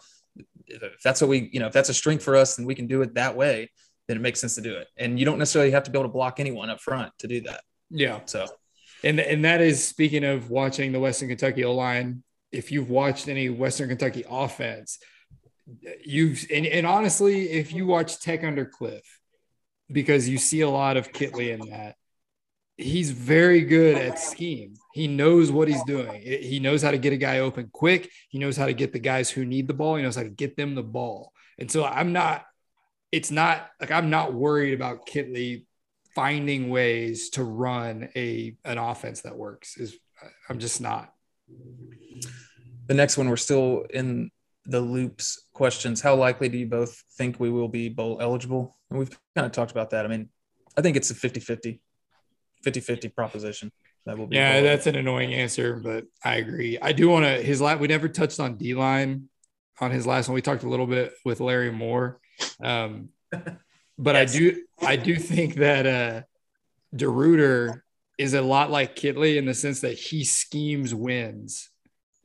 If 0.66 1.02
that's 1.02 1.20
what 1.20 1.28
we, 1.28 1.48
you 1.52 1.60
know, 1.60 1.66
if 1.66 1.72
that's 1.72 1.88
a 1.88 1.94
strength 1.94 2.22
for 2.22 2.36
us 2.36 2.58
and 2.58 2.66
we 2.66 2.74
can 2.74 2.86
do 2.86 3.02
it 3.02 3.14
that 3.14 3.36
way, 3.36 3.70
then 4.06 4.16
it 4.16 4.20
makes 4.20 4.40
sense 4.40 4.54
to 4.56 4.60
do 4.60 4.74
it. 4.74 4.88
And 4.96 5.18
you 5.18 5.24
don't 5.24 5.38
necessarily 5.38 5.70
have 5.72 5.82
to 5.84 5.90
be 5.90 5.98
able 5.98 6.08
to 6.08 6.12
block 6.12 6.38
anyone 6.38 6.70
up 6.70 6.80
front 6.80 7.12
to 7.18 7.28
do 7.28 7.40
that. 7.42 7.62
Yeah. 7.90 8.20
So, 8.26 8.46
And 9.02 9.18
and 9.20 9.44
that 9.44 9.60
is 9.60 9.84
speaking 9.84 10.24
of 10.24 10.50
watching 10.50 10.92
the 10.92 11.00
Western 11.00 11.28
Kentucky 11.28 11.64
O 11.64 11.74
line. 11.74 12.22
If 12.52 12.70
you've 12.70 12.90
watched 12.90 13.28
any 13.28 13.48
Western 13.48 13.88
Kentucky 13.88 14.24
offense, 14.28 14.98
you've 16.04 16.44
and, 16.52 16.66
and 16.66 16.86
honestly, 16.86 17.50
if 17.50 17.72
you 17.72 17.86
watch 17.86 18.20
Tech 18.20 18.44
under 18.44 18.64
Kliff, 18.64 19.02
because 19.90 20.28
you 20.28 20.38
see 20.38 20.60
a 20.60 20.70
lot 20.70 20.96
of 20.96 21.12
Kittley 21.12 21.52
in 21.52 21.70
that, 21.70 21.96
he's 22.76 23.10
very 23.10 23.62
good 23.62 23.96
at 23.96 24.18
scheme. 24.18 24.74
He 24.92 25.06
knows 25.06 25.50
what 25.50 25.68
he's 25.68 25.82
doing. 25.84 26.22
He 26.22 26.58
knows 26.60 26.82
how 26.82 26.90
to 26.90 26.98
get 26.98 27.12
a 27.12 27.16
guy 27.16 27.40
open 27.40 27.70
quick. 27.72 28.10
He 28.28 28.38
knows 28.38 28.56
how 28.56 28.66
to 28.66 28.74
get 28.74 28.92
the 28.92 28.98
guys 28.98 29.30
who 29.30 29.44
need 29.44 29.68
the 29.68 29.74
ball. 29.74 29.96
He 29.96 30.02
knows 30.02 30.16
how 30.16 30.22
to 30.22 30.28
get 30.28 30.56
them 30.56 30.74
the 30.74 30.82
ball. 30.82 31.32
And 31.58 31.70
so 31.70 31.84
I'm 31.84 32.12
not, 32.12 32.44
it's 33.12 33.30
not 33.30 33.68
like 33.80 33.90
I'm 33.90 34.10
not 34.10 34.34
worried 34.34 34.74
about 34.74 35.06
Kittley 35.06 35.64
finding 36.14 36.70
ways 36.70 37.30
to 37.30 37.44
run 37.44 38.08
a 38.16 38.56
an 38.64 38.78
offense 38.78 39.20
that 39.20 39.36
works. 39.36 39.76
Is 39.76 39.96
I'm 40.48 40.58
just 40.58 40.80
not. 40.80 41.12
The 42.88 42.94
next 42.94 43.18
one, 43.18 43.28
we're 43.28 43.36
still 43.36 43.84
in 43.90 44.30
the 44.66 44.80
loops 44.80 45.46
questions. 45.52 46.00
How 46.00 46.14
likely 46.14 46.48
do 46.48 46.58
you 46.58 46.66
both 46.66 47.02
think 47.16 47.38
we 47.38 47.50
will 47.50 47.68
be 47.68 47.88
bowl 47.88 48.18
eligible? 48.20 48.76
And 48.90 48.98
we've 48.98 49.10
kind 49.34 49.46
of 49.46 49.52
talked 49.52 49.70
about 49.70 49.90
that. 49.90 50.04
I 50.04 50.08
mean, 50.08 50.28
I 50.76 50.82
think 50.82 50.96
it's 50.96 51.10
a 51.10 51.14
50 51.14 51.40
50 51.40 51.80
50-50 52.64 53.14
proposition. 53.14 53.70
That 54.06 54.18
will 54.18 54.28
be 54.28 54.36
yeah, 54.36 54.60
that's 54.60 54.86
an 54.86 54.94
annoying 54.94 55.34
answer, 55.34 55.80
but 55.82 56.04
I 56.24 56.36
agree. 56.36 56.78
I 56.80 56.92
do 56.92 57.08
want 57.08 57.24
to 57.24 57.42
his 57.42 57.60
last. 57.60 57.80
We 57.80 57.88
never 57.88 58.08
touched 58.08 58.38
on 58.38 58.56
D 58.56 58.74
line 58.74 59.28
on 59.80 59.90
his 59.90 60.06
last 60.06 60.28
one. 60.28 60.36
We 60.36 60.42
talked 60.42 60.62
a 60.62 60.68
little 60.68 60.86
bit 60.86 61.12
with 61.24 61.40
Larry 61.40 61.72
Moore, 61.72 62.20
um, 62.62 63.08
but 63.32 64.14
yes. 64.14 64.34
I 64.34 64.38
do 64.38 64.62
I 64.80 64.96
do 64.96 65.16
think 65.16 65.56
that 65.56 65.86
uh, 65.86 66.22
DeRuyter 66.94 67.80
is 68.16 68.34
a 68.34 68.42
lot 68.42 68.70
like 68.70 68.94
Kittley 68.94 69.38
in 69.38 69.44
the 69.44 69.54
sense 69.54 69.80
that 69.80 69.98
he 69.98 70.22
schemes 70.24 70.94
wins, 70.94 71.68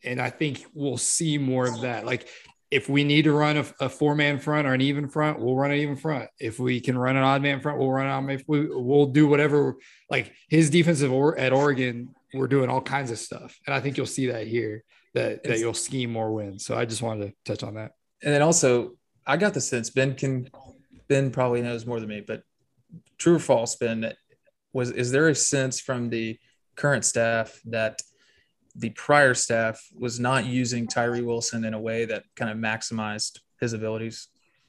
and 0.04 0.22
I 0.22 0.30
think 0.30 0.66
we'll 0.74 0.98
see 0.98 1.38
more 1.38 1.68
of 1.68 1.82
that. 1.82 2.06
Like 2.06 2.28
if 2.72 2.88
we 2.88 3.04
need 3.04 3.24
to 3.24 3.34
run 3.34 3.58
a, 3.58 3.66
a 3.82 3.90
four 3.90 4.16
man 4.16 4.40
front 4.40 4.66
or 4.66 4.74
an 4.74 4.82
even 4.82 5.10
front, 5.10 5.40
we'll 5.40 5.56
run 5.56 5.72
an 5.72 5.78
even 5.78 5.98
front. 5.98 6.30
If 6.40 6.58
we 6.58 6.80
can 6.80 6.98
run 6.98 7.18
an 7.18 7.24
odd 7.24 7.42
man 7.42 7.60
front, 7.60 7.78
we'll 7.78 7.92
run 7.92 8.08
odd. 8.08 8.32
If 8.32 8.44
we, 8.48 8.68
we'll 8.68 9.08
do 9.08 9.28
whatever. 9.28 9.76
Like 10.10 10.34
his 10.50 10.70
defensive 10.70 11.12
or, 11.12 11.38
at 11.38 11.52
Oregon, 11.52 12.16
we're 12.34 12.48
doing 12.48 12.70
all 12.70 12.82
kinds 12.82 13.12
of 13.12 13.20
stuff, 13.20 13.60
and 13.66 13.76
I 13.76 13.82
think 13.82 13.98
you'll 13.98 14.06
see 14.06 14.28
that 14.28 14.48
here 14.48 14.86
that 15.14 15.44
that 15.44 15.60
you'll 15.60 15.74
scheme 15.74 16.12
more 16.12 16.34
wins. 16.34 16.66
So 16.66 16.78
I 16.78 16.86
just 16.86 17.02
wanted 17.02 17.28
to 17.28 17.34
touch 17.44 17.64
on 17.64 17.76
that. 17.76 17.92
And 18.24 18.34
then 18.34 18.42
also, 18.42 18.94
I 19.28 19.36
got 19.36 19.54
the 19.54 19.60
sense 19.60 19.90
Ben 19.90 20.16
can 20.16 20.50
Ben 21.10 21.32
probably 21.32 21.62
knows 21.62 21.86
more 21.86 22.00
than 22.00 22.08
me, 22.08 22.24
but 22.26 22.44
true 23.18 23.36
or 23.36 23.40
false, 23.40 23.76
Ben, 23.76 24.14
was 24.72 24.92
is 24.92 25.12
there 25.12 25.28
a 25.28 25.36
sense 25.36 25.82
from 25.82 26.10
the 26.10 26.40
current 26.76 27.04
staff 27.04 27.60
that 27.66 28.02
the 28.76 28.90
prior 28.92 29.34
staff 29.34 29.82
was 29.98 30.20
not 30.20 30.46
using 30.46 30.88
Tyree 30.88 31.22
Wilson 31.22 31.66
in 31.66 31.74
a 31.74 31.80
way 31.80 32.06
that 32.06 32.24
kind 32.36 32.52
of 32.52 32.58
maximized 32.58 33.40
his 33.60 33.74
abilities. 33.74 34.28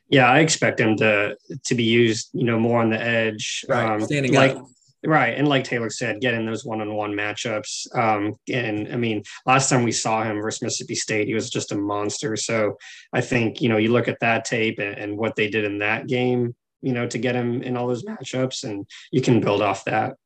Yeah, 0.08 0.30
I 0.30 0.40
expect 0.40 0.78
him 0.78 0.96
to 0.98 1.36
to 1.64 1.74
be 1.74 1.84
used, 1.84 2.30
you 2.32 2.44
know, 2.44 2.58
more 2.58 2.82
on 2.82 2.90
the 2.90 3.00
edge, 3.00 3.64
right, 3.68 3.94
um, 3.94 4.00
standing 4.02 4.34
like, 4.34 4.56
up. 4.56 4.66
Right, 5.04 5.36
and 5.36 5.48
like 5.48 5.64
Taylor 5.64 5.90
said, 5.90 6.20
getting 6.20 6.46
those 6.46 6.64
one-on-one 6.64 7.12
matchups. 7.12 7.92
Um, 7.96 8.36
and 8.52 8.92
I 8.92 8.96
mean, 8.96 9.24
last 9.46 9.68
time 9.68 9.82
we 9.82 9.90
saw 9.90 10.22
him 10.22 10.40
versus 10.40 10.62
Mississippi 10.62 10.94
State, 10.94 11.26
he 11.26 11.34
was 11.34 11.50
just 11.50 11.72
a 11.72 11.76
monster. 11.76 12.36
So 12.36 12.76
I 13.12 13.20
think 13.20 13.60
you 13.60 13.68
know, 13.68 13.78
you 13.78 13.90
look 13.90 14.06
at 14.06 14.20
that 14.20 14.44
tape 14.44 14.78
and, 14.78 14.98
and 14.98 15.16
what 15.16 15.34
they 15.34 15.48
did 15.48 15.64
in 15.64 15.78
that 15.78 16.06
game, 16.06 16.54
you 16.82 16.92
know, 16.92 17.06
to 17.06 17.18
get 17.18 17.34
him 17.34 17.62
in 17.62 17.76
all 17.76 17.88
those 17.88 18.04
matchups, 18.04 18.64
and 18.64 18.86
you 19.10 19.22
can 19.22 19.40
build 19.40 19.62
off 19.62 19.84
that. 19.86 20.16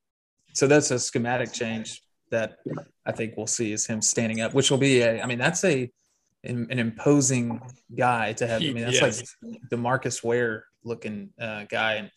So 0.54 0.66
that's 0.66 0.90
a 0.90 0.98
schematic 0.98 1.52
change 1.52 2.02
that 2.30 2.58
I 3.04 3.12
think 3.12 3.36
we'll 3.36 3.46
see 3.46 3.72
is 3.72 3.86
him 3.86 4.02
standing 4.02 4.40
up, 4.40 4.54
which 4.54 4.70
will 4.70 4.78
be 4.78 5.00
a, 5.00 5.22
I 5.22 5.26
mean, 5.26 5.38
that's 5.38 5.64
a 5.64 5.90
an, 6.44 6.68
an 6.70 6.78
imposing 6.78 7.60
guy 7.94 8.32
to 8.34 8.46
have. 8.46 8.62
I 8.62 8.66
mean, 8.66 8.84
that's 8.84 9.00
yes. 9.00 9.36
like 9.42 9.60
the 9.70 9.76
Marcus 9.76 10.22
Ware 10.22 10.64
looking 10.84 11.30
uh, 11.40 11.64
guy. 11.64 11.94
And 11.94 12.10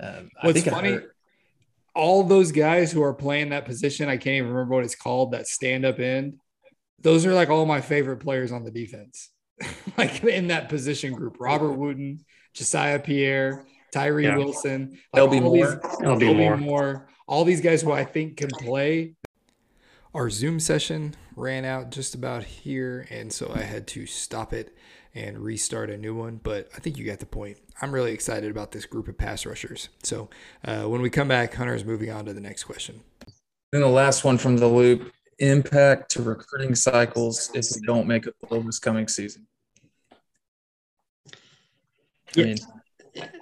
um, 0.00 0.30
what's 0.42 0.62
funny, 0.62 0.98
all 1.94 2.24
those 2.24 2.52
guys 2.52 2.92
who 2.92 3.02
are 3.02 3.14
playing 3.14 3.50
that 3.50 3.64
position, 3.64 4.08
I 4.08 4.16
can't 4.16 4.36
even 4.36 4.50
remember 4.50 4.74
what 4.74 4.84
it's 4.84 4.94
called, 4.94 5.32
that 5.32 5.46
stand 5.46 5.84
up 5.84 5.98
end. 5.98 6.38
Those 7.00 7.26
are 7.26 7.34
like 7.34 7.50
all 7.50 7.66
my 7.66 7.80
favorite 7.80 8.18
players 8.18 8.52
on 8.52 8.64
the 8.64 8.70
defense, 8.70 9.30
like 9.98 10.22
in 10.24 10.48
that 10.48 10.68
position 10.68 11.12
group. 11.12 11.36
Robert 11.40 11.72
Wooten, 11.72 12.24
Josiah 12.54 13.00
Pierre, 13.00 13.64
Tyree 13.92 14.24
yeah. 14.24 14.36
Wilson. 14.36 14.90
Like 14.90 15.00
There'll 15.12 15.28
be 15.28 15.40
more. 15.40 15.66
These, 15.66 15.98
There'll 16.00 16.16
be 16.16 16.32
more. 16.32 16.56
more. 16.56 17.08
All 17.26 17.44
these 17.44 17.60
guys 17.60 17.82
who 17.82 17.92
I 17.92 18.04
think 18.04 18.36
can 18.36 18.50
play 18.50 19.14
our 20.14 20.28
Zoom 20.30 20.60
session 20.60 21.14
ran 21.36 21.64
out 21.64 21.90
just 21.90 22.14
about 22.14 22.44
here, 22.44 23.06
and 23.10 23.32
so 23.32 23.50
I 23.54 23.62
had 23.62 23.86
to 23.88 24.06
stop 24.06 24.52
it 24.52 24.76
and 25.14 25.38
restart 25.38 25.90
a 25.90 25.96
new 25.96 26.14
one. 26.14 26.40
But 26.42 26.68
I 26.76 26.80
think 26.80 26.98
you 26.98 27.04
got 27.04 27.18
the 27.18 27.26
point. 27.26 27.58
I'm 27.80 27.92
really 27.92 28.12
excited 28.12 28.50
about 28.50 28.72
this 28.72 28.86
group 28.86 29.08
of 29.08 29.16
pass 29.16 29.46
rushers. 29.46 29.88
So 30.02 30.28
uh, 30.64 30.82
when 30.82 31.02
we 31.02 31.10
come 31.10 31.28
back, 31.28 31.54
Hunter's 31.54 31.84
moving 31.84 32.10
on 32.10 32.24
to 32.26 32.32
the 32.32 32.40
next 32.40 32.64
question. 32.64 33.00
Then 33.72 33.80
the 33.80 33.88
last 33.88 34.24
one 34.24 34.38
from 34.38 34.58
the 34.58 34.66
loop 34.66 35.12
impact 35.38 36.10
to 36.12 36.22
recruiting 36.22 36.74
cycles 36.74 37.50
if 37.54 37.66
we 37.74 37.86
don't 37.86 38.06
make 38.06 38.26
a 38.26 38.32
bowl 38.46 38.60
this 38.60 38.78
coming 38.78 39.08
season. 39.08 39.46
Yeah. 42.34 42.44
I 42.44 42.46
mean, 42.46 42.58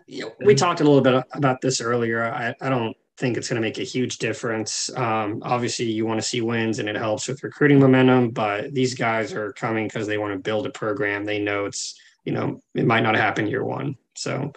yeah, 0.07 0.25
we 0.45 0.55
talked 0.55 0.81
a 0.81 0.85
little 0.85 1.01
bit 1.01 1.25
about 1.33 1.61
this 1.61 1.81
earlier. 1.81 2.25
I, 2.25 2.55
I 2.61 2.69
don't 2.69 2.97
think 3.21 3.37
it's 3.37 3.49
going 3.49 3.61
to 3.61 3.67
make 3.67 3.79
a 3.79 3.83
huge 3.83 4.19
difference. 4.19 4.91
Um, 4.97 5.41
obviously, 5.45 5.85
you 5.85 6.07
want 6.07 6.21
to 6.21 6.27
see 6.27 6.41
wins 6.41 6.79
and 6.79 6.89
it 6.89 6.97
helps 6.97 7.29
with 7.29 7.43
recruiting 7.43 7.79
momentum, 7.79 8.31
but 8.31 8.73
these 8.75 8.95
guys 8.95 9.35
are 9.35 9.53
coming 9.53 9.87
because 9.87 10.07
they 10.07 10.19
want 10.19 10.33
to 10.33 10.39
build 10.39 10.67
a 10.67 10.71
program. 10.71 11.25
They 11.25 11.39
know 11.39 11.67
it's, 11.67 12.01
you 12.25 12.33
know, 12.33 12.61
it 12.75 12.87
might 12.87 13.03
not 13.03 13.15
happen 13.15 13.47
year 13.47 13.63
one. 13.63 13.97
So 14.17 14.53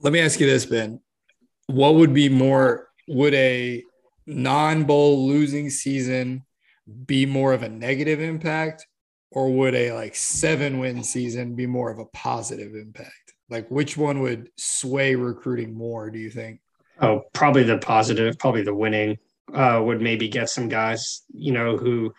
let 0.00 0.12
me 0.12 0.20
ask 0.20 0.38
you 0.38 0.46
this, 0.46 0.64
Ben. 0.64 1.00
What 1.66 1.96
would 1.96 2.14
be 2.14 2.28
more, 2.28 2.88
would 3.08 3.34
a 3.34 3.82
non 4.24 4.84
bowl 4.84 5.26
losing 5.26 5.68
season 5.68 6.44
be 7.06 7.26
more 7.26 7.52
of 7.52 7.64
a 7.64 7.68
negative 7.68 8.20
impact 8.20 8.86
or 9.32 9.50
would 9.50 9.74
a 9.74 9.92
like 9.92 10.14
seven 10.14 10.78
win 10.78 11.02
season 11.02 11.54
be 11.56 11.66
more 11.66 11.90
of 11.90 11.98
a 11.98 12.06
positive 12.06 12.74
impact? 12.74 13.34
Like 13.48 13.68
which 13.68 13.96
one 13.96 14.20
would 14.20 14.50
sway 14.56 15.16
recruiting 15.16 15.74
more, 15.74 16.08
do 16.10 16.20
you 16.20 16.30
think? 16.30 16.60
Oh, 17.00 17.22
probably 17.32 17.62
the 17.62 17.78
positive, 17.78 18.38
probably 18.38 18.62
the 18.62 18.74
winning 18.74 19.18
uh, 19.54 19.80
would 19.82 20.00
maybe 20.00 20.28
get 20.28 20.50
some 20.50 20.68
guys, 20.68 21.22
you 21.32 21.52
know, 21.52 21.76
who 21.76 22.12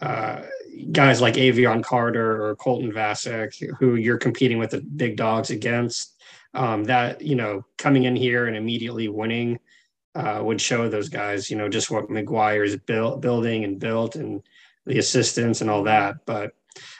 uh, 0.00 0.42
guys 0.90 1.20
like 1.20 1.34
Avion 1.34 1.84
Carter 1.84 2.44
or 2.44 2.56
Colton 2.56 2.90
Vasek, 2.92 3.54
who 3.78 3.94
you're 3.94 4.18
competing 4.18 4.58
with 4.58 4.70
the 4.70 4.80
big 4.80 5.16
dogs 5.16 5.50
against. 5.50 6.16
Um, 6.54 6.84
that 6.84 7.22
you 7.22 7.34
know, 7.34 7.64
coming 7.78 8.04
in 8.04 8.14
here 8.14 8.46
and 8.46 8.56
immediately 8.56 9.08
winning 9.08 9.58
uh, 10.14 10.40
would 10.42 10.60
show 10.60 10.88
those 10.88 11.08
guys, 11.08 11.50
you 11.50 11.56
know, 11.56 11.68
just 11.68 11.90
what 11.90 12.08
McGuire's 12.08 12.76
built, 12.76 13.20
building 13.22 13.64
and 13.64 13.78
built, 13.78 14.16
and 14.16 14.42
the 14.84 14.98
assistants 14.98 15.60
and 15.60 15.70
all 15.70 15.84
that. 15.84 16.16
But 16.26 16.52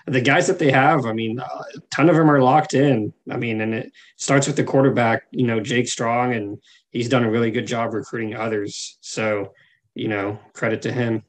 the 0.07 0.21
guys 0.21 0.47
that 0.47 0.59
they 0.59 0.71
have, 0.71 1.05
I 1.07 1.13
mean, 1.13 1.39
a 1.39 1.81
ton 1.91 2.09
of 2.09 2.17
them 2.17 2.31
are 2.31 2.43
locked 2.43 2.75
in. 2.75 3.13
I 3.31 3.37
mean, 3.37 3.61
and 3.61 3.75
it 3.75 3.93
starts 4.17 4.47
with 4.47 4.57
the 4.57 4.65
quarterback, 4.65 5.25
you 5.31 5.47
know, 5.47 5.61
Jake 5.61 5.89
Strong, 5.89 6.35
and 6.35 6.59
he's 6.93 7.09
done 7.09 7.25
a 7.25 7.31
really 7.31 7.51
good 7.51 7.67
job 7.67 7.95
recruiting 7.95 8.35
others. 8.35 8.99
So, 9.01 9.53
you 9.95 10.09
know, 10.09 10.39
credit 10.53 10.83
to 10.83 10.93
him. 10.93 11.23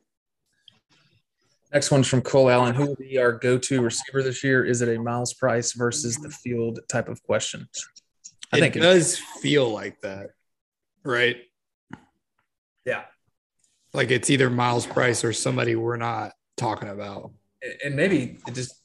Next 1.73 1.89
one's 1.89 2.07
from 2.07 2.21
Cole 2.21 2.51
Allen. 2.51 2.75
Who 2.75 2.85
will 2.85 2.95
be 2.95 3.17
our 3.17 3.31
go-to 3.31 3.81
receiver 3.81 4.21
this 4.21 4.43
year? 4.43 4.63
Is 4.63 4.83
it 4.83 4.95
a 4.95 5.01
Myles 5.01 5.33
Price 5.33 5.73
versus 5.73 6.17
the 6.17 6.29
field 6.29 6.79
type 6.87 7.09
of 7.09 7.23
question? 7.23 7.67
I 8.51 8.57
it 8.57 8.59
think 8.59 8.73
does 8.75 8.83
it 8.83 8.85
does 8.85 9.17
feel 9.41 9.69
like 9.69 9.99
that, 10.01 10.27
right? 11.03 11.37
Yeah. 12.85 13.05
Like 13.91 14.11
it's 14.11 14.29
either 14.29 14.51
Myles 14.51 14.85
Price 14.85 15.23
or 15.23 15.33
somebody 15.33 15.75
we're 15.75 15.97
not 15.97 16.33
talking 16.57 16.89
about. 16.89 17.31
And 17.83 17.95
maybe 17.95 18.37
it 18.45 18.53
just 18.53 18.75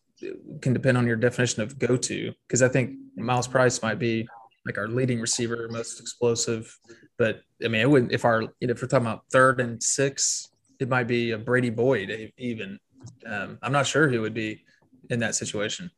can 0.62 0.72
depend 0.72 0.96
on 0.96 1.06
your 1.06 1.16
definition 1.16 1.62
of 1.62 1.78
go-to 1.78 2.32
because 2.46 2.62
I 2.62 2.68
think 2.68 2.96
Myles 3.16 3.48
Price 3.48 3.82
might 3.82 3.98
be 3.98 4.26
like 4.66 4.78
our 4.78 4.88
leading 4.88 5.20
receiver, 5.20 5.68
most 5.70 6.00
explosive. 6.00 6.76
But 7.16 7.40
I 7.64 7.68
mean, 7.68 7.80
it 7.80 7.90
wouldn't 7.90 8.12
if 8.12 8.24
our 8.24 8.42
you 8.42 8.66
know, 8.66 8.72
if 8.72 8.82
we're 8.82 8.88
talking 8.88 9.06
about 9.06 9.24
third 9.30 9.60
and 9.60 9.82
six, 9.82 10.48
it 10.78 10.88
might 10.88 11.08
be 11.08 11.32
a 11.32 11.38
Brady 11.38 11.70
Boyd 11.70 12.32
even. 12.36 12.78
Um, 13.26 13.58
I'm 13.62 13.72
not 13.72 13.86
sure 13.86 14.08
who 14.08 14.20
would 14.22 14.34
be 14.34 14.64
in 15.10 15.20
that 15.20 15.34
situation. 15.34 15.90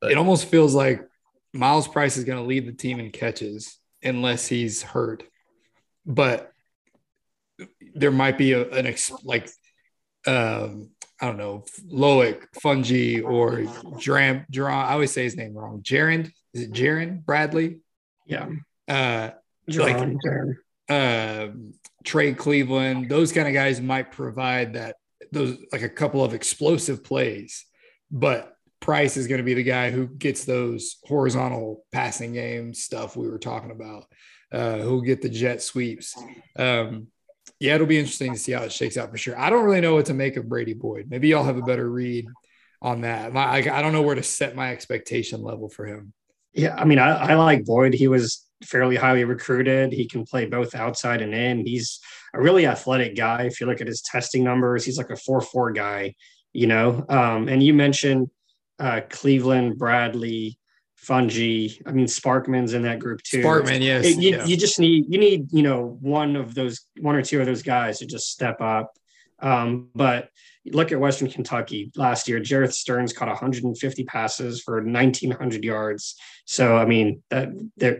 But. 0.00 0.12
It 0.12 0.18
almost 0.18 0.46
feels 0.46 0.74
like 0.74 1.06
Myles 1.52 1.86
Price 1.86 2.16
is 2.16 2.24
going 2.24 2.38
to 2.38 2.44
lead 2.44 2.66
the 2.66 2.72
team 2.72 2.98
in 2.98 3.10
catches 3.10 3.78
unless 4.02 4.46
he's 4.46 4.82
hurt. 4.82 5.22
But 6.04 6.52
there 7.94 8.10
might 8.10 8.36
be 8.36 8.52
a, 8.52 8.68
an 8.70 8.86
ex, 8.86 9.12
like 9.22 9.48
um, 10.26 10.90
I 11.20 11.26
don't 11.26 11.36
know, 11.36 11.64
Loic, 11.90 12.44
Fouonji, 12.56 13.24
or 13.24 13.64
Dram, 13.98 14.44
Dram, 14.50 14.74
I 14.74 14.92
always 14.92 15.12
say 15.12 15.24
his 15.24 15.36
name 15.36 15.54
wrong. 15.54 15.80
Jerand, 15.82 16.32
is 16.54 16.62
it 16.62 16.72
Jaron 16.72 17.24
Bradley? 17.24 17.80
Yeah. 18.26 18.48
Uh, 18.88 19.30
like 19.68 20.16
uh, 20.88 21.48
Trey 22.04 22.34
Cleveland, 22.34 23.08
those 23.10 23.32
kind 23.32 23.48
of 23.48 23.54
guys 23.54 23.80
might 23.80 24.12
provide 24.12 24.74
that 24.74 24.96
those 25.32 25.56
like 25.72 25.82
a 25.82 25.88
couple 25.88 26.22
of 26.22 26.34
explosive 26.34 27.02
plays, 27.02 27.64
but 28.10 28.56
Price 28.80 29.16
is 29.16 29.26
going 29.26 29.38
to 29.38 29.44
be 29.44 29.54
the 29.54 29.62
guy 29.62 29.90
who 29.90 30.06
gets 30.06 30.44
those 30.44 30.98
horizontal 31.04 31.84
passing 31.90 32.34
game 32.34 32.74
stuff 32.74 33.16
we 33.16 33.28
were 33.28 33.38
talking 33.38 33.70
about. 33.70 34.04
Uh, 34.52 34.76
who'll 34.76 35.00
get 35.00 35.22
the 35.22 35.28
jet 35.28 35.62
sweeps? 35.62 36.14
Um, 36.56 37.08
yeah, 37.58 37.74
it'll 37.74 37.86
be 37.86 37.98
interesting 37.98 38.34
to 38.34 38.38
see 38.38 38.52
how 38.52 38.62
it 38.62 38.72
shakes 38.72 38.96
out 38.96 39.10
for 39.10 39.16
sure. 39.16 39.38
I 39.38 39.48
don't 39.48 39.64
really 39.64 39.80
know 39.80 39.94
what 39.94 40.06
to 40.06 40.14
make 40.14 40.36
of 40.36 40.48
Brady 40.48 40.74
Boyd. 40.74 41.06
Maybe 41.08 41.28
y'all 41.28 41.44
have 41.44 41.56
a 41.56 41.62
better 41.62 41.88
read 41.88 42.26
on 42.82 43.00
that. 43.00 43.32
My, 43.32 43.44
I, 43.44 43.56
I 43.56 43.82
don't 43.82 43.92
know 43.92 44.02
where 44.02 44.14
to 44.14 44.22
set 44.22 44.54
my 44.54 44.70
expectation 44.70 45.42
level 45.42 45.68
for 45.68 45.86
him. 45.86 46.12
Yeah, 46.54 46.74
I 46.76 46.84
mean, 46.84 46.98
I, 46.98 47.32
I 47.32 47.34
like 47.34 47.64
Boyd. 47.64 47.94
He 47.94 48.08
was 48.08 48.44
fairly 48.62 48.96
highly 48.96 49.24
recruited. 49.24 49.92
He 49.92 50.06
can 50.06 50.24
play 50.24 50.46
both 50.46 50.74
outside 50.74 51.20
and 51.20 51.34
in. 51.34 51.66
He's 51.66 52.00
a 52.32 52.40
really 52.40 52.66
athletic 52.66 53.16
guy. 53.16 53.42
If 53.42 53.60
you 53.60 53.66
look 53.66 53.80
at 53.80 53.86
his 53.86 54.02
testing 54.02 54.44
numbers, 54.44 54.84
he's 54.84 54.98
like 54.98 55.10
a 55.10 55.16
4 55.16 55.40
4 55.40 55.72
guy, 55.72 56.14
you 56.52 56.66
know. 56.66 57.04
Um, 57.08 57.48
and 57.48 57.62
you 57.62 57.74
mentioned 57.74 58.30
uh, 58.78 59.00
Cleveland, 59.08 59.78
Bradley, 59.78 60.58
Fouonji. 61.04 61.80
I 61.86 61.92
mean, 61.92 62.06
Sparkman's 62.06 62.74
in 62.74 62.82
that 62.82 62.98
group 62.98 63.22
too. 63.22 63.42
Sparkman, 63.42 63.82
yes. 63.82 64.04
It, 64.04 64.18
you, 64.18 64.30
yeah. 64.30 64.44
you 64.44 64.56
just 64.56 64.78
need 64.78 65.06
you 65.08 65.18
need 65.18 65.52
you 65.52 65.62
know 65.62 65.98
one 66.00 66.36
of 66.36 66.54
those 66.54 66.86
one 67.00 67.14
or 67.14 67.22
two 67.22 67.40
of 67.40 67.46
those 67.46 67.62
guys 67.62 67.98
to 67.98 68.06
just 68.06 68.30
step 68.30 68.60
up. 68.60 68.92
Um, 69.40 69.88
but 69.94 70.28
look 70.66 70.92
at 70.92 71.00
Western 71.00 71.30
Kentucky 71.30 71.90
last 71.96 72.28
year. 72.28 72.40
Jerreth 72.40 72.72
Sterns 72.72 73.12
caught 73.12 73.28
150 73.28 74.04
passes 74.04 74.62
for 74.62 74.82
1,900 74.82 75.64
yards. 75.64 76.16
So 76.46 76.76
I 76.76 76.84
mean 76.84 77.22
that. 77.30 77.50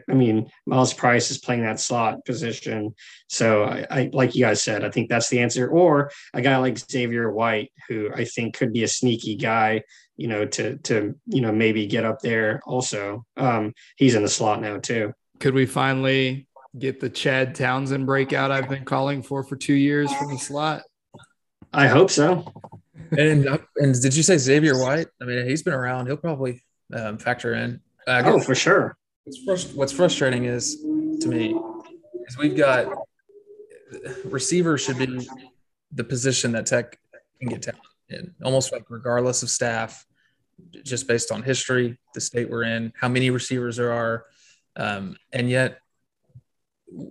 I 0.09 0.15
mean 0.15 0.49
Myles 0.67 0.95
Price 0.95 1.31
is 1.31 1.39
playing 1.39 1.63
that 1.63 1.81
slot 1.81 2.25
position. 2.25 2.95
So 3.29 3.65
I, 3.65 3.87
I, 3.91 4.11
like 4.13 4.35
you 4.35 4.45
guys 4.45 4.63
said, 4.63 4.85
I 4.85 4.91
think 4.91 5.09
that's 5.09 5.29
the 5.29 5.41
answer. 5.41 5.69
Or 5.69 6.11
a 6.33 6.43
guy 6.43 6.57
like 6.59 6.79
Xavier 6.79 7.33
White, 7.33 7.73
who 7.89 8.11
I 8.15 8.25
think 8.25 8.57
could 8.57 8.73
be 8.73 8.85
a 8.85 8.89
sneaky 8.89 9.37
guy 9.37 9.83
you 10.17 10.29
know, 10.29 10.47
to 10.47 10.77
to 10.79 11.15
you 11.27 11.41
know 11.41 11.53
maybe 11.53 11.87
get 11.87 12.05
up 12.05 12.21
there. 12.21 12.61
Also, 12.67 13.25
um, 13.37 13.75
he's 13.97 14.15
in 14.15 14.23
the 14.23 14.29
slot 14.29 14.61
now 14.61 14.79
too. 14.79 15.13
Could 15.41 15.55
we 15.55 15.67
finally 15.67 16.47
get 16.79 17.01
the 17.01 17.11
Chad 17.11 17.55
Townsend 17.55 18.07
breakout 18.07 18.51
I've 18.51 18.69
been 18.69 18.85
calling 18.85 19.23
for 19.23 19.43
for 19.43 19.57
two 19.57 19.75
years 19.75 20.13
from 20.15 20.31
the 20.31 20.39
slot? 20.39 20.83
I 21.75 21.87
hope 21.89 22.11
so. 22.11 22.53
and 23.19 23.47
and 23.77 24.01
did 24.01 24.15
you 24.15 24.23
say 24.23 24.37
Xavier 24.37 24.79
White? 24.79 25.09
I 25.21 25.25
mean, 25.25 25.47
he's 25.47 25.63
been 25.63 25.75
around. 25.75 26.07
He'll 26.07 26.17
probably 26.17 26.63
um, 26.93 27.19
factor 27.19 27.55
in. 27.55 27.81
Uh, 28.07 28.23
oh, 28.25 28.41
for 28.41 28.55
sure. 28.55 28.97
What's, 29.25 29.45
frust- 29.47 29.75
what's 29.75 29.93
frustrating 29.93 30.45
is 30.45 30.77
to 30.77 31.29
me 31.29 31.59
is 32.27 32.39
we've 32.39 32.57
got 32.57 32.87
receivers 34.25 34.83
should 34.83 34.99
be 34.99 35.29
the 35.93 36.05
position 36.05 36.53
that 36.53 36.67
Tech 36.67 36.99
can 37.41 37.49
get 37.49 37.63
talent 37.63 37.83
in, 38.09 38.35
almost 38.43 38.73
like 38.73 38.85
regardless 38.89 39.43
of 39.43 39.51
staff, 39.51 40.07
just 40.83 41.09
based 41.09 41.31
on 41.33 41.43
history, 41.43 41.99
the 42.15 42.21
state 42.21 42.51
we're 42.51 42.65
in, 42.65 42.93
how 42.99 43.09
many 43.09 43.31
receivers 43.31 43.77
there 43.77 43.93
are, 43.93 44.25
um, 44.77 45.17
and 45.33 45.49
yet 45.49 45.79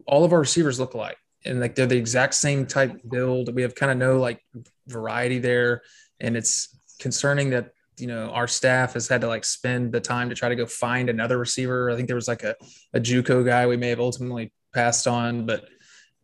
all 0.05 0.23
of 0.23 0.33
our 0.33 0.39
receivers 0.39 0.79
look 0.79 0.93
alike, 0.93 1.17
and 1.45 1.59
like 1.59 1.75
they're 1.75 1.85
the 1.85 1.97
exact 1.97 2.35
same 2.35 2.65
type 2.65 3.01
build. 3.09 3.53
We 3.53 3.61
have 3.61 3.75
kind 3.75 3.91
of 3.91 3.97
no 3.97 4.19
like 4.19 4.41
variety 4.87 5.39
there, 5.39 5.81
and 6.19 6.37
it's 6.37 6.69
concerning 6.99 7.51
that 7.51 7.71
you 7.97 8.07
know 8.07 8.29
our 8.29 8.47
staff 8.47 8.93
has 8.93 9.07
had 9.07 9.21
to 9.21 9.27
like 9.27 9.45
spend 9.45 9.91
the 9.91 10.01
time 10.01 10.29
to 10.29 10.35
try 10.35 10.49
to 10.49 10.55
go 10.55 10.65
find 10.65 11.09
another 11.09 11.37
receiver. 11.37 11.89
I 11.89 11.95
think 11.95 12.07
there 12.07 12.15
was 12.15 12.27
like 12.27 12.43
a 12.43 12.55
a 12.93 12.99
JUCO 12.99 13.45
guy 13.45 13.67
we 13.67 13.77
may 13.77 13.89
have 13.89 13.99
ultimately 13.99 14.51
passed 14.73 15.07
on, 15.07 15.45
but 15.45 15.67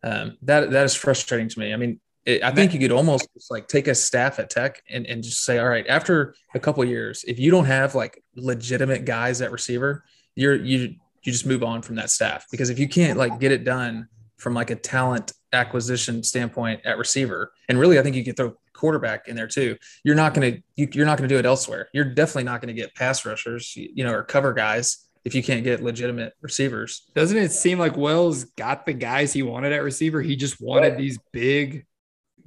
um, 0.02 0.36
that 0.42 0.70
that 0.70 0.84
is 0.84 0.94
frustrating 0.94 1.48
to 1.48 1.58
me. 1.58 1.72
I 1.72 1.76
mean, 1.76 2.00
I 2.26 2.50
think 2.50 2.74
you 2.74 2.80
could 2.80 2.92
almost 2.92 3.28
like 3.50 3.68
take 3.68 3.88
a 3.88 3.94
staff 3.94 4.38
at 4.38 4.50
Tech 4.50 4.82
and, 4.88 5.06
and 5.06 5.22
just 5.22 5.44
say, 5.44 5.58
all 5.58 5.68
right, 5.68 5.86
after 5.88 6.34
a 6.54 6.60
couple 6.60 6.84
years, 6.84 7.24
if 7.26 7.38
you 7.38 7.50
don't 7.50 7.64
have 7.64 7.94
like 7.94 8.22
legitimate 8.36 9.04
guys 9.04 9.40
at 9.40 9.52
receiver, 9.52 10.04
you're 10.34 10.54
you 10.54 10.94
you 11.22 11.32
just 11.32 11.46
move 11.46 11.62
on 11.62 11.82
from 11.82 11.96
that 11.96 12.10
staff 12.10 12.46
because 12.50 12.70
if 12.70 12.78
you 12.78 12.88
can't 12.88 13.18
like 13.18 13.38
get 13.40 13.52
it 13.52 13.64
done 13.64 14.08
from 14.40 14.54
like 14.54 14.70
a 14.70 14.76
talent 14.76 15.32
acquisition 15.52 16.22
standpoint 16.22 16.80
at 16.84 16.98
receiver, 16.98 17.52
and 17.68 17.78
really, 17.78 17.98
I 17.98 18.02
think 18.02 18.16
you 18.16 18.24
could 18.24 18.36
throw 18.36 18.56
quarterback 18.72 19.28
in 19.28 19.36
there 19.36 19.46
too. 19.46 19.76
You're 20.04 20.16
not 20.16 20.34
gonna 20.34 20.58
you, 20.76 20.88
you're 20.92 21.06
not 21.06 21.18
gonna 21.18 21.28
do 21.28 21.38
it 21.38 21.46
elsewhere. 21.46 21.88
You're 21.92 22.06
definitely 22.06 22.44
not 22.44 22.60
gonna 22.60 22.72
get 22.72 22.94
pass 22.94 23.24
rushers, 23.26 23.76
you 23.76 24.04
know, 24.04 24.12
or 24.12 24.22
cover 24.22 24.52
guys 24.52 25.06
if 25.24 25.34
you 25.34 25.42
can't 25.42 25.64
get 25.64 25.82
legitimate 25.82 26.32
receivers. 26.40 27.02
Doesn't 27.14 27.36
it 27.36 27.52
seem 27.52 27.78
like 27.78 27.96
Wells 27.96 28.44
got 28.44 28.86
the 28.86 28.94
guys 28.94 29.32
he 29.32 29.42
wanted 29.42 29.72
at 29.72 29.82
receiver? 29.82 30.22
He 30.22 30.34
just 30.34 30.60
wanted 30.60 30.96
these 30.96 31.18
big 31.30 31.84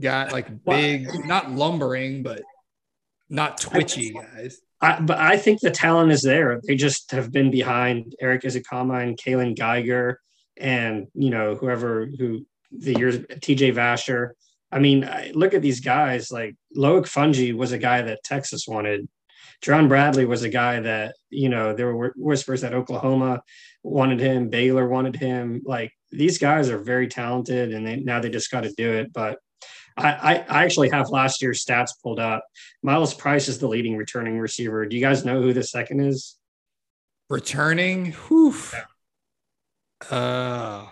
guy, 0.01 0.29
like 0.29 0.63
big, 0.65 1.07
not 1.25 1.51
lumbering, 1.51 2.23
but 2.23 2.41
not 3.29 3.59
twitchy 3.59 4.13
guys. 4.13 4.59
I, 4.81 4.99
but 4.99 5.17
I 5.17 5.37
think 5.37 5.61
the 5.61 5.71
talent 5.71 6.11
is 6.11 6.23
there. 6.23 6.59
They 6.67 6.75
just 6.75 7.11
have 7.11 7.31
been 7.31 7.51
behind 7.51 8.15
Erik 8.19 8.41
Ezukanma 8.41 9.03
and 9.03 9.17
Kaylon 9.17 9.55
Geiger, 9.57 10.19
and 10.57 11.07
you 11.13 11.29
know 11.29 11.55
whoever 11.55 12.05
who 12.05 12.45
the 12.71 12.97
years 12.97 13.17
TJ 13.17 13.73
Vasher. 13.73 14.31
I 14.71 14.79
mean, 14.79 15.07
look 15.33 15.53
at 15.53 15.61
these 15.61 15.81
guys. 15.81 16.31
Like 16.31 16.55
Loic 16.75 17.03
Fouonji 17.03 17.55
was 17.55 17.71
a 17.71 17.77
guy 17.77 18.01
that 18.01 18.23
Texas 18.23 18.67
wanted. 18.67 19.07
Jerand 19.61 19.87
Bradley 19.87 20.25
was 20.25 20.43
a 20.43 20.49
guy 20.49 20.79
that 20.79 21.15
you 21.29 21.49
know 21.49 21.73
there 21.73 21.95
were 21.95 22.13
whispers 22.15 22.61
that 22.61 22.73
Oklahoma 22.73 23.41
wanted 23.83 24.19
him, 24.19 24.49
Baylor 24.49 24.87
wanted 24.87 25.15
him. 25.15 25.61
Like 25.65 25.91
these 26.11 26.37
guys 26.37 26.69
are 26.69 26.79
very 26.79 27.07
talented, 27.07 27.73
and 27.73 27.85
they, 27.85 27.97
now 27.97 28.19
they 28.19 28.29
just 28.29 28.51
got 28.51 28.61
to 28.61 28.73
do 28.73 28.91
it. 28.91 29.13
But 29.13 29.39
I, 29.97 30.43
I 30.49 30.63
actually 30.63 30.89
have 30.89 31.09
last 31.09 31.41
year's 31.41 31.63
stats 31.63 31.91
pulled 32.01 32.19
up. 32.19 32.43
Myles 32.81 33.13
Price 33.13 33.47
is 33.47 33.59
the 33.59 33.67
leading 33.67 33.95
returning 33.95 34.39
receiver. 34.39 34.85
Do 34.85 34.95
you 34.95 35.01
guys 35.01 35.25
know 35.25 35.41
who 35.41 35.53
the 35.53 35.63
second 35.63 35.99
is? 35.99 36.37
Returning? 37.29 38.13
Whew. 38.27 38.55
Uh, 40.11 40.85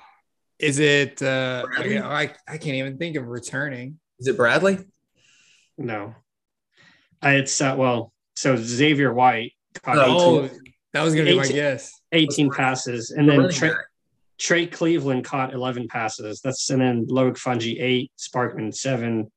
is 0.59 0.79
it? 0.79 1.21
Uh, 1.21 1.65
I, 1.77 2.31
I 2.47 2.57
can't 2.57 2.75
even 2.75 2.97
think 2.97 3.15
of 3.15 3.27
returning. 3.27 3.99
Is 4.19 4.27
it 4.27 4.37
Bradley? 4.37 4.79
No. 5.77 6.15
It's 7.23 7.59
uh, 7.61 7.75
well, 7.77 8.13
so 8.35 8.55
Xavier 8.55 9.13
White 9.13 9.53
caught 9.83 9.97
oh, 9.97 10.45
18, 10.45 10.59
that 10.93 11.03
was 11.03 11.13
going 11.13 11.25
to 11.25 11.31
be 11.31 11.37
my 11.37 11.47
guess. 11.47 11.91
18 12.11 12.51
passes. 12.51 13.11
And 13.11 13.27
then 13.29 13.49
Trey, 13.49 13.71
Trey 14.39 14.67
Cleveland 14.67 15.23
caught 15.23 15.53
11 15.53 15.87
passes. 15.87 16.41
That's 16.41 16.69
and 16.69 16.81
then 16.81 17.05
Loic 17.07 17.37
Fouonji 17.37 17.81
eight, 17.81 18.11
Sparkman 18.17 18.73
seven, 18.73 19.31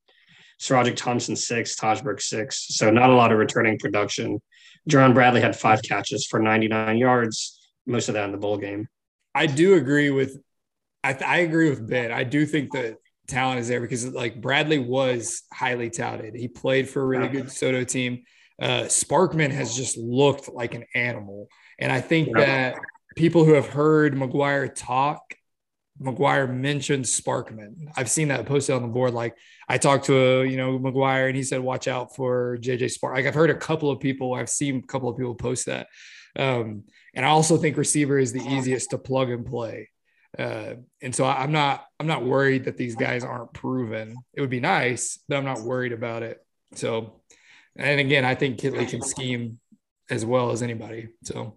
SaRodorick 0.61 0.97
Thompson 0.97 1.37
six, 1.37 1.77
Tajberg 1.77 2.21
six. 2.21 2.67
So 2.71 2.91
not 2.91 3.11
a 3.11 3.15
lot 3.15 3.33
of 3.33 3.39
returning 3.39 3.79
production. 3.79 4.41
Jerand 4.89 5.15
Bradley 5.15 5.41
had 5.41 5.57
five 5.57 5.83
catches 5.83 6.27
for 6.27 6.41
99 6.41 6.99
yards, 6.99 7.71
most 7.87 8.09
of 8.09 8.15
that 8.15 8.25
in 8.25 8.33
the 8.33 8.39
bowl 8.39 8.59
game. 8.59 8.89
I 9.35 9.47
do 9.47 9.75
agree 9.75 10.11
with, 10.11 10.39
I, 11.03 11.13
I 11.15 11.39
agree 11.39 11.71
with 11.71 11.89
Ben. 11.89 12.13
I 12.13 12.25
do 12.25 12.47
think 12.47 12.73
that 12.73 12.97
talent 13.27 13.61
is 13.61 13.69
there 13.69 13.81
because 13.81 14.07
like 14.07 14.41
Bradley 14.41 14.79
was 14.79 15.43
highly 15.53 15.91
touted. 15.91 16.35
He 16.35 16.49
played 16.49 16.89
for 16.89 17.03
a 17.03 17.07
really 17.07 17.29
good 17.29 17.51
Soto 17.51 17.85
team. 17.85 18.25
Uh, 18.61 18.85
Sparkman 18.85 19.51
has 19.51 19.75
just 19.77 19.97
looked 19.97 20.49
like 20.49 20.75
an 20.75 20.85
animal. 20.95 21.49
And 21.79 21.91
I 21.91 22.01
think 22.01 22.35
that 22.37 22.77
people 23.17 23.45
who 23.45 23.55
have 23.55 23.69
heard 23.69 24.15
McGuire 24.15 24.73
talk, 24.75 25.35
McGuire 26.01 26.53
mentioned 26.53 27.05
Sparkman. 27.05 27.91
I've 27.97 28.11
seen 28.11 28.29
that 28.29 28.47
posted 28.47 28.75
on 28.75 28.83
the 28.83 28.89
board. 28.89 29.15
Like 29.15 29.37
I 29.69 29.79
talked 29.79 30.07
to 30.07 30.17
a, 30.17 30.45
you 30.45 30.57
know 30.57 30.79
McGuire 30.79 31.29
and 31.29 31.37
he 31.37 31.43
said, 31.43 31.61
"Watch 31.61 31.89
out 31.89 32.15
for 32.15 32.59
JJ 32.61 32.91
Spark." 32.91 33.15
Like 33.15 33.27
I've 33.27 33.35
heard 33.35 33.51
a 33.51 33.57
couple 33.57 33.91
of 33.91 34.01
people, 34.01 34.35
I've 34.35 34.51
seen 34.51 34.79
a 34.79 34.87
couple 34.87 35.09
of 35.09 35.17
people 35.17 35.35
post 35.35 35.67
that. 35.67 35.87
Um, 36.37 36.85
and 37.15 37.25
I 37.25 37.29
also 37.31 37.57
think 37.57 37.77
receiver 37.77 38.19
is 38.19 38.33
the 38.33 38.43
easiest 38.43 38.91
to 38.91 38.99
plug 38.99 39.31
and 39.31 39.47
play. 39.47 39.89
Uh, 40.39 40.75
and 41.01 41.15
so 41.15 41.25
I'm 41.25 41.53
not 41.53 41.87
I'm 42.01 42.07
not 42.07 42.25
worried 42.25 42.65
that 42.65 42.77
these 42.77 42.97
guys 42.97 43.25
aren't 43.25 43.53
proven. 43.53 44.17
It 44.33 44.41
would 44.41 44.51
be 44.51 44.61
nice, 44.61 45.19
but 45.29 45.37
I'm 45.37 45.45
not 45.45 45.61
worried 45.61 45.93
about 45.93 46.23
it. 46.23 46.45
So, 46.75 47.21
and 47.77 48.01
again, 48.01 48.25
I 48.25 48.35
think 48.35 48.59
Kittley 48.59 48.89
can 48.89 49.01
scheme 49.03 49.61
as 50.11 50.25
well 50.25 50.51
as 50.51 50.63
anybody. 50.63 51.09
So. 51.23 51.57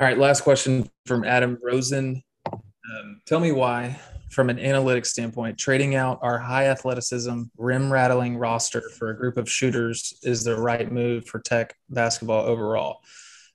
All 0.00 0.08
right, 0.08 0.18
last 0.18 0.40
question 0.40 0.90
from 1.06 1.22
Adam 1.24 1.56
Rosen. 1.62 2.20
Um, 2.52 3.20
tell 3.26 3.38
me 3.38 3.52
why, 3.52 3.96
from 4.28 4.50
an 4.50 4.56
analytics 4.56 5.06
standpoint, 5.06 5.56
trading 5.56 5.94
out 5.94 6.18
our 6.20 6.36
high 6.36 6.66
athleticism, 6.66 7.42
rim 7.56 7.92
rattling 7.92 8.36
roster 8.36 8.82
for 8.98 9.10
a 9.10 9.16
group 9.16 9.36
of 9.36 9.48
shooters 9.48 10.18
is 10.24 10.42
the 10.42 10.56
right 10.56 10.90
move 10.90 11.26
for 11.26 11.38
Tech 11.38 11.76
basketball 11.88 12.44
overall. 12.44 12.98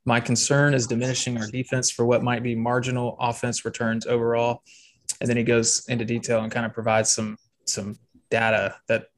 My 0.09 0.19
concern 0.19 0.73
is 0.73 0.87
diminishing 0.87 1.37
our 1.37 1.45
defense 1.45 1.91
for 1.91 2.03
what 2.03 2.23
might 2.23 2.41
be 2.41 2.55
marginal 2.55 3.15
offense 3.19 3.63
returns 3.63 4.07
overall. 4.07 4.63
And 5.21 5.29
then 5.29 5.37
he 5.37 5.43
goes 5.43 5.87
into 5.87 6.03
detail 6.03 6.41
and 6.41 6.51
kind 6.51 6.65
of 6.65 6.73
provides 6.73 7.11
some 7.11 7.37
some 7.65 7.95
data 8.31 8.75
that 8.87 9.09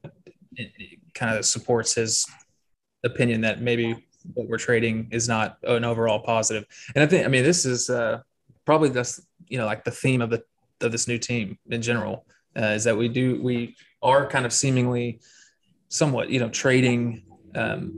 kind 1.14 1.34
of 1.34 1.46
supports 1.46 1.94
his 1.94 2.26
opinion 3.04 3.40
that 3.40 3.62
maybe 3.62 4.04
what 4.34 4.46
we're 4.48 4.58
trading 4.58 5.08
is 5.12 5.26
not 5.28 5.56
an 5.62 5.82
overall 5.82 6.20
positive. 6.20 6.66
And 6.94 7.02
I 7.02 7.06
think, 7.06 7.24
I 7.24 7.28
mean, 7.30 7.42
this 7.42 7.64
is 7.64 7.88
uh, 7.88 8.20
probably 8.66 8.90
just, 8.90 9.22
you 9.48 9.56
know, 9.56 9.64
like 9.64 9.84
the 9.84 9.90
theme 9.90 10.20
of 10.20 10.28
the, 10.28 10.44
of 10.82 10.92
this 10.92 11.08
new 11.08 11.16
team 11.16 11.56
in 11.70 11.80
general 11.80 12.26
uh, 12.54 12.74
is 12.76 12.84
that 12.84 12.98
we 12.98 13.08
do 13.08 13.42
we 13.42 13.76
are 14.02 14.28
kind 14.28 14.44
of 14.44 14.52
seemingly 14.52 15.20
somewhat 15.88 16.28
you 16.28 16.38
know 16.38 16.50
trading 16.50 17.22
um, 17.54 17.94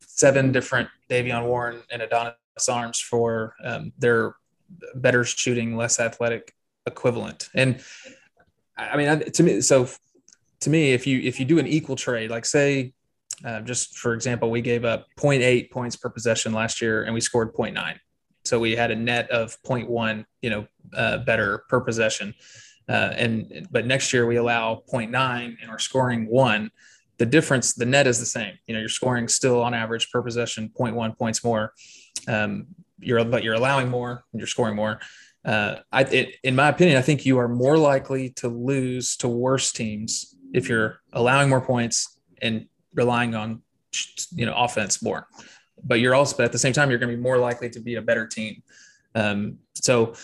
seven 0.00 0.50
different 0.50 0.88
Davion 1.10 1.44
Warren 1.44 1.82
and 1.90 2.02
Adonis 2.02 2.34
Arms 2.68 3.00
for 3.00 3.54
um, 3.64 3.92
their 3.98 4.34
better 4.94 5.24
shooting, 5.24 5.76
less 5.76 5.98
athletic 5.98 6.54
equivalent. 6.86 7.48
And 7.54 7.80
I 8.76 8.96
mean, 8.96 9.30
to 9.32 9.42
me, 9.42 9.60
so 9.60 9.88
to 10.60 10.70
me, 10.70 10.92
if 10.92 11.06
you 11.06 11.20
if 11.20 11.40
you 11.40 11.46
do 11.46 11.58
an 11.58 11.66
equal 11.66 11.96
trade, 11.96 12.30
like 12.30 12.44
say, 12.44 12.92
uh, 13.44 13.60
just 13.60 13.98
for 13.98 14.14
example, 14.14 14.50
we 14.50 14.60
gave 14.60 14.84
up 14.84 15.06
0.8 15.16 15.70
points 15.70 15.96
per 15.96 16.08
possession 16.08 16.52
last 16.52 16.80
year, 16.80 17.04
and 17.04 17.14
we 17.14 17.20
scored 17.20 17.52
0.9. 17.54 17.98
So 18.44 18.58
we 18.58 18.74
had 18.74 18.90
a 18.90 18.96
net 18.96 19.30
of 19.30 19.56
0.1, 19.62 20.24
you 20.42 20.50
know, 20.50 20.66
uh, 20.94 21.18
better 21.18 21.64
per 21.68 21.80
possession. 21.80 22.34
Uh, 22.88 23.12
and 23.16 23.68
but 23.70 23.86
next 23.86 24.12
year 24.12 24.26
we 24.26 24.36
allow 24.36 24.82
0.9 24.92 25.56
and 25.60 25.70
we're 25.70 25.78
scoring 25.78 26.26
one. 26.26 26.70
The 27.20 27.26
difference, 27.26 27.74
the 27.74 27.84
net 27.84 28.06
is 28.06 28.18
the 28.18 28.24
same. 28.24 28.54
You 28.66 28.72
know, 28.72 28.80
you're 28.80 28.88
scoring 28.88 29.28
still 29.28 29.60
on 29.60 29.74
average 29.74 30.10
per 30.10 30.22
possession 30.22 30.70
0.1 30.70 31.18
points 31.18 31.44
more. 31.44 31.74
Um, 32.26 32.68
you're 32.98 33.22
but 33.26 33.44
you're 33.44 33.56
allowing 33.56 33.90
more, 33.90 34.24
and 34.32 34.40
you're 34.40 34.46
scoring 34.46 34.74
more. 34.74 35.00
Uh, 35.44 35.80
I, 35.92 36.04
it, 36.04 36.36
in 36.42 36.56
my 36.56 36.68
opinion, 36.68 36.96
I 36.96 37.02
think 37.02 37.26
you 37.26 37.36
are 37.36 37.46
more 37.46 37.76
likely 37.76 38.30
to 38.36 38.48
lose 38.48 39.18
to 39.18 39.28
worse 39.28 39.70
teams 39.70 40.34
if 40.54 40.66
you're 40.66 41.02
allowing 41.12 41.50
more 41.50 41.60
points 41.60 42.18
and 42.40 42.64
relying 42.94 43.34
on 43.34 43.60
you 44.32 44.46
know 44.46 44.54
offense 44.54 45.02
more. 45.02 45.28
But 45.84 46.00
you're 46.00 46.14
also, 46.14 46.38
but 46.38 46.44
at 46.44 46.52
the 46.52 46.58
same 46.58 46.72
time, 46.72 46.88
you're 46.88 46.98
going 46.98 47.10
to 47.10 47.16
be 47.18 47.22
more 47.22 47.36
likely 47.36 47.68
to 47.68 47.80
be 47.80 47.96
a 47.96 48.02
better 48.02 48.26
team. 48.26 48.62
Um, 49.14 49.58
so 49.74 50.14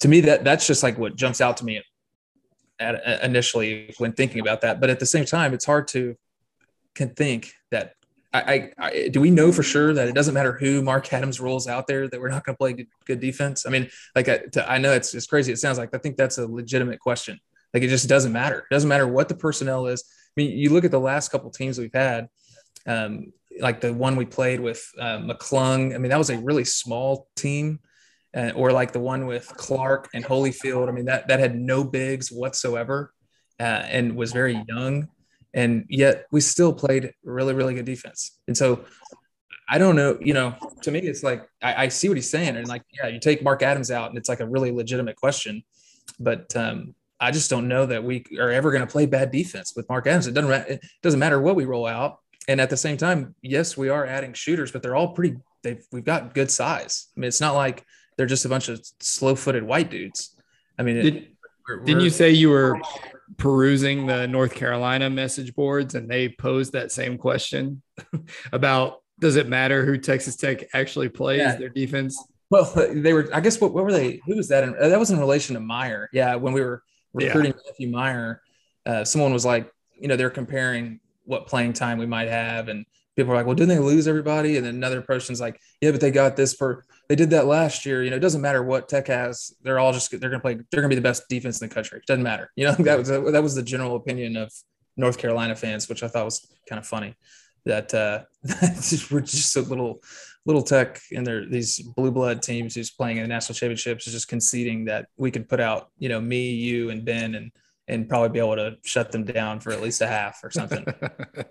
to 0.00 0.08
me, 0.08 0.22
that 0.22 0.42
that's 0.42 0.66
just 0.66 0.82
like 0.82 0.98
what 0.98 1.14
jumps 1.14 1.40
out 1.40 1.58
to 1.58 1.64
me 1.64 1.80
at, 2.80 2.96
at 2.96 3.22
initially 3.22 3.94
when 3.98 4.12
thinking 4.12 4.40
about 4.40 4.62
that. 4.62 4.80
But 4.80 4.90
at 4.90 4.98
the 4.98 5.06
same 5.06 5.24
time, 5.24 5.54
it's 5.54 5.66
hard 5.66 5.86
to 5.88 6.16
can 6.94 7.10
think 7.10 7.52
that 7.70 7.94
I, 8.34 8.70
I, 8.78 9.08
do 9.08 9.20
we 9.20 9.30
know 9.30 9.52
for 9.52 9.62
sure 9.62 9.92
that 9.92 10.08
it 10.08 10.14
doesn't 10.14 10.32
matter 10.32 10.52
who 10.52 10.80
Mark 10.80 11.12
Adams 11.12 11.38
rolls 11.38 11.68
out 11.68 11.86
there 11.86 12.08
that 12.08 12.18
we're 12.18 12.30
not 12.30 12.44
going 12.44 12.54
to 12.54 12.58
play 12.58 12.72
good, 12.72 12.86
good, 13.04 13.20
defense? 13.20 13.66
I 13.66 13.70
mean, 13.70 13.90
like 14.16 14.28
I, 14.28 14.38
to, 14.52 14.70
I 14.70 14.78
know 14.78 14.92
it's, 14.92 15.14
it's 15.14 15.26
crazy. 15.26 15.52
It 15.52 15.58
sounds 15.58 15.76
like 15.76 15.94
I 15.94 15.98
think 15.98 16.16
that's 16.16 16.38
a 16.38 16.46
legitimate 16.46 16.98
question. 16.98 17.38
Like 17.74 17.82
it 17.82 17.88
just 17.88 18.08
doesn't 18.08 18.32
matter. 18.32 18.60
It 18.60 18.74
doesn't 18.74 18.88
matter 18.88 19.06
what 19.06 19.28
the 19.28 19.34
personnel 19.34 19.86
is. 19.86 20.04
I 20.08 20.32
mean, 20.40 20.56
you 20.56 20.70
look 20.70 20.84
at 20.84 20.90
the 20.90 21.00
last 21.00 21.28
couple 21.28 21.50
teams 21.50 21.78
we've 21.78 21.92
had, 21.92 22.28
um, 22.86 23.34
like 23.60 23.82
the 23.82 23.92
one 23.92 24.16
we 24.16 24.24
played 24.24 24.60
with 24.60 24.82
uh, 24.98 25.18
McClung. 25.18 25.94
I 25.94 25.98
mean, 25.98 26.08
that 26.08 26.18
was 26.18 26.30
a 26.30 26.38
really 26.38 26.64
small 26.64 27.28
team, 27.36 27.80
uh, 28.34 28.52
or 28.54 28.72
like 28.72 28.92
the 28.92 29.00
one 29.00 29.26
with 29.26 29.46
Clark 29.58 30.08
and 30.14 30.24
Holyfield. 30.24 30.88
I 30.88 30.92
mean, 30.92 31.04
that 31.04 31.28
that 31.28 31.38
had 31.38 31.54
no 31.54 31.84
bigs 31.84 32.32
whatsoever, 32.32 33.12
uh, 33.60 33.62
and 33.62 34.16
was 34.16 34.32
very 34.32 34.64
young 34.68 35.08
and 35.54 35.84
yet 35.88 36.26
we 36.30 36.40
still 36.40 36.72
played 36.72 37.12
really 37.24 37.54
really 37.54 37.74
good 37.74 37.86
defense. 37.86 38.38
And 38.48 38.56
so 38.56 38.84
i 39.68 39.78
don't 39.78 39.96
know 39.96 40.18
you 40.20 40.34
know 40.34 40.54
to 40.82 40.90
me 40.90 41.00
it's 41.00 41.22
like 41.22 41.48
I, 41.62 41.84
I, 41.84 41.88
see 41.88 42.08
what 42.08 42.16
he's 42.16 42.30
saying 42.30 42.56
and 42.56 42.68
like 42.68 42.82
yeah 42.92 43.08
you 43.08 43.20
take 43.20 43.42
mark 43.42 43.62
adams 43.62 43.90
out 43.90 44.10
and 44.10 44.18
it's 44.18 44.28
like 44.28 44.40
a 44.40 44.46
really 44.46 44.70
legitimate 44.70 45.16
question 45.16 45.62
but 46.18 46.54
um, 46.56 46.94
i 47.20 47.30
just 47.30 47.48
don't 47.48 47.68
know 47.68 47.86
that 47.86 48.02
we 48.04 48.24
are 48.38 48.50
ever 48.50 48.70
going 48.70 48.86
to 48.86 48.92
play 48.92 49.06
bad 49.06 49.30
defense 49.30 49.74
with 49.74 49.88
mark 49.88 50.06
adams. 50.06 50.26
It 50.26 50.34
doesn't 50.34 50.50
it 50.68 50.84
doesn't 51.02 51.20
matter 51.20 51.40
what 51.40 51.56
we 51.56 51.64
roll 51.64 51.86
out. 51.86 52.18
And 52.48 52.60
at 52.60 52.70
the 52.70 52.76
same 52.76 52.96
time 52.96 53.34
yes 53.42 53.76
we 53.76 53.88
are 53.88 54.04
adding 54.06 54.32
shooters 54.34 54.70
but 54.72 54.82
they're 54.82 54.96
all 54.96 55.12
pretty 55.14 55.36
they've 55.62 55.84
we've 55.92 56.04
got 56.04 56.34
good 56.34 56.50
size. 56.50 57.08
I 57.16 57.20
mean 57.20 57.28
it's 57.28 57.40
not 57.40 57.54
like 57.54 57.84
they're 58.16 58.26
just 58.26 58.44
a 58.44 58.48
bunch 58.48 58.68
of 58.68 58.84
slow-footed 59.00 59.62
white 59.62 59.90
dudes. 59.90 60.36
I 60.78 60.82
mean 60.82 60.96
Did, 60.96 61.28
we're, 61.68 61.78
didn't 61.78 61.98
we're, 61.98 62.04
you 62.04 62.10
say 62.10 62.30
you 62.30 62.50
were 62.50 62.80
perusing 63.36 64.06
the 64.06 64.26
North 64.26 64.54
Carolina 64.54 65.08
message 65.10 65.54
boards 65.54 65.94
and 65.94 66.08
they 66.08 66.28
posed 66.28 66.72
that 66.72 66.92
same 66.92 67.18
question 67.18 67.82
about 68.52 69.02
does 69.20 69.36
it 69.36 69.48
matter 69.48 69.84
who 69.84 69.96
Texas 69.96 70.36
Tech 70.36 70.64
actually 70.74 71.08
plays 71.08 71.38
yeah. 71.38 71.56
their 71.56 71.68
defense? 71.68 72.22
Well, 72.50 72.70
they 72.92 73.12
were, 73.12 73.30
I 73.32 73.40
guess, 73.40 73.60
what, 73.60 73.72
what 73.72 73.84
were 73.84 73.92
they? 73.92 74.20
Who 74.26 74.36
was 74.36 74.48
that? 74.48 74.64
In, 74.64 74.72
that 74.72 74.98
was 74.98 75.10
in 75.10 75.18
relation 75.18 75.54
to 75.54 75.60
Meyer. 75.60 76.10
Yeah. 76.12 76.34
When 76.34 76.52
we 76.52 76.60
were 76.60 76.82
recruiting 77.14 77.52
yeah. 77.52 77.62
Matthew 77.66 77.88
Meyer, 77.88 78.42
uh, 78.84 79.04
someone 79.04 79.32
was 79.32 79.44
like, 79.44 79.72
you 79.98 80.08
know, 80.08 80.16
they're 80.16 80.28
comparing 80.28 81.00
what 81.24 81.46
playing 81.46 81.72
time 81.72 81.98
we 81.98 82.06
might 82.06 82.28
have. 82.28 82.68
And 82.68 82.84
people 83.16 83.32
are 83.32 83.36
like, 83.36 83.46
well, 83.46 83.54
didn't 83.54 83.68
they 83.68 83.78
lose 83.78 84.08
everybody? 84.08 84.56
And 84.56 84.66
then 84.66 84.74
another 84.74 85.02
person's 85.02 85.40
like, 85.40 85.60
yeah, 85.80 85.90
but 85.90 86.00
they 86.00 86.10
got 86.10 86.36
this 86.36 86.54
for 86.54 86.84
they 87.08 87.16
did 87.16 87.30
that 87.30 87.46
last 87.46 87.84
year. 87.84 88.02
You 88.02 88.10
know, 88.10 88.16
it 88.16 88.20
doesn't 88.20 88.40
matter 88.40 88.62
what 88.62 88.88
Tech 88.88 89.08
has; 89.08 89.54
they're 89.62 89.78
all 89.78 89.92
just 89.92 90.18
they're 90.18 90.30
to 90.30 90.40
play. 90.40 90.58
They're 90.70 90.82
to 90.82 90.88
be 90.88 90.94
the 90.94 91.00
best 91.00 91.28
defense 91.28 91.60
in 91.60 91.68
the 91.68 91.74
country. 91.74 91.98
It 91.98 92.06
doesn't 92.06 92.22
matter. 92.22 92.50
You 92.56 92.66
know, 92.66 92.72
that 92.78 92.98
was 92.98 93.08
that 93.08 93.42
was 93.42 93.54
the 93.54 93.62
general 93.62 93.96
opinion 93.96 94.36
of 94.36 94.52
North 94.96 95.18
Carolina 95.18 95.54
fans, 95.56 95.88
which 95.88 96.02
I 96.02 96.08
thought 96.08 96.24
was 96.24 96.46
kind 96.68 96.78
of 96.78 96.86
funny. 96.86 97.14
That 97.64 97.94
uh, 97.94 98.22
we're 99.10 99.20
just 99.20 99.56
a 99.56 99.60
little 99.60 100.02
little 100.44 100.62
Tech 100.62 101.00
and 101.14 101.24
they're 101.26 101.46
these 101.46 101.80
blue 101.80 102.10
blood 102.10 102.42
teams 102.42 102.74
who's 102.74 102.90
playing 102.90 103.18
in 103.18 103.22
the 103.22 103.28
national 103.28 103.54
championships 103.54 104.08
is 104.08 104.12
just 104.12 104.26
conceding 104.26 104.86
that 104.86 105.06
we 105.16 105.30
could 105.30 105.48
put 105.48 105.60
out 105.60 105.90
you 105.98 106.08
know 106.08 106.20
me, 106.20 106.50
you, 106.50 106.90
and 106.90 107.04
Ben 107.04 107.34
and 107.34 107.52
and 107.88 108.08
probably 108.08 108.28
be 108.30 108.38
able 108.38 108.56
to 108.56 108.76
shut 108.84 109.12
them 109.12 109.24
down 109.24 109.60
for 109.60 109.72
at 109.72 109.82
least 109.82 110.00
a 110.00 110.06
half 110.06 110.40
or 110.42 110.50
something. 110.50 110.84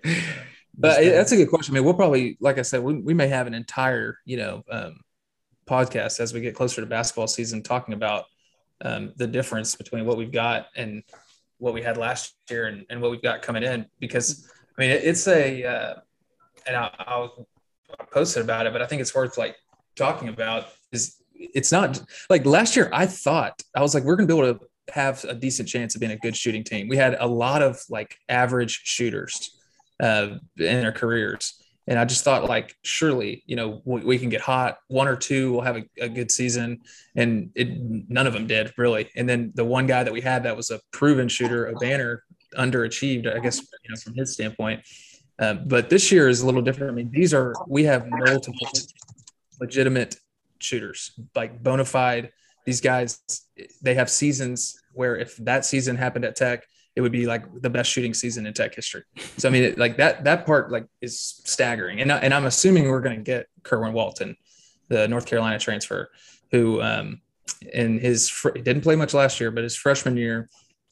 but 0.76 1.02
that's 1.02 1.32
a 1.32 1.36
good 1.36 1.48
question. 1.48 1.74
I 1.74 1.78
mean, 1.78 1.84
we'll 1.84 1.94
probably, 1.94 2.36
like 2.40 2.58
I 2.58 2.62
said, 2.62 2.82
we, 2.82 2.94
we 2.94 3.14
may 3.14 3.28
have 3.28 3.46
an 3.46 3.54
entire, 3.54 4.18
you 4.24 4.36
know, 4.36 4.62
um, 4.70 5.00
podcast 5.66 6.18
as 6.20 6.32
we 6.32 6.40
get 6.40 6.54
closer 6.54 6.80
to 6.80 6.86
basketball 6.86 7.26
season, 7.26 7.62
talking 7.62 7.94
about 7.94 8.24
um, 8.82 9.12
the 9.16 9.26
difference 9.26 9.74
between 9.74 10.04
what 10.06 10.16
we've 10.16 10.32
got 10.32 10.66
and 10.76 11.02
what 11.58 11.74
we 11.74 11.82
had 11.82 11.96
last 11.96 12.34
year 12.50 12.66
and, 12.66 12.84
and 12.90 13.00
what 13.00 13.10
we've 13.10 13.22
got 13.22 13.42
coming 13.42 13.62
in. 13.62 13.86
Because 14.00 14.50
I 14.76 14.80
mean, 14.80 14.90
it, 14.90 15.04
it's 15.04 15.28
a, 15.28 15.64
uh, 15.64 15.94
and 16.66 16.76
I'll, 16.76 16.92
I'll 16.98 17.46
post 18.10 18.36
it 18.36 18.40
about 18.40 18.66
it, 18.66 18.72
but 18.72 18.82
I 18.82 18.86
think 18.86 19.02
it's 19.02 19.14
worth 19.14 19.36
like 19.36 19.56
talking 19.94 20.28
about 20.28 20.66
is 20.90 21.16
it's 21.34 21.72
not 21.72 22.02
like 22.30 22.46
last 22.46 22.76
year. 22.76 22.88
I 22.92 23.06
thought 23.06 23.60
I 23.76 23.82
was 23.82 23.94
like, 23.94 24.04
we're 24.04 24.16
going 24.16 24.28
to 24.28 24.34
be 24.34 24.40
able 24.40 24.58
to 24.58 24.92
have 24.92 25.24
a 25.24 25.34
decent 25.34 25.68
chance 25.68 25.94
of 25.94 26.00
being 26.00 26.12
a 26.12 26.16
good 26.16 26.36
shooting 26.36 26.64
team. 26.64 26.88
We 26.88 26.96
had 26.96 27.16
a 27.18 27.26
lot 27.26 27.62
of 27.62 27.80
like 27.88 28.16
average 28.28 28.80
shooters 28.84 29.58
uh, 30.02 30.38
in 30.58 30.80
their 30.82 30.92
careers. 30.92 31.54
And 31.86 31.98
I 31.98 32.04
just 32.04 32.22
thought, 32.22 32.44
like, 32.44 32.76
surely, 32.82 33.42
you 33.46 33.56
know, 33.56 33.82
we, 33.84 34.02
we 34.02 34.18
can 34.18 34.28
get 34.28 34.40
hot. 34.40 34.78
One 34.88 35.08
or 35.08 35.16
two 35.16 35.52
will 35.52 35.62
have 35.62 35.76
a, 35.76 35.84
a, 36.00 36.08
good 36.08 36.30
season, 36.30 36.82
and 37.16 37.50
it, 37.54 37.68
none 38.08 38.26
of 38.26 38.32
them 38.32 38.46
did 38.46 38.72
really. 38.76 39.10
And 39.16 39.28
then 39.28 39.52
the 39.54 39.64
one 39.64 39.86
guy 39.86 40.04
that 40.04 40.12
we 40.12 40.20
had 40.20 40.44
that 40.44 40.56
was 40.56 40.70
a 40.70 40.80
proven 40.92 41.28
shooter, 41.28 41.66
a 41.66 41.74
banner, 41.74 42.22
underachieved, 42.56 43.34
I 43.34 43.40
guess, 43.40 43.58
you 43.58 43.90
know, 43.90 43.96
from 43.96 44.14
his 44.14 44.32
standpoint. 44.32 44.82
Uh, 45.38 45.54
but 45.54 45.90
this 45.90 46.12
year 46.12 46.28
is 46.28 46.42
a 46.42 46.46
little 46.46 46.62
different. 46.62 46.92
I 46.92 46.94
mean, 46.94 47.10
these 47.10 47.34
are 47.34 47.54
we 47.66 47.84
have 47.84 48.06
multiple 48.08 48.68
legitimate 49.60 50.16
shooters, 50.58 51.18
like 51.34 51.62
bona 51.62 51.84
fide. 51.84 52.30
These 52.64 52.80
guys, 52.80 53.20
they 53.82 53.94
have 53.94 54.08
seasons 54.08 54.76
where 54.92 55.16
if 55.16 55.36
that 55.38 55.64
season 55.64 55.96
happened 55.96 56.24
at 56.24 56.36
Tech, 56.36 56.64
it 56.94 57.00
would 57.00 57.12
be 57.12 57.26
like 57.26 57.44
the 57.62 57.70
best 57.70 57.90
shooting 57.90 58.12
season 58.12 58.46
in 58.46 58.52
tech 58.52 58.74
history. 58.74 59.02
So 59.38 59.48
I 59.48 59.52
mean, 59.52 59.64
it, 59.64 59.78
like 59.78 59.96
that 59.96 60.24
that 60.24 60.44
part 60.46 60.70
like 60.70 60.86
is 61.00 61.18
staggering. 61.18 62.00
And 62.00 62.12
and 62.12 62.34
I'm 62.34 62.44
assuming 62.44 62.88
we're 62.88 63.00
going 63.00 63.16
to 63.16 63.22
get 63.22 63.46
Kerwin 63.62 63.92
Walton, 63.92 64.36
the 64.88 65.08
North 65.08 65.26
Carolina 65.26 65.58
transfer, 65.58 66.10
who 66.50 66.82
um, 66.82 67.20
in 67.72 67.98
his 67.98 68.28
fr- 68.28 68.50
didn't 68.50 68.82
play 68.82 68.96
much 68.96 69.14
last 69.14 69.40
year, 69.40 69.50
but 69.50 69.64
his 69.64 69.76
freshman 69.76 70.16
year 70.16 70.48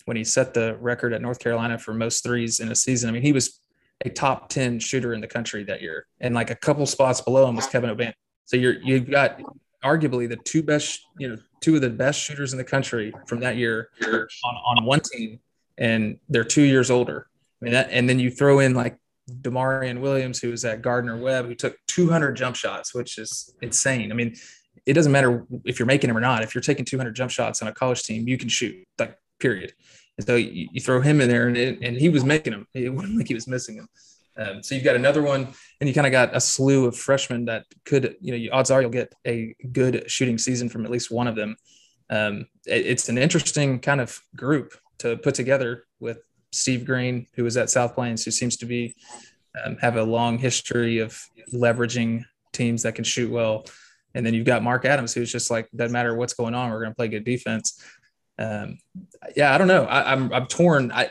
when 0.06 0.16
he 0.16 0.24
set 0.24 0.54
the 0.54 0.76
record 0.80 1.12
at 1.12 1.20
North 1.20 1.38
Carolina 1.38 1.78
for 1.78 1.92
most 1.92 2.24
threes 2.24 2.60
in 2.60 2.70
a 2.70 2.74
season. 2.74 3.08
I 3.08 3.12
mean, 3.12 3.22
he 3.22 3.32
was 3.32 3.60
a 4.04 4.08
top 4.08 4.48
10 4.48 4.80
shooter 4.80 5.12
in 5.12 5.20
the 5.20 5.26
country 5.26 5.62
that 5.64 5.82
year. 5.82 6.06
And 6.20 6.34
like 6.34 6.50
a 6.50 6.54
couple 6.54 6.86
spots 6.86 7.20
below 7.20 7.46
him 7.46 7.56
was 7.56 7.66
Kevin 7.66 7.94
Obanor. 7.94 8.14
So 8.46 8.56
you're 8.56 8.80
you've 8.82 9.08
got 9.10 9.40
arguably 9.84 10.28
the 10.28 10.36
two 10.36 10.62
best, 10.62 11.06
you 11.18 11.28
know, 11.28 11.36
two 11.60 11.76
of 11.76 11.82
the 11.82 11.90
best 11.90 12.20
shooters 12.20 12.52
in 12.52 12.58
the 12.58 12.64
country 12.64 13.12
from 13.26 13.40
that 13.40 13.56
year 13.56 13.90
on, 14.02 14.26
on 14.44 14.84
one 14.84 15.00
team 15.00 15.38
and 15.80 16.18
they're 16.28 16.44
two 16.44 16.62
years 16.62 16.90
older. 16.90 17.26
I 17.60 17.64
mean, 17.64 17.72
that, 17.72 17.88
and 17.90 18.08
then 18.08 18.20
you 18.20 18.30
throw 18.30 18.60
in 18.60 18.74
like 18.74 18.96
D'Maurian 19.40 20.00
Williams, 20.00 20.38
who 20.38 20.50
was 20.50 20.64
at 20.64 20.82
Gardner 20.82 21.16
Webb, 21.16 21.46
who 21.46 21.54
took 21.54 21.76
200 21.88 22.32
jump 22.36 22.54
shots, 22.54 22.94
which 22.94 23.18
is 23.18 23.52
insane. 23.62 24.12
I 24.12 24.14
mean, 24.14 24.36
it 24.86 24.92
doesn't 24.92 25.12
matter 25.12 25.46
if 25.64 25.78
you're 25.78 25.86
making 25.86 26.08
them 26.08 26.16
or 26.16 26.20
not. 26.20 26.42
If 26.42 26.54
you're 26.54 26.62
taking 26.62 26.84
200 26.84 27.14
jump 27.14 27.30
shots 27.30 27.62
on 27.62 27.68
a 27.68 27.72
college 27.72 28.02
team, 28.02 28.28
you 28.28 28.38
can 28.38 28.48
shoot. 28.48 28.84
Like 28.98 29.16
period. 29.40 29.72
And 30.18 30.26
so 30.26 30.36
you, 30.36 30.68
you 30.72 30.80
throw 30.80 31.00
him 31.00 31.20
in 31.20 31.28
there, 31.28 31.48
and 31.48 31.56
it, 31.56 31.78
and 31.82 31.96
he 31.96 32.08
was 32.08 32.24
making 32.24 32.52
them. 32.52 32.66
It 32.74 32.90
wasn't 32.90 33.16
like 33.16 33.28
he 33.28 33.34
was 33.34 33.48
missing 33.48 33.76
them. 33.76 33.88
Um, 34.36 34.62
so 34.62 34.74
you've 34.74 34.84
got 34.84 34.96
another 34.96 35.22
one, 35.22 35.48
and 35.80 35.88
you 35.88 35.94
kind 35.94 36.06
of 36.06 36.12
got 36.12 36.36
a 36.36 36.40
slew 36.40 36.86
of 36.86 36.96
freshmen 36.96 37.46
that 37.46 37.64
could, 37.84 38.16
you 38.20 38.38
know, 38.38 38.52
odds 38.52 38.70
are 38.70 38.80
you'll 38.80 38.90
get 38.90 39.12
a 39.26 39.54
good 39.72 40.10
shooting 40.10 40.38
season 40.38 40.68
from 40.68 40.84
at 40.84 40.90
least 40.90 41.10
one 41.10 41.26
of 41.26 41.36
them. 41.36 41.56
Um, 42.10 42.46
it, 42.66 42.86
it's 42.86 43.08
an 43.08 43.18
interesting 43.18 43.80
kind 43.80 44.00
of 44.00 44.20
group 44.36 44.74
to 45.00 45.16
put 45.16 45.34
together 45.34 45.84
with 45.98 46.18
Steve 46.52 46.84
Green, 46.84 47.26
who 47.34 47.44
was 47.44 47.56
at 47.56 47.70
South 47.70 47.94
Plains, 47.94 48.24
who 48.24 48.30
seems 48.30 48.56
to 48.58 48.66
be 48.66 48.94
um, 49.64 49.76
have 49.80 49.96
a 49.96 50.02
long 50.02 50.38
history 50.38 50.98
of 50.98 51.20
leveraging 51.52 52.24
teams 52.52 52.82
that 52.82 52.94
can 52.94 53.04
shoot 53.04 53.30
well. 53.30 53.66
And 54.14 54.24
then 54.26 54.34
you've 54.34 54.46
got 54.46 54.62
Mark 54.62 54.84
Adams, 54.84 55.14
who's 55.14 55.30
just 55.30 55.50
like, 55.50 55.68
doesn't 55.74 55.92
matter 55.92 56.14
what's 56.14 56.34
going 56.34 56.54
on, 56.54 56.70
we're 56.70 56.80
going 56.80 56.90
to 56.90 56.96
play 56.96 57.08
good 57.08 57.24
defense. 57.24 57.84
um, 58.38 58.78
yeah, 59.36 59.54
I 59.54 59.58
don't 59.58 59.68
know. 59.68 59.84
I, 59.84 60.12
am 60.12 60.24
I'm, 60.24 60.32
I'm 60.32 60.46
torn. 60.46 60.90
I 60.92 61.10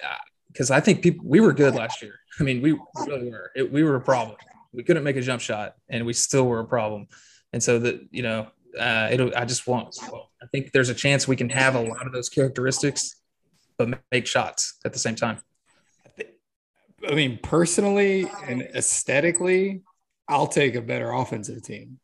because 0.51 0.71
I, 0.71 0.77
I, 0.77 0.79
think 0.79 1.01
people 1.01 1.25
we 1.27 1.39
were 1.39 1.53
good 1.53 1.75
last 1.75 2.01
year. 2.01 2.15
I 2.39 2.43
mean, 2.43 2.61
we 2.61 2.77
really 3.05 3.29
were. 3.29 3.51
It, 3.55 3.71
we 3.71 3.83
were 3.83 3.95
a 3.95 4.01
problem. 4.01 4.37
We 4.73 4.83
couldn't 4.83 5.03
make 5.03 5.15
a 5.15 5.21
jump 5.21 5.41
shot, 5.41 5.75
and 5.89 6.05
we 6.05 6.13
still 6.13 6.47
were 6.47 6.59
a 6.59 6.65
problem. 6.65 7.07
And 7.53 7.61
so 7.61 7.79
that 7.79 8.01
you 8.11 8.23
know, 8.23 8.47
uh, 8.79 9.09
it'll. 9.11 9.31
I 9.35 9.45
just 9.45 9.67
want. 9.67 9.95
I 10.41 10.47
think 10.51 10.71
there's 10.71 10.89
a 10.89 10.95
chance 10.95 11.27
we 11.27 11.35
can 11.35 11.49
have 11.49 11.75
a 11.75 11.81
lot 11.81 12.05
of 12.07 12.13
those 12.13 12.29
characteristics, 12.29 13.15
but 13.79 13.97
make 14.11 14.27
shots 14.27 14.77
at 14.85 14.93
the 14.93 14.99
same 14.99 15.15
time. 15.15 15.39
I 17.09 17.15
mean, 17.15 17.39
personally 17.41 18.29
and 18.45 18.61
aesthetically, 18.61 19.81
I'll 20.27 20.47
take 20.47 20.75
a 20.75 20.81
better 20.81 21.11
offensive 21.11 21.63
team. 21.63 21.99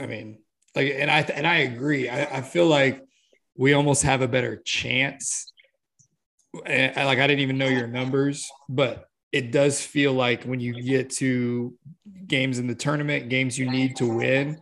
I 0.00 0.06
mean, 0.06 0.38
like, 0.74 0.92
and 0.96 1.10
I 1.10 1.20
and 1.20 1.46
I 1.46 1.56
agree. 1.58 2.08
I, 2.08 2.38
I 2.38 2.40
feel 2.40 2.66
like 2.66 3.04
we 3.54 3.74
almost 3.74 4.02
have 4.04 4.22
a 4.22 4.28
better 4.28 4.56
chance. 4.64 5.52
And, 6.64 6.96
like, 6.96 7.18
I 7.18 7.26
didn't 7.26 7.40
even 7.40 7.58
know 7.58 7.68
your 7.68 7.86
numbers, 7.86 8.50
but 8.68 9.04
it 9.30 9.52
does 9.52 9.82
feel 9.82 10.14
like 10.14 10.44
when 10.44 10.60
you 10.60 10.82
get 10.82 11.10
to 11.16 11.74
games 12.26 12.58
in 12.58 12.66
the 12.66 12.74
tournament, 12.74 13.28
games 13.28 13.58
you 13.58 13.70
need 13.70 13.96
to 13.96 14.06
win, 14.06 14.58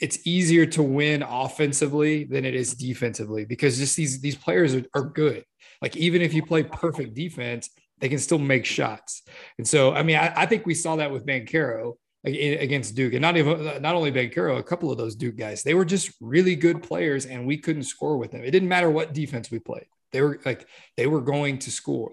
it's 0.00 0.26
easier 0.26 0.66
to 0.66 0.82
win 0.82 1.22
offensively 1.22 2.24
than 2.24 2.44
it 2.44 2.54
is 2.54 2.74
defensively 2.74 3.44
because 3.44 3.78
just 3.78 3.96
these 3.96 4.20
these 4.20 4.36
players 4.36 4.74
are, 4.74 4.84
are 4.94 5.04
good. 5.04 5.44
Like 5.80 5.96
even 5.96 6.22
if 6.22 6.34
you 6.34 6.44
play 6.44 6.62
perfect 6.62 7.14
defense, 7.14 7.70
they 8.00 8.08
can 8.08 8.18
still 8.18 8.38
make 8.38 8.64
shots. 8.64 9.22
And 9.58 9.66
so, 9.66 9.94
I 9.94 10.02
mean, 10.02 10.16
I, 10.16 10.32
I 10.36 10.46
think 10.46 10.66
we 10.66 10.74
saw 10.74 10.96
that 10.96 11.10
with 11.10 11.26
Banchero 11.26 11.94
against 12.24 12.94
Duke, 12.94 13.12
and 13.12 13.22
not 13.22 13.36
even 13.36 13.82
not 13.82 13.94
only 13.94 14.10
Banchero, 14.10 14.58
a 14.58 14.62
couple 14.62 14.90
of 14.90 14.98
those 14.98 15.14
Duke 15.14 15.36
guys. 15.36 15.62
They 15.62 15.74
were 15.74 15.84
just 15.84 16.12
really 16.20 16.56
good 16.56 16.82
players, 16.82 17.26
and 17.26 17.46
we 17.46 17.58
couldn't 17.58 17.84
score 17.84 18.16
with 18.16 18.30
them. 18.32 18.42
It 18.42 18.50
didn't 18.50 18.68
matter 18.68 18.90
what 18.90 19.12
defense 19.12 19.50
we 19.50 19.58
played; 19.58 19.86
they 20.12 20.22
were 20.22 20.40
like 20.44 20.66
they 20.96 21.06
were 21.06 21.20
going 21.20 21.58
to 21.60 21.70
score. 21.70 22.12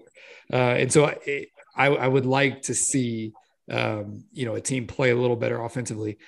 Uh, 0.52 0.56
and 0.56 0.92
so, 0.92 1.06
I, 1.06 1.46
I, 1.74 1.86
I 1.86 2.08
would 2.08 2.26
like 2.26 2.62
to 2.62 2.74
see 2.74 3.32
um, 3.70 4.24
you 4.32 4.44
know 4.44 4.54
a 4.54 4.60
team 4.60 4.86
play 4.86 5.10
a 5.10 5.16
little 5.16 5.36
better 5.36 5.62
offensively. 5.62 6.18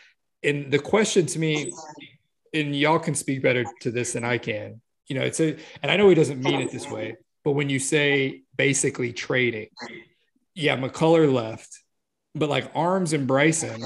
And 0.45 0.71
the 0.71 0.79
question 0.79 1.27
to 1.27 1.39
me, 1.39 1.73
and 2.53 2.77
y'all 2.77 2.99
can 2.99 3.15
speak 3.15 3.43
better 3.43 3.65
to 3.81 3.91
this 3.91 4.13
than 4.13 4.25
I 4.25 4.39
can. 4.39 4.81
You 5.09 5.19
know, 5.19 5.25
it's 5.25 5.41
a, 5.41 5.57
and 5.83 5.91
I 5.91 5.97
know 5.97 6.09
he 6.09 6.15
doesn't 6.15 6.43
mean 6.43 6.61
it 6.61 6.71
this 6.71 6.89
way, 6.89 7.17
but 7.45 7.53
when 7.53 7.69
you 7.69 7.79
say 7.79 8.43
basically 8.57 9.13
trading, 9.13 9.69
yeah, 10.55 10.77
McCullar 10.77 11.31
left, 11.31 11.79
but 12.35 12.49
like 12.49 12.71
Arms 12.75 13.13
and 13.13 13.27
Bryson, 13.27 13.83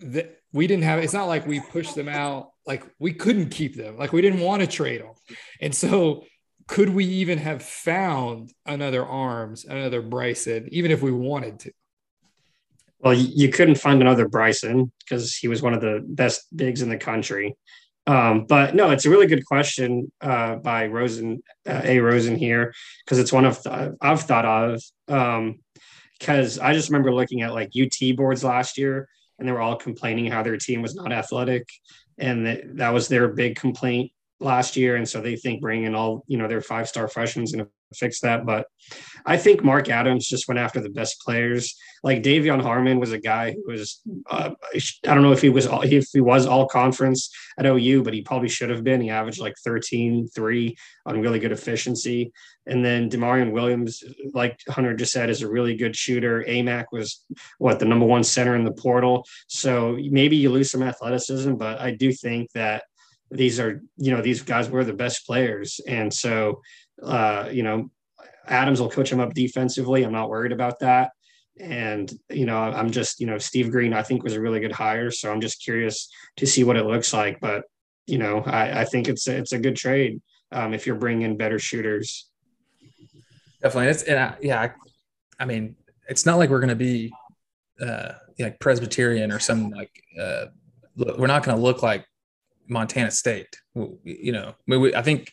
that 0.00 0.40
we 0.52 0.66
didn't 0.66 0.84
have. 0.84 0.98
It's 0.98 1.12
not 1.12 1.28
like 1.28 1.46
we 1.46 1.60
pushed 1.60 1.94
them 1.94 2.08
out. 2.08 2.50
Like 2.66 2.84
we 2.98 3.12
couldn't 3.12 3.50
keep 3.50 3.76
them. 3.76 3.96
Like 3.96 4.12
we 4.12 4.20
didn't 4.20 4.40
want 4.40 4.60
to 4.60 4.66
trade 4.66 5.00
them, 5.00 5.14
and 5.60 5.74
so 5.74 6.24
could 6.66 6.90
we 6.90 7.04
even 7.06 7.38
have 7.38 7.62
found 7.62 8.52
another 8.66 9.04
Arms, 9.04 9.64
another 9.64 10.02
Bryson, 10.02 10.68
even 10.70 10.90
if 10.90 11.00
we 11.00 11.10
wanted 11.10 11.58
to? 11.60 11.72
Well, 13.00 13.14
you 13.14 13.48
couldn't 13.50 13.76
find 13.76 14.00
another 14.00 14.28
Bryson 14.28 14.90
because 15.00 15.36
he 15.36 15.46
was 15.46 15.62
one 15.62 15.74
of 15.74 15.80
the 15.80 16.04
best 16.04 16.44
bigs 16.54 16.82
in 16.82 16.88
the 16.88 16.96
country. 16.96 17.56
Um, 18.08 18.46
but 18.46 18.74
no, 18.74 18.90
it's 18.90 19.04
a 19.04 19.10
really 19.10 19.26
good 19.26 19.44
question 19.44 20.10
uh, 20.22 20.56
by 20.56 20.86
Rosen, 20.86 21.42
uh, 21.68 21.82
A. 21.84 22.00
Rosen 22.00 22.36
here, 22.36 22.72
because 23.04 23.18
it's 23.18 23.32
one 23.32 23.44
of 23.44 23.62
th- 23.62 23.92
I've 24.00 24.22
thought 24.22 24.46
of. 24.46 24.82
Because 25.06 26.58
um, 26.58 26.64
I 26.64 26.72
just 26.72 26.88
remember 26.88 27.12
looking 27.12 27.42
at 27.42 27.52
like 27.52 27.70
UT 27.78 28.16
boards 28.16 28.42
last 28.42 28.78
year, 28.78 29.08
and 29.38 29.46
they 29.46 29.52
were 29.52 29.60
all 29.60 29.76
complaining 29.76 30.30
how 30.30 30.42
their 30.42 30.56
team 30.56 30.80
was 30.80 30.94
not 30.94 31.12
athletic, 31.12 31.68
and 32.16 32.46
that, 32.46 32.76
that 32.78 32.94
was 32.94 33.08
their 33.08 33.28
big 33.28 33.56
complaint 33.56 34.10
last 34.40 34.74
year. 34.74 34.96
And 34.96 35.06
so 35.06 35.20
they 35.20 35.36
think 35.36 35.60
bringing 35.60 35.94
all 35.94 36.24
you 36.26 36.38
know 36.38 36.48
their 36.48 36.62
five 36.62 36.88
star 36.88 37.08
freshmen 37.08 37.46
fix 37.94 38.20
that. 38.20 38.46
But 38.46 38.66
I 39.26 39.36
think 39.36 39.64
Mark 39.64 39.88
Adams 39.88 40.26
just 40.26 40.48
went 40.48 40.58
after 40.58 40.80
the 40.80 40.90
best 40.90 41.20
players. 41.20 41.76
Like 42.02 42.22
De'Vion 42.22 42.62
Harmon 42.62 43.00
was 43.00 43.12
a 43.12 43.18
guy 43.18 43.52
who 43.52 43.72
was 43.72 44.00
uh, 44.30 44.50
I 44.74 45.14
don't 45.14 45.22
know 45.22 45.32
if 45.32 45.42
he 45.42 45.48
was 45.48 45.66
all, 45.66 45.82
if 45.82 46.06
he 46.12 46.20
was 46.20 46.46
all 46.46 46.66
conference 46.66 47.30
at 47.58 47.66
OU, 47.66 48.02
but 48.02 48.14
he 48.14 48.22
probably 48.22 48.48
should 48.48 48.70
have 48.70 48.84
been. 48.84 49.00
He 49.00 49.10
averaged 49.10 49.40
like 49.40 49.56
13, 49.64 50.28
3 50.28 50.76
on 51.06 51.20
really 51.20 51.38
good 51.38 51.52
efficiency. 51.52 52.32
And 52.66 52.84
then 52.84 53.08
D'Maurian 53.08 53.52
Williams, 53.52 54.02
like 54.32 54.60
Hunter 54.68 54.94
just 54.94 55.12
said, 55.12 55.30
is 55.30 55.42
a 55.42 55.50
really 55.50 55.76
good 55.76 55.96
shooter. 55.96 56.44
AMAC 56.46 56.86
was 56.92 57.24
what 57.58 57.78
the 57.78 57.86
number 57.86 58.06
one 58.06 58.24
center 58.24 58.54
in 58.54 58.64
the 58.64 58.72
portal. 58.72 59.24
So 59.48 59.98
maybe 60.10 60.36
you 60.36 60.50
lose 60.50 60.70
some 60.70 60.82
athleticism, 60.82 61.54
but 61.54 61.80
I 61.80 61.92
do 61.92 62.12
think 62.12 62.52
that 62.52 62.84
these 63.30 63.60
are 63.60 63.82
you 63.96 64.10
know 64.10 64.22
these 64.22 64.42
guys 64.42 64.70
were 64.70 64.84
the 64.84 64.92
best 64.92 65.26
players 65.26 65.80
and 65.86 66.12
so 66.12 66.60
uh, 67.02 67.48
you 67.50 67.62
know, 67.62 67.90
Adams 68.46 68.80
will 68.80 68.90
coach 68.90 69.12
him 69.12 69.20
up 69.20 69.34
defensively. 69.34 70.02
I'm 70.02 70.12
not 70.12 70.30
worried 70.30 70.52
about 70.52 70.78
that. 70.80 71.10
And, 71.60 72.10
you 72.30 72.46
know, 72.46 72.56
I'm 72.56 72.90
just, 72.90 73.20
you 73.20 73.26
know, 73.26 73.38
Steve 73.38 73.70
Green, 73.70 73.92
I 73.92 74.02
think 74.02 74.22
was 74.22 74.34
a 74.34 74.40
really 74.40 74.60
good 74.60 74.72
hire. 74.72 75.10
So 75.10 75.30
I'm 75.30 75.40
just 75.40 75.62
curious 75.62 76.08
to 76.36 76.46
see 76.46 76.64
what 76.64 76.76
it 76.76 76.86
looks 76.86 77.12
like. 77.12 77.40
But, 77.40 77.64
you 78.06 78.18
know, 78.18 78.42
I, 78.46 78.82
I 78.82 78.84
think 78.84 79.08
it's 79.08 79.26
a, 79.26 79.36
it's 79.36 79.52
a 79.52 79.58
good 79.58 79.76
trade 79.76 80.20
um, 80.52 80.72
if 80.72 80.86
you're 80.86 80.96
bringing 80.96 81.36
better 81.36 81.58
shooters. 81.58 82.30
Definitely. 83.60 83.90
It's, 83.90 84.02
and 84.04 84.18
I, 84.18 84.36
yeah, 84.40 84.60
I, 84.60 84.72
I 85.40 85.44
mean, 85.46 85.74
it's 86.08 86.24
not 86.24 86.38
like 86.38 86.48
we're 86.48 86.60
going 86.60 86.68
to 86.68 86.76
be 86.76 87.12
uh, 87.84 88.12
like 88.38 88.60
Presbyterian 88.60 89.32
or 89.32 89.40
some 89.40 89.70
like, 89.70 89.90
uh, 90.18 90.46
we're 90.96 91.26
not 91.26 91.44
going 91.44 91.56
to 91.56 91.62
look 91.62 91.82
like 91.82 92.06
Montana 92.68 93.10
State. 93.10 93.48
You 93.74 94.32
know, 94.32 94.54
we, 94.66 94.94
I 94.94 95.02
think 95.02 95.32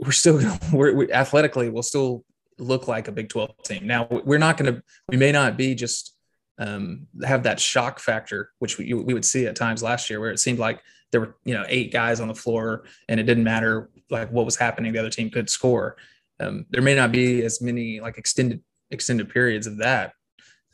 we're 0.00 0.12
still 0.12 0.40
we're 0.72 0.94
we, 0.94 1.12
athletically 1.12 1.68
we'll 1.68 1.82
still 1.82 2.24
look 2.58 2.88
like 2.88 3.08
a 3.08 3.12
Big 3.12 3.28
12 3.28 3.62
team. 3.64 3.86
Now 3.86 4.08
we're 4.10 4.38
not 4.38 4.56
going 4.56 4.74
to 4.74 4.82
we 5.08 5.16
may 5.16 5.32
not 5.32 5.56
be 5.56 5.74
just 5.74 6.16
um, 6.58 7.06
have 7.24 7.42
that 7.42 7.60
shock 7.60 7.98
factor, 7.98 8.50
which 8.60 8.78
we, 8.78 8.92
we 8.94 9.12
would 9.12 9.24
see 9.24 9.46
at 9.46 9.56
times 9.56 9.82
last 9.82 10.08
year, 10.08 10.20
where 10.20 10.30
it 10.30 10.40
seemed 10.40 10.58
like 10.58 10.80
there 11.12 11.20
were 11.20 11.36
you 11.44 11.54
know 11.54 11.64
eight 11.68 11.92
guys 11.92 12.20
on 12.20 12.28
the 12.28 12.34
floor 12.34 12.84
and 13.08 13.20
it 13.20 13.24
didn't 13.24 13.44
matter 13.44 13.90
like 14.10 14.30
what 14.30 14.44
was 14.44 14.56
happening, 14.56 14.92
the 14.92 14.98
other 14.98 15.10
team 15.10 15.30
could 15.30 15.50
score. 15.50 15.96
Um, 16.40 16.66
there 16.70 16.82
may 16.82 16.94
not 16.94 17.12
be 17.12 17.44
as 17.44 17.60
many 17.60 18.00
like 18.00 18.18
extended 18.18 18.62
extended 18.90 19.28
periods 19.28 19.66
of 19.66 19.78
that. 19.78 20.12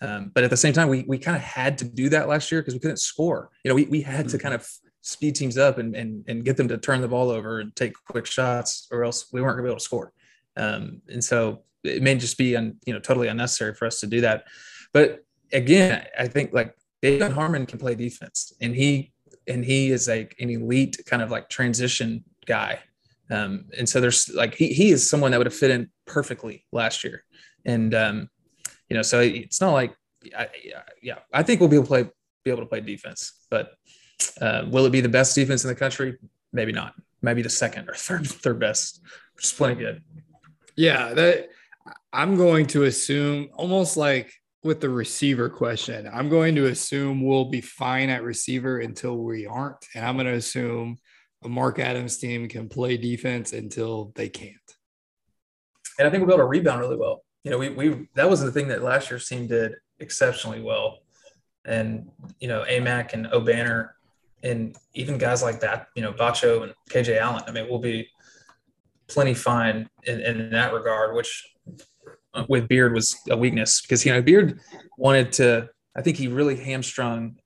Um, 0.01 0.33
but 0.35 0.43
at 0.43 0.51
the 0.51 0.57
same 0.57 0.73
time, 0.73 0.89
we, 0.89 1.05
we 1.07 1.17
kind 1.17 1.37
of 1.37 1.43
had 1.43 1.79
to 1.79 1.85
do 1.85 2.09
that 2.09 2.29
last 2.29 2.51
year 2.51 2.61
because 2.61 2.75
we 2.75 2.81
couldn't 2.81 2.97
score. 2.97 3.51
You 3.65 3.69
know, 3.69 3.77
we, 3.77 3.85
we 3.85 4.03
had 4.03 4.29
to 4.31 4.37
mm-hmm. 4.37 4.43
kind 4.43 4.55
of 4.55 4.69
speed 5.03 5.35
teams 5.35 5.59
up 5.59 5.79
and, 5.79 5.95
and, 5.95 6.25
and 6.29 6.45
get 6.45 6.57
them 6.57 6.69
to 6.69 6.79
turn 6.79 7.01
the 7.01 7.09
ball 7.09 7.31
over 7.31 7.61
and 7.61 7.75
take 7.77 7.93
quick 8.09 8.27
shots, 8.27 8.89
or 8.91 9.05
else 9.05 9.27
we 9.33 9.41
weren't 9.41 9.57
going 9.57 9.65
to 9.65 9.69
be 9.69 9.71
able 9.71 9.79
to 9.79 9.85
score. 9.85 10.13
Um, 10.57 11.03
and 11.09 11.23
so 11.23 11.65
it 11.85 12.03
may 12.03 12.15
just 12.15 12.39
be, 12.39 12.57
un, 12.57 12.77
you 12.87 12.93
know, 12.93 13.01
totally 13.01 13.29
unnecessary 13.29 13.75
for 13.75 13.87
us 13.87 14.01
to 14.01 14.07
do 14.07 14.21
that. 14.23 14.45
But 14.93 15.25
again, 15.53 16.07
I 16.19 16.29
think 16.29 16.53
like 16.53 16.75
De'Vion 17.03 17.33
Harmon 17.33 17.67
can 17.67 17.79
play 17.79 17.95
defense, 17.95 18.53
and 18.61 18.75
he 18.75 19.13
and 19.49 19.65
he 19.65 19.91
is 19.91 20.09
like 20.09 20.37
an 20.39 20.51
elite 20.51 20.97
kind 21.07 21.23
of 21.23 21.31
like 21.31 21.49
transition 21.49 22.25
guy. 22.47 22.79
Um, 23.31 23.65
and 23.77 23.89
so 23.89 24.01
there's 24.01 24.29
like 24.29 24.55
he 24.55 24.69
he 24.69 24.91
is 24.91 25.09
someone 25.09 25.31
that 25.33 25.39
would 25.39 25.47
have 25.47 25.55
fit 25.55 25.71
in 25.71 25.91
perfectly 26.07 26.65
last 26.71 27.03
year, 27.03 27.25
and 27.65 27.95
um, 27.95 28.29
you 28.89 28.97
know, 28.97 29.03
so 29.03 29.21
it's 29.21 29.61
not 29.61 29.73
like 29.73 29.97
I, 30.37 30.49
yeah, 31.03 31.19
I 31.33 31.43
think 31.43 31.61
we'll 31.61 31.69
be 31.69 31.77
able 31.77 31.87
to 31.87 31.89
play 31.89 32.11
be 32.45 32.51
able 32.51 32.63
to 32.63 32.67
play 32.67 32.81
defense, 32.81 33.33
but 33.51 33.73
uh, 34.41 34.65
will 34.69 34.87
it 34.87 34.91
be 34.91 35.01
the 35.01 35.09
best 35.09 35.35
defense 35.35 35.65
in 35.65 35.69
the 35.69 35.75
country? 35.75 36.19
Maybe 36.53 36.73
not. 36.73 36.95
Maybe 37.23 37.43
the 37.43 37.51
second 37.51 37.89
or 37.89 37.95
third 37.95 38.27
third 38.45 38.59
best. 38.59 39.01
Just 39.41 39.57
plenty 39.57 39.77
good. 39.77 40.03
Yeah, 40.77 41.13
that 41.15 41.49
I'm 42.13 42.37
going 42.37 42.67
to 42.69 42.85
assume 42.85 43.49
almost 43.55 43.97
like 43.97 44.33
with 44.63 44.81
the 44.81 44.89
receiver 44.89 45.49
question. 45.49 46.09
I'm 46.13 46.29
going 46.29 46.55
to 46.55 46.67
assume 46.67 47.25
we'll 47.25 47.47
be 47.47 47.61
fine 47.61 48.11
at 48.11 48.23
receiver 48.23 48.79
until 48.79 49.19
we 49.19 49.47
aren't, 49.47 49.85
and 49.95 50.07
I'm 50.07 50.17
going 50.17 50.27
to 50.27 50.35
assume 50.35 50.99
a 51.45 51.49
Mark 51.49 51.79
Adams 51.79 52.19
team 52.19 52.49
can 52.49 52.69
play 52.69 52.97
defense 52.97 53.53
until 53.53 54.13
they 54.15 54.29
can't. 54.29 54.57
And 55.99 56.07
I 56.07 56.11
think 56.11 56.21
we'll 56.21 56.37
be 56.37 56.41
able 56.41 56.45
to 56.45 56.49
rebound 56.49 56.81
really 56.81 56.97
well. 56.97 57.25
You 57.45 57.51
know, 57.51 57.59
we 57.59 57.71
we 57.71 58.09
that 58.15 58.31
was 58.31 58.41
the 58.41 58.53
thing 58.53 58.69
that 58.69 58.83
last 58.83 59.11
year's 59.11 59.29
team 59.29 59.47
did 59.47 59.75
exceptionally 59.99 60.61
well. 60.61 60.99
And 61.65 62.09
you 62.41 62.49
know, 62.49 62.65
Amac 62.69 63.13
and 63.13 63.27
Obanor 63.27 63.91
and 64.43 64.77
even 64.95 65.19
guys 65.19 65.43
like 65.43 65.61
that, 65.61 65.87
you 65.95 66.03
know, 66.03 66.13
Batcho 66.13 66.65
and 66.65 66.75
KJ 66.91 67.19
Allen, 67.19 67.45
I 67.47 67.53
mean, 67.53 67.69
we'll 67.69 67.79
be 67.79 68.09
plenty 69.09 69.35
fine 69.35 69.89
in, 70.05 70.21
in 70.21 70.51
that 70.51 70.73
regard, 70.73 71.15
which 71.15 71.49
uh, 72.35 72.45
with 72.49 72.69
Beard 72.69 72.93
was 72.93 73.17
a 73.31 73.37
weakness 73.37 73.81
because, 73.81 74.05
you 74.05 74.13
know, 74.13 74.23
Beard 74.23 74.59
wanted 74.99 75.33
to, 75.33 75.69
I 75.97 76.03
think 76.03 76.17
he 76.17 76.29
really 76.29 76.57
hamstrung 76.57 77.37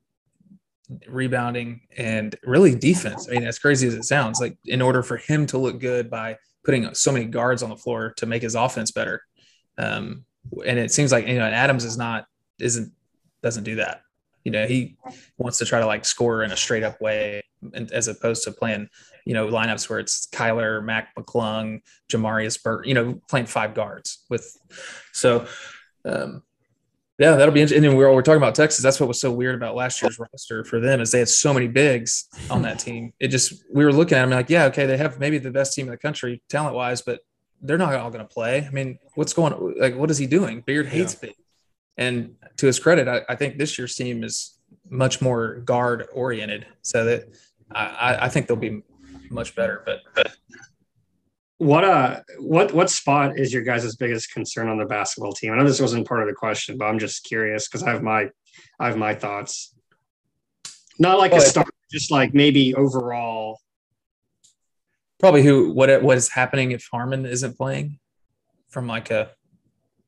rebounding 1.08 1.80
and 1.96 2.34
really 2.44 2.74
defense. 2.74 3.28
I 3.28 3.32
mean, 3.32 3.44
as 3.44 3.58
crazy 3.58 3.88
as 3.88 3.94
it 3.94 4.04
sounds, 4.04 4.40
like 4.40 4.56
in 4.64 4.80
order 4.80 5.02
for 5.02 5.16
him 5.16 5.46
to 5.46 5.58
look 5.58 5.80
good 5.80 6.08
by 6.08 6.38
putting 6.64 6.92
so 6.94 7.12
many 7.12 7.26
guards 7.26 7.62
on 7.62 7.70
the 7.70 7.76
floor 7.76 8.14
to 8.16 8.26
make 8.26 8.42
his 8.42 8.54
offense 8.54 8.90
better. 8.90 9.22
Um, 9.78 10.24
and 10.64 10.78
it 10.78 10.92
seems 10.92 11.12
like, 11.12 11.26
you 11.26 11.38
know, 11.38 11.44
Adams 11.44 11.84
is 11.84 11.98
not, 11.98 12.26
isn't, 12.58 12.92
doesn't 13.42 13.64
do 13.64 13.76
that. 13.76 14.00
You 14.46 14.52
know, 14.52 14.66
he 14.66 14.96
wants 15.38 15.58
to 15.58 15.64
try 15.64 15.80
to 15.80 15.86
like 15.86 16.04
score 16.04 16.44
in 16.44 16.52
a 16.52 16.56
straight 16.56 16.84
up 16.84 17.00
way, 17.00 17.42
and, 17.74 17.90
as 17.90 18.06
opposed 18.06 18.44
to 18.44 18.52
playing 18.52 18.88
you 19.26 19.34
know, 19.34 19.48
lineups 19.48 19.90
where 19.90 19.98
it's 19.98 20.28
Kyler, 20.28 20.82
Mac 20.82 21.14
McClung, 21.16 21.82
Jamarius 22.08 22.62
Burt, 22.62 22.86
you 22.86 22.94
know, 22.94 23.20
playing 23.28 23.46
five 23.46 23.74
guards 23.74 24.24
with. 24.30 24.56
So, 25.12 25.46
um, 26.04 26.44
yeah, 27.18 27.34
that'll 27.34 27.52
be 27.52 27.60
interesting. 27.60 27.84
And 27.84 27.98
we're, 27.98 28.12
we're 28.14 28.22
talking 28.22 28.40
about 28.40 28.54
Texas. 28.54 28.84
That's 28.84 29.00
what 29.00 29.08
was 29.08 29.20
so 29.20 29.32
weird 29.32 29.56
about 29.56 29.74
last 29.74 30.00
year's 30.00 30.18
roster 30.18 30.64
for 30.64 30.78
them 30.78 31.00
is 31.00 31.10
they 31.10 31.18
had 31.18 31.28
so 31.28 31.52
many 31.52 31.66
bigs 31.66 32.28
on 32.50 32.62
that 32.62 32.78
team. 32.78 33.12
It 33.18 33.28
just 33.28 33.64
we 33.72 33.84
were 33.84 33.92
looking 33.92 34.16
at 34.16 34.20
them 34.20 34.30
like, 34.30 34.48
yeah, 34.48 34.66
okay, 34.66 34.86
they 34.86 34.96
have 34.96 35.18
maybe 35.18 35.38
the 35.38 35.50
best 35.50 35.74
team 35.74 35.86
in 35.86 35.90
the 35.90 35.98
country 35.98 36.40
talent 36.48 36.76
wise, 36.76 37.02
but 37.02 37.20
they're 37.60 37.78
not 37.78 37.94
all 37.94 38.10
going 38.10 38.24
to 38.26 38.32
play. 38.32 38.64
I 38.64 38.70
mean, 38.70 38.98
what's 39.16 39.32
going? 39.32 39.74
Like, 39.80 39.96
what 39.96 40.10
is 40.10 40.18
he 40.18 40.26
doing? 40.26 40.60
Beard 40.60 40.86
hates 40.86 41.14
yeah. 41.14 41.30
big. 41.30 41.34
And 41.96 42.34
to 42.58 42.66
his 42.66 42.78
credit, 42.78 43.08
I, 43.08 43.22
I, 43.28 43.36
think 43.36 43.56
this 43.56 43.78
year's 43.78 43.94
team 43.94 44.22
is 44.22 44.58
much 44.88 45.22
more 45.22 45.56
guard 45.60 46.06
oriented. 46.12 46.66
So 46.82 47.04
that 47.04 47.28
I, 47.72 48.18
I 48.22 48.28
think 48.28 48.46
they'll 48.46 48.56
be 48.56 48.82
much 49.30 49.54
better. 49.54 49.82
But, 49.86 50.00
but 50.14 50.36
what 51.58 51.84
uh 51.84 52.20
what 52.38 52.72
what 52.74 52.90
spot 52.90 53.38
is 53.38 53.52
your 53.52 53.62
guys' 53.62 53.96
biggest 53.96 54.32
concern 54.32 54.68
on 54.68 54.78
the 54.78 54.84
basketball 54.84 55.32
team? 55.32 55.52
I 55.52 55.56
know 55.56 55.64
this 55.64 55.80
wasn't 55.80 56.06
part 56.06 56.20
of 56.20 56.28
the 56.28 56.34
question, 56.34 56.76
but 56.76 56.84
I'm 56.84 56.98
just 56.98 57.24
curious 57.24 57.66
because 57.66 57.82
I 57.82 57.90
have 57.90 58.02
my 58.02 58.28
I 58.78 58.86
have 58.86 58.98
my 58.98 59.14
thoughts. 59.14 59.74
Not 60.98 61.18
like 61.18 61.32
a 61.32 61.40
start, 61.40 61.68
just 61.90 62.10
like 62.10 62.34
maybe 62.34 62.74
overall. 62.74 63.60
Probably 65.18 65.42
who 65.42 65.72
what 65.72 66.02
what 66.02 66.18
is 66.18 66.28
happening 66.28 66.72
if 66.72 66.86
Harmon 66.92 67.24
isn't 67.24 67.56
playing 67.56 67.98
from 68.68 68.86
like 68.86 69.10
a 69.10 69.30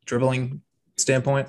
dribbling 0.05 0.61
standpoint. 0.97 1.49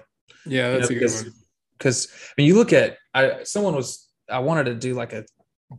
Yeah, 0.50 0.72
that's 0.72 0.90
you 0.90 1.00
know, 1.00 1.06
a 1.06 1.08
good 1.08 1.16
one. 1.16 1.34
Because 1.78 2.08
I 2.12 2.34
mean, 2.38 2.48
you 2.48 2.56
look 2.56 2.74
at 2.74 2.98
I 3.14 3.44
someone 3.44 3.76
was 3.76 4.10
I 4.30 4.40
wanted 4.40 4.66
to 4.66 4.76
do 4.76 4.94
like 4.94 5.14
a 5.14 5.26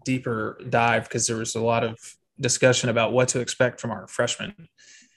deeper 0.04 0.60
dive 0.68 1.04
because 1.04 1.26
there 1.26 1.36
was 1.36 1.54
a 1.54 1.60
lot 1.60 1.84
of 1.84 1.98
discussion 2.40 2.88
about 2.88 3.12
what 3.12 3.28
to 3.28 3.40
expect 3.40 3.80
from 3.80 3.90
our 3.90 4.06
freshmen 4.06 4.54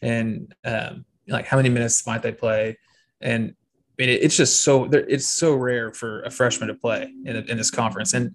and 0.01 0.53
um, 0.65 1.05
like 1.27 1.45
how 1.45 1.57
many 1.57 1.69
minutes 1.69 2.05
might 2.05 2.21
they 2.21 2.31
play 2.31 2.77
and 3.21 3.55
I 3.99 4.05
mean, 4.05 4.17
it's 4.21 4.35
just 4.35 4.61
so 4.61 4.85
it's 4.85 5.27
so 5.27 5.55
rare 5.55 5.91
for 5.91 6.23
a 6.23 6.31
freshman 6.31 6.67
to 6.67 6.73
play 6.73 7.13
in, 7.25 7.35
in 7.35 7.57
this 7.57 7.69
conference. 7.69 8.13
And 8.13 8.33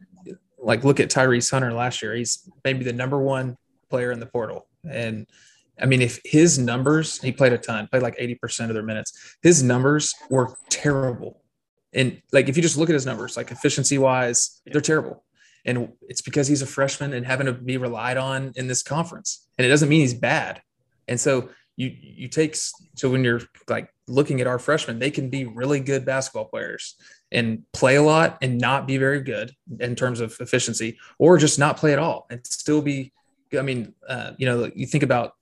like, 0.56 0.84
look 0.84 1.00
at 1.00 1.10
Tyrese 1.10 1.50
Hunter 1.50 1.72
last 1.72 2.00
year. 2.00 2.14
He's 2.14 2.48
maybe 2.64 2.84
the 2.84 2.92
number 2.92 3.18
one 3.18 3.56
player 3.90 4.12
in 4.12 4.20
the 4.20 4.26
portal. 4.26 4.68
And 4.88 5.26
I 5.80 5.86
mean, 5.86 6.02
if 6.02 6.20
his 6.24 6.58
numbers, 6.58 7.20
he 7.20 7.32
played 7.32 7.52
a 7.52 7.58
ton, 7.58 7.88
played 7.88 8.02
like 8.02 8.18
80% 8.18 8.68
of 8.68 8.74
their 8.74 8.82
minutes. 8.82 9.36
His 9.42 9.62
numbers 9.62 10.14
were 10.28 10.56
terrible. 10.68 11.42
And 11.92 12.20
like, 12.32 12.48
if 12.48 12.56
you 12.56 12.62
just 12.62 12.76
look 12.76 12.90
at 12.90 12.94
his 12.94 13.06
numbers, 13.06 13.36
like 13.36 13.50
efficiency 13.50 13.98
wise, 13.98 14.60
they're 14.66 14.80
terrible 14.80 15.24
and 15.64 15.92
it's 16.08 16.22
because 16.22 16.48
he's 16.48 16.62
a 16.62 16.66
freshman 16.66 17.12
and 17.12 17.26
having 17.26 17.46
to 17.46 17.52
be 17.52 17.76
relied 17.76 18.16
on 18.16 18.52
in 18.56 18.66
this 18.66 18.82
conference 18.82 19.46
and 19.58 19.66
it 19.66 19.68
doesn't 19.68 19.88
mean 19.88 20.00
he's 20.00 20.14
bad 20.14 20.62
and 21.06 21.20
so 21.20 21.50
you 21.76 21.94
you 22.00 22.28
take 22.28 22.56
so 22.56 23.10
when 23.10 23.22
you're 23.22 23.42
like 23.68 23.92
looking 24.06 24.40
at 24.40 24.46
our 24.46 24.58
freshmen 24.58 24.98
they 24.98 25.10
can 25.10 25.28
be 25.28 25.44
really 25.44 25.80
good 25.80 26.04
basketball 26.04 26.46
players 26.46 26.96
and 27.30 27.62
play 27.72 27.96
a 27.96 28.02
lot 28.02 28.38
and 28.40 28.58
not 28.58 28.86
be 28.86 28.96
very 28.96 29.20
good 29.20 29.52
in 29.80 29.94
terms 29.94 30.20
of 30.20 30.36
efficiency 30.40 30.98
or 31.18 31.36
just 31.36 31.58
not 31.58 31.76
play 31.76 31.92
at 31.92 31.98
all 31.98 32.26
and 32.30 32.44
still 32.46 32.80
be 32.80 33.12
i 33.58 33.62
mean 33.62 33.94
uh, 34.08 34.32
you 34.38 34.46
know 34.46 34.70
you 34.74 34.86
think 34.86 35.04
about 35.04 35.34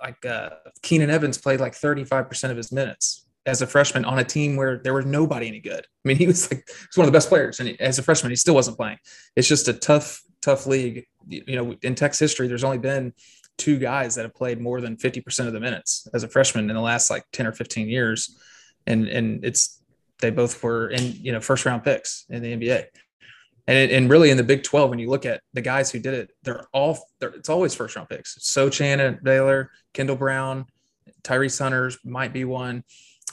like 0.00 0.24
uh, 0.24 0.50
keenan 0.82 1.10
evans 1.10 1.38
played 1.38 1.60
like 1.60 1.72
35% 1.72 2.50
of 2.50 2.56
his 2.56 2.72
minutes 2.72 3.26
as 3.46 3.62
a 3.62 3.66
freshman 3.66 4.04
on 4.04 4.18
a 4.18 4.24
team 4.24 4.56
where 4.56 4.78
there 4.78 4.94
was 4.94 5.06
nobody 5.06 5.48
any 5.48 5.60
good. 5.60 5.80
I 5.80 6.08
mean, 6.08 6.16
he 6.16 6.26
was 6.26 6.50
like 6.50 6.64
he 6.66 6.86
was 6.88 6.96
one 6.96 7.06
of 7.06 7.12
the 7.12 7.16
best 7.16 7.28
players, 7.28 7.60
and 7.60 7.68
he, 7.68 7.80
as 7.80 7.98
a 7.98 8.02
freshman, 8.02 8.30
he 8.30 8.36
still 8.36 8.54
wasn't 8.54 8.76
playing. 8.76 8.98
It's 9.36 9.48
just 9.48 9.68
a 9.68 9.72
tough, 9.72 10.22
tough 10.42 10.66
league. 10.66 11.06
You 11.28 11.56
know, 11.56 11.74
in 11.82 11.94
Tech's 11.94 12.18
history, 12.18 12.48
there's 12.48 12.64
only 12.64 12.78
been 12.78 13.12
two 13.58 13.78
guys 13.78 14.14
that 14.14 14.22
have 14.22 14.34
played 14.34 14.60
more 14.60 14.80
than 14.80 14.96
50% 14.96 15.46
of 15.46 15.52
the 15.52 15.60
minutes 15.60 16.08
as 16.14 16.22
a 16.22 16.28
freshman 16.28 16.70
in 16.70 16.74
the 16.74 16.82
last 16.82 17.10
like 17.10 17.24
10 17.32 17.46
or 17.46 17.52
15 17.52 17.88
years, 17.88 18.38
and 18.86 19.08
and 19.08 19.44
it's 19.44 19.82
they 20.20 20.30
both 20.30 20.62
were 20.62 20.88
in 20.88 21.14
you 21.20 21.32
know 21.32 21.40
first 21.40 21.64
round 21.64 21.82
picks 21.82 22.26
in 22.28 22.42
the 22.42 22.56
NBA. 22.56 22.86
And, 23.70 23.78
it, 23.78 23.92
and 23.92 24.10
really 24.10 24.30
in 24.30 24.36
the 24.36 24.42
Big 24.42 24.64
12, 24.64 24.90
when 24.90 24.98
you 24.98 25.08
look 25.08 25.24
at 25.24 25.42
the 25.52 25.60
guys 25.60 25.92
who 25.92 26.00
did 26.00 26.12
it, 26.12 26.32
they're 26.42 26.66
all 26.72 26.98
they're, 27.20 27.28
it's 27.28 27.48
always 27.48 27.72
first 27.72 27.94
round 27.94 28.08
picks. 28.08 28.36
Sochan 28.38 28.98
at 28.98 29.22
Baylor, 29.22 29.70
Kendall 29.94 30.16
Brown, 30.16 30.66
Tyrese 31.22 31.60
Hunters 31.60 31.96
might 32.04 32.32
be 32.32 32.44
one. 32.44 32.82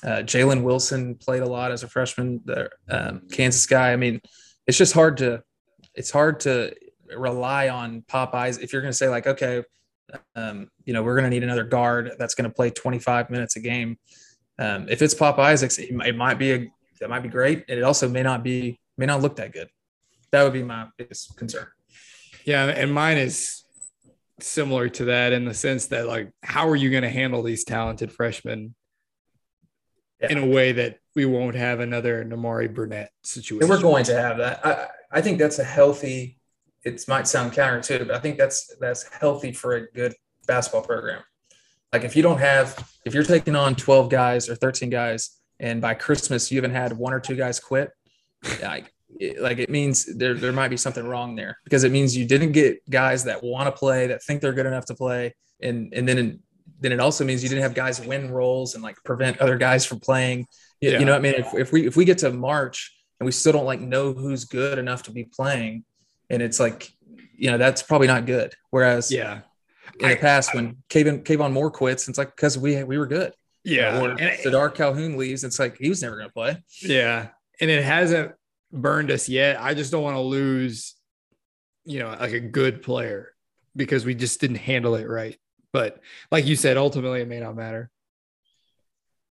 Uh, 0.03 0.17
Jalen 0.17 0.61
Wilson 0.61 1.15
played 1.15 1.41
a 1.41 1.47
lot 1.47 1.71
as 1.71 1.81
a 1.81 1.87
freshman. 1.87 2.39
The 2.45 2.69
um, 2.87 3.23
Kansas 3.31 3.65
guy. 3.65 3.91
I 3.91 3.95
mean, 3.95 4.21
it's 4.67 4.77
just 4.77 4.93
hard 4.93 5.17
to 5.17 5.41
it's 5.95 6.11
hard 6.11 6.39
to 6.41 6.71
rely 7.15 7.69
on 7.69 8.03
Popeyes 8.03 8.61
if 8.61 8.71
you're 8.71 8.83
going 8.83 8.91
to 8.91 8.97
say 8.97 9.09
like, 9.09 9.25
okay, 9.25 9.63
um, 10.35 10.69
you 10.85 10.93
know, 10.93 11.01
we're 11.01 11.15
going 11.15 11.23
to 11.23 11.31
need 11.31 11.41
another 11.41 11.63
guard 11.63 12.11
that's 12.19 12.35
going 12.35 12.47
to 12.47 12.55
play 12.55 12.69
25 12.69 13.31
minutes 13.31 13.55
a 13.55 13.59
game. 13.59 13.97
Um, 14.59 14.87
if 14.87 15.01
it's 15.01 15.15
Pop 15.15 15.39
Isaacs, 15.39 15.79
it, 15.79 15.89
it 16.05 16.15
might 16.15 16.37
be 16.37 16.53
a 16.53 16.71
that 16.99 17.09
might 17.09 17.23
be 17.23 17.29
great, 17.29 17.65
and 17.69 17.79
it 17.79 17.83
also 17.83 18.07
may 18.07 18.21
not 18.21 18.43
be 18.43 18.79
may 18.99 19.07
not 19.07 19.23
look 19.23 19.37
that 19.37 19.51
good. 19.51 19.69
That 20.37 20.43
would 20.43 20.53
be 20.53 20.61
my 20.61 20.85
biggest 20.97 21.35
concern. 21.35 21.65
Yeah, 22.45 22.65
and 22.65 22.93
mine 22.93 23.17
is 23.17 23.63
similar 24.39 24.87
to 24.87 25.05
that 25.05 25.33
in 25.33 25.45
the 25.45 25.53
sense 25.55 25.87
that 25.87 26.05
like, 26.05 26.31
how 26.43 26.69
are 26.69 26.75
you 26.75 26.91
going 26.91 27.01
to 27.01 27.09
handle 27.09 27.41
these 27.41 27.63
talented 27.63 28.11
freshmen 28.11 28.75
yeah. 30.21 30.31
in 30.31 30.37
a 30.37 30.45
way 30.45 30.73
that 30.73 30.99
we 31.15 31.25
won't 31.25 31.55
have 31.55 31.79
another 31.79 32.23
Nimari 32.23 32.71
Burnett 32.71 33.09
situation. 33.23 33.63
And 33.63 33.69
we're 33.71 33.81
going 33.81 34.03
to 34.05 34.15
have 34.15 34.37
that. 34.37 34.63
I, 34.63 34.87
I 35.11 35.21
think 35.21 35.39
that's 35.39 35.57
a 35.57 35.63
healthy. 35.63 36.37
It 36.85 37.03
might 37.07 37.27
sound 37.27 37.53
counterintuitive, 37.53 38.05
but 38.05 38.15
I 38.15 38.19
think 38.19 38.37
that's 38.37 38.75
that's 38.79 39.11
healthy 39.11 39.51
for 39.51 39.73
a 39.73 39.91
good 39.91 40.13
basketball 40.45 40.83
program. 40.83 41.23
Like 41.91 42.03
if 42.03 42.15
you 42.15 42.21
don't 42.21 42.37
have, 42.37 42.87
if 43.05 43.15
you're 43.15 43.23
taking 43.23 43.55
on 43.55 43.73
12 43.73 44.11
guys 44.11 44.49
or 44.49 44.55
13 44.55 44.91
guys, 44.91 45.31
and 45.59 45.81
by 45.81 45.95
Christmas 45.95 46.51
you 46.51 46.57
haven't 46.59 46.75
had 46.75 46.93
one 46.93 47.13
or 47.13 47.19
two 47.19 47.35
guys 47.35 47.59
quit, 47.59 47.89
like 48.61 48.93
like 49.39 49.57
it 49.57 49.69
means 49.69 50.05
there 50.17 50.33
there 50.33 50.51
might 50.51 50.69
be 50.69 50.77
something 50.77 51.05
wrong 51.07 51.35
there 51.35 51.57
because 51.63 51.83
it 51.83 51.91
means 51.91 52.15
you 52.15 52.25
didn't 52.25 52.51
get 52.51 52.87
guys 52.89 53.23
that 53.25 53.43
want 53.43 53.67
to 53.67 53.71
play 53.71 54.07
that 54.07 54.23
think 54.23 54.41
they're 54.41 54.53
good 54.53 54.65
enough 54.65 54.85
to 54.85 54.95
play, 54.95 55.35
and 55.61 55.93
and 55.93 56.07
then 56.07 56.39
then 56.79 56.91
it 56.91 56.99
also 56.99 57.25
means 57.25 57.41
you 57.41 57.49
didn't 57.49 57.63
have 57.63 57.73
guys 57.73 57.99
win 58.05 58.31
roles 58.31 58.75
and 58.75 58.83
like 58.83 58.95
prevent 59.03 59.39
other 59.39 59.57
guys 59.57 59.85
from 59.85 59.99
playing. 59.99 60.45
You, 60.81 60.91
yeah. 60.91 60.99
you 60.99 61.05
know 61.05 61.13
what 61.13 61.19
I 61.19 61.21
mean? 61.21 61.33
If, 61.35 61.53
if 61.53 61.71
we 61.71 61.87
if 61.87 61.95
we 61.95 62.05
get 62.05 62.19
to 62.19 62.31
March 62.31 62.95
and 63.19 63.25
we 63.25 63.31
still 63.31 63.53
don't 63.53 63.65
like 63.65 63.81
know 63.81 64.13
who's 64.13 64.45
good 64.45 64.77
enough 64.77 65.03
to 65.03 65.11
be 65.11 65.23
playing, 65.23 65.85
and 66.29 66.41
it's 66.41 66.59
like, 66.59 66.91
you 67.35 67.49
know, 67.49 67.57
that's 67.57 67.81
probably 67.81 68.07
not 68.07 68.25
good. 68.25 68.53
Whereas 68.69 69.11
yeah, 69.11 69.41
in 69.99 70.09
the 70.09 70.15
past 70.17 70.51
I, 70.53 70.57
when 70.57 70.77
Khavon 70.89 71.23
Khavon 71.23 71.51
Moore 71.51 71.71
quits, 71.71 72.07
it's 72.07 72.17
like 72.17 72.35
because 72.35 72.57
we 72.57 72.83
we 72.83 72.97
were 72.97 73.07
good. 73.07 73.33
Yeah. 73.67 73.99
Or 74.01 74.15
Sardaar 74.15 74.73
Calhoun 74.73 75.17
leaves, 75.17 75.43
it's 75.43 75.59
like 75.59 75.77
he 75.77 75.89
was 75.89 76.01
never 76.01 76.15
gonna 76.15 76.29
play. 76.29 76.63
Yeah. 76.81 77.29
And 77.59 77.69
it 77.69 77.83
hasn't 77.83 78.31
burned 78.81 79.11
us 79.11 79.27
yet. 79.29 79.59
I 79.59 79.73
just 79.73 79.91
don't 79.91 80.03
want 80.03 80.15
to 80.15 80.21
lose, 80.21 80.95
you 81.85 81.99
know, 81.99 82.09
like 82.09 82.33
a 82.33 82.39
good 82.39 82.81
player 82.81 83.33
because 83.75 84.05
we 84.05 84.15
just 84.15 84.41
didn't 84.41 84.57
handle 84.57 84.95
it 84.95 85.07
right. 85.07 85.37
But 85.73 85.99
like 86.31 86.45
you 86.45 86.55
said, 86.55 86.77
ultimately 86.77 87.21
it 87.21 87.27
may 87.27 87.39
not 87.39 87.55
matter. 87.55 87.89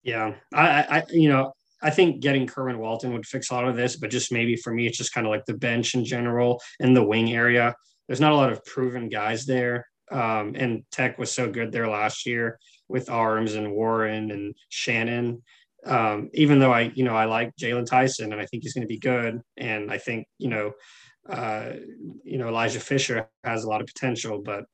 Yeah, 0.04 0.36
I, 0.54 0.84
I, 0.90 1.04
you 1.12 1.30
know, 1.30 1.54
I 1.82 1.90
think 1.90 2.22
getting 2.22 2.48
Kerwin 2.48 2.78
Walton 2.78 3.14
would 3.14 3.26
fix 3.26 3.50
a 3.50 3.54
lot 3.54 3.68
of 3.68 3.76
this, 3.76 3.96
but 3.96 4.10
just 4.10 4.32
maybe 4.32 4.56
for 4.56 4.74
me, 4.74 4.88
it's 4.88 4.98
just 4.98 5.14
kind 5.14 5.26
of 5.26 5.32
like 5.32 5.46
the 5.46 5.54
bench 5.54 5.96
in 5.96 6.04
general 6.04 6.62
and 6.80 6.96
the 6.96 7.04
wing 7.04 7.34
area. 7.34 7.76
There's 8.08 8.22
not 8.22 8.32
a 8.32 8.36
lot 8.36 8.52
of 8.52 8.64
proven 8.66 9.10
guys 9.10 9.46
there. 9.46 9.88
Um, 10.12 10.56
and 10.56 10.84
Tech 10.92 11.18
was 11.18 11.34
so 11.34 11.50
good 11.50 11.72
there 11.72 11.88
last 11.88 12.26
year 12.26 12.60
with 12.88 13.10
Arms 13.10 13.56
and 13.56 13.72
Warren 13.72 14.32
and 14.32 14.56
Shannon. 14.70 15.42
Um, 15.86 16.30
even 16.34 16.60
though 16.60 16.74
I, 16.74 16.92
you 16.96 17.04
know, 17.04 17.16
I 17.16 17.26
like 17.26 17.56
Jaylon 17.58 17.86
Tyson 17.86 18.32
and 18.32 18.42
I 18.42 18.46
think 18.46 18.64
he's 18.64 18.74
going 18.74 18.84
to 18.84 18.88
be 18.88 19.00
good. 19.00 19.42
And 19.58 19.92
I 19.92 19.98
think, 19.98 20.28
you 20.38 20.50
know, 20.50 20.72
uh, 21.30 21.74
you 22.24 22.38
know, 22.38 22.48
Elijah 22.48 22.80
Fisher 22.80 23.28
has 23.44 23.64
a 23.64 23.70
lot 23.70 23.82
of 23.82 23.88
potential, 23.88 24.42
but 24.42 24.66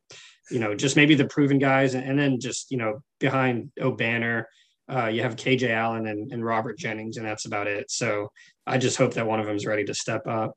you 0.49 0.60
know, 0.60 0.76
just 0.76 0.95
maybe 0.95 1.16
the 1.16 1.26
proven 1.26 1.60
guys, 1.60 1.93
and, 1.93 2.03
and 2.03 2.18
then 2.18 2.39
just 2.39 2.72
you 2.72 2.78
know 2.78 3.01
behind 3.20 3.72
Obanor, 3.80 4.45
uh, 4.91 5.07
you 5.07 5.22
have 5.22 5.36
KJ 5.36 5.70
Allen 5.70 6.07
and, 6.07 6.32
and, 6.32 6.43
Robert 6.43 6.78
Jennings, 6.78 7.18
and 7.18 7.26
that's 7.26 7.45
about 7.45 7.68
it. 7.68 7.91
So 7.91 8.32
I 8.66 8.78
just 8.78 8.97
hope 8.97 9.14
that 9.14 9.28
one 9.28 9.39
of 9.39 9.45
them 9.45 9.55
is 9.55 9.66
ready 9.66 9.84
to 9.86 9.93
step 9.93 10.26
up. 10.26 10.53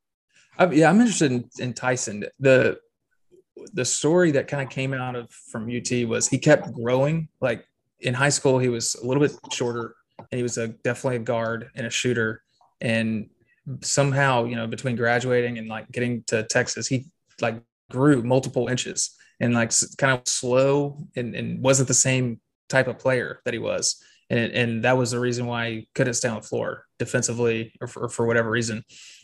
I, 0.58 0.66
yeah, 0.70 0.88
I'm 0.88 1.00
interested 1.00 1.32
in, 1.32 1.48
in 1.58 1.74
Tyson. 1.74 2.24
The 2.40 2.78
the 3.74 3.84
story 3.84 4.30
that 4.32 4.48
kind 4.48 4.62
of 4.62 4.70
came 4.70 4.94
out 4.94 5.14
of 5.14 5.30
from 5.30 5.70
UT 5.70 6.08
was 6.08 6.28
he 6.28 6.38
kept 6.38 6.72
growing. 6.72 7.28
Like 7.40 7.66
in 8.00 8.14
high 8.14 8.30
school, 8.30 8.58
he 8.58 8.68
was 8.68 8.94
a 8.94 9.06
little 9.06 9.22
bit 9.22 9.32
shorter, 9.52 9.94
and 10.30 10.36
he 10.38 10.42
was 10.42 10.58
a 10.58 10.68
definitely 10.68 11.16
a 11.16 11.20
guard 11.20 11.70
and 11.74 11.86
a 11.86 11.90
shooter. 11.90 12.42
And 12.80 13.30
somehow, 13.80 14.44
you 14.44 14.56
know, 14.56 14.66
between 14.66 14.96
graduating 14.96 15.58
and 15.58 15.68
like 15.68 15.90
getting 15.90 16.24
to 16.28 16.42
Texas, 16.44 16.86
he 16.86 17.06
like 17.40 17.60
grew 17.90 18.22
multiple 18.22 18.68
inches 18.68 19.16
and 19.40 19.54
like 19.54 19.72
kind 19.98 20.18
of 20.18 20.26
slow 20.26 20.98
and, 21.16 21.34
and 21.34 21.62
wasn't 21.62 21.88
the 21.88 21.94
same 21.94 22.40
type 22.68 22.88
of 22.88 22.98
player 22.98 23.40
that 23.44 23.54
he 23.54 23.58
was. 23.58 24.02
And, 24.30 24.52
and 24.52 24.84
that 24.84 24.96
was 24.96 25.10
the 25.10 25.20
reason 25.20 25.46
why 25.46 25.70
he 25.70 25.88
couldn't 25.94 26.14
stay 26.14 26.28
on 26.28 26.36
the 26.36 26.42
floor 26.42 26.86
defensively 26.98 27.74
or 27.80 27.86
for, 27.86 28.04
or 28.04 28.08
for 28.08 28.26
whatever 28.26 28.50
reason. 28.50 28.82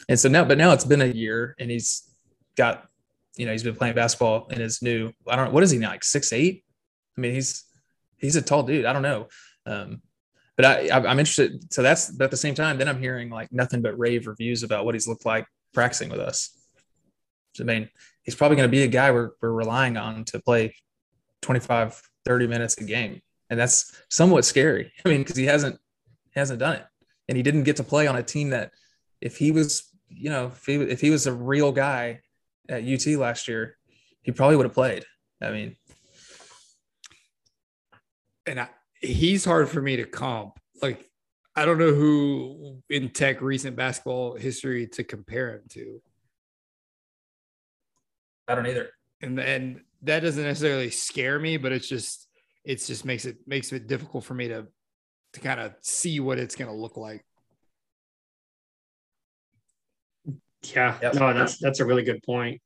And 0.08 0.18
so 0.18 0.28
now, 0.28 0.44
but 0.44 0.58
now 0.58 0.72
it's 0.72 0.84
been 0.84 1.02
a 1.02 1.06
year 1.06 1.54
and 1.58 1.70
he's 1.70 2.08
got 2.56 2.88
you 3.38 3.46
know, 3.46 3.52
he's 3.52 3.62
been 3.62 3.76
playing 3.76 3.94
basketball 3.94 4.48
in 4.50 4.60
his 4.60 4.82
new. 4.82 5.12
I 5.26 5.36
don't 5.36 5.46
know 5.46 5.52
what 5.52 5.62
is 5.62 5.70
he 5.70 5.78
now, 5.78 5.90
like 5.90 6.04
six 6.04 6.32
eight. 6.32 6.64
I 7.16 7.20
mean, 7.20 7.32
he's 7.32 7.64
he's 8.18 8.36
a 8.36 8.42
tall 8.42 8.64
dude. 8.64 8.84
I 8.84 8.92
don't 8.92 9.02
know. 9.02 9.28
Um, 9.64 10.02
but 10.58 10.64
I, 10.64 10.90
I'm 10.90 11.20
interested. 11.20 11.72
So 11.72 11.82
that's 11.82 12.20
at 12.20 12.32
the 12.32 12.36
same 12.36 12.56
time, 12.56 12.78
then 12.78 12.88
I'm 12.88 12.98
hearing 12.98 13.30
like 13.30 13.52
nothing 13.52 13.80
but 13.80 13.96
rave 13.96 14.26
reviews 14.26 14.64
about 14.64 14.84
what 14.84 14.96
he's 14.96 15.06
looked 15.06 15.24
like 15.24 15.46
practicing 15.72 16.10
with 16.10 16.18
us. 16.18 16.50
So, 17.54 17.62
I 17.62 17.66
mean, 17.68 17.88
he's 18.24 18.34
probably 18.34 18.56
going 18.56 18.68
to 18.68 18.70
be 18.70 18.82
a 18.82 18.88
guy 18.88 19.12
we're, 19.12 19.30
we're 19.40 19.52
relying 19.52 19.96
on 19.96 20.24
to 20.26 20.40
play 20.40 20.74
25, 21.42 22.02
30 22.24 22.46
minutes 22.48 22.76
a 22.78 22.84
game. 22.84 23.22
And 23.48 23.58
that's 23.58 23.96
somewhat 24.10 24.44
scary. 24.44 24.92
I 25.04 25.08
mean, 25.08 25.20
because 25.20 25.36
he 25.36 25.46
hasn't 25.46 25.78
he 26.34 26.40
hasn't 26.40 26.58
done 26.58 26.74
it. 26.74 26.86
And 27.28 27.36
he 27.36 27.44
didn't 27.44 27.62
get 27.62 27.76
to 27.76 27.84
play 27.84 28.08
on 28.08 28.16
a 28.16 28.22
team 28.24 28.50
that 28.50 28.72
if 29.20 29.36
he 29.36 29.52
was, 29.52 29.88
you 30.08 30.28
know, 30.28 30.46
if 30.46 30.66
he, 30.66 30.74
if 30.74 31.00
he 31.00 31.10
was 31.10 31.28
a 31.28 31.32
real 31.32 31.70
guy 31.70 32.20
at 32.68 32.82
UT 32.82 33.06
last 33.16 33.46
year, 33.46 33.76
he 34.22 34.32
probably 34.32 34.56
would 34.56 34.66
have 34.66 34.74
played. 34.74 35.04
I 35.40 35.52
mean, 35.52 35.76
and 38.44 38.60
I, 38.60 38.68
he's 39.00 39.44
hard 39.44 39.68
for 39.68 39.80
me 39.80 39.96
to 39.96 40.04
comp. 40.04 40.58
Like, 40.82 41.08
I 41.56 41.64
don't 41.64 41.78
know 41.78 41.92
who 41.92 42.82
in 42.88 43.10
tech 43.10 43.40
recent 43.40 43.76
basketball 43.76 44.36
history 44.36 44.86
to 44.88 45.04
compare 45.04 45.54
him 45.54 45.62
to. 45.70 46.00
I 48.46 48.54
don't 48.54 48.66
either. 48.66 48.90
And 49.20 49.38
and 49.40 49.80
that 50.02 50.20
doesn't 50.20 50.42
necessarily 50.42 50.90
scare 50.90 51.38
me, 51.38 51.56
but 51.56 51.72
it's 51.72 51.88
just 51.88 52.28
it's 52.64 52.86
just 52.86 53.04
makes 53.04 53.24
it 53.24 53.38
makes 53.46 53.72
it 53.72 53.86
difficult 53.86 54.24
for 54.24 54.34
me 54.34 54.48
to 54.48 54.66
to 55.32 55.40
kind 55.40 55.60
of 55.60 55.74
see 55.80 56.20
what 56.20 56.38
it's 56.38 56.54
going 56.54 56.70
to 56.70 56.76
look 56.76 56.96
like. 56.96 57.24
Yeah, 60.62 60.96
yep. 61.02 61.14
no, 61.14 61.32
that's 61.34 61.58
that's 61.58 61.80
a 61.80 61.84
really 61.84 62.02
good 62.02 62.22
point. 62.22 62.60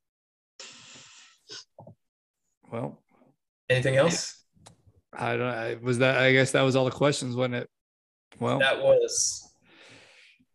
Well, 2.71 3.01
anything 3.69 3.95
else? 3.95 4.42
I 5.17 5.37
don't. 5.37 5.47
I 5.47 5.75
was 5.81 5.99
that. 5.99 6.17
I 6.17 6.31
guess 6.31 6.51
that 6.51 6.61
was 6.61 6.75
all 6.75 6.85
the 6.85 6.91
questions, 6.91 7.35
wasn't 7.35 7.55
it? 7.55 7.69
Well, 8.39 8.59
that 8.59 8.81
was. 8.81 9.47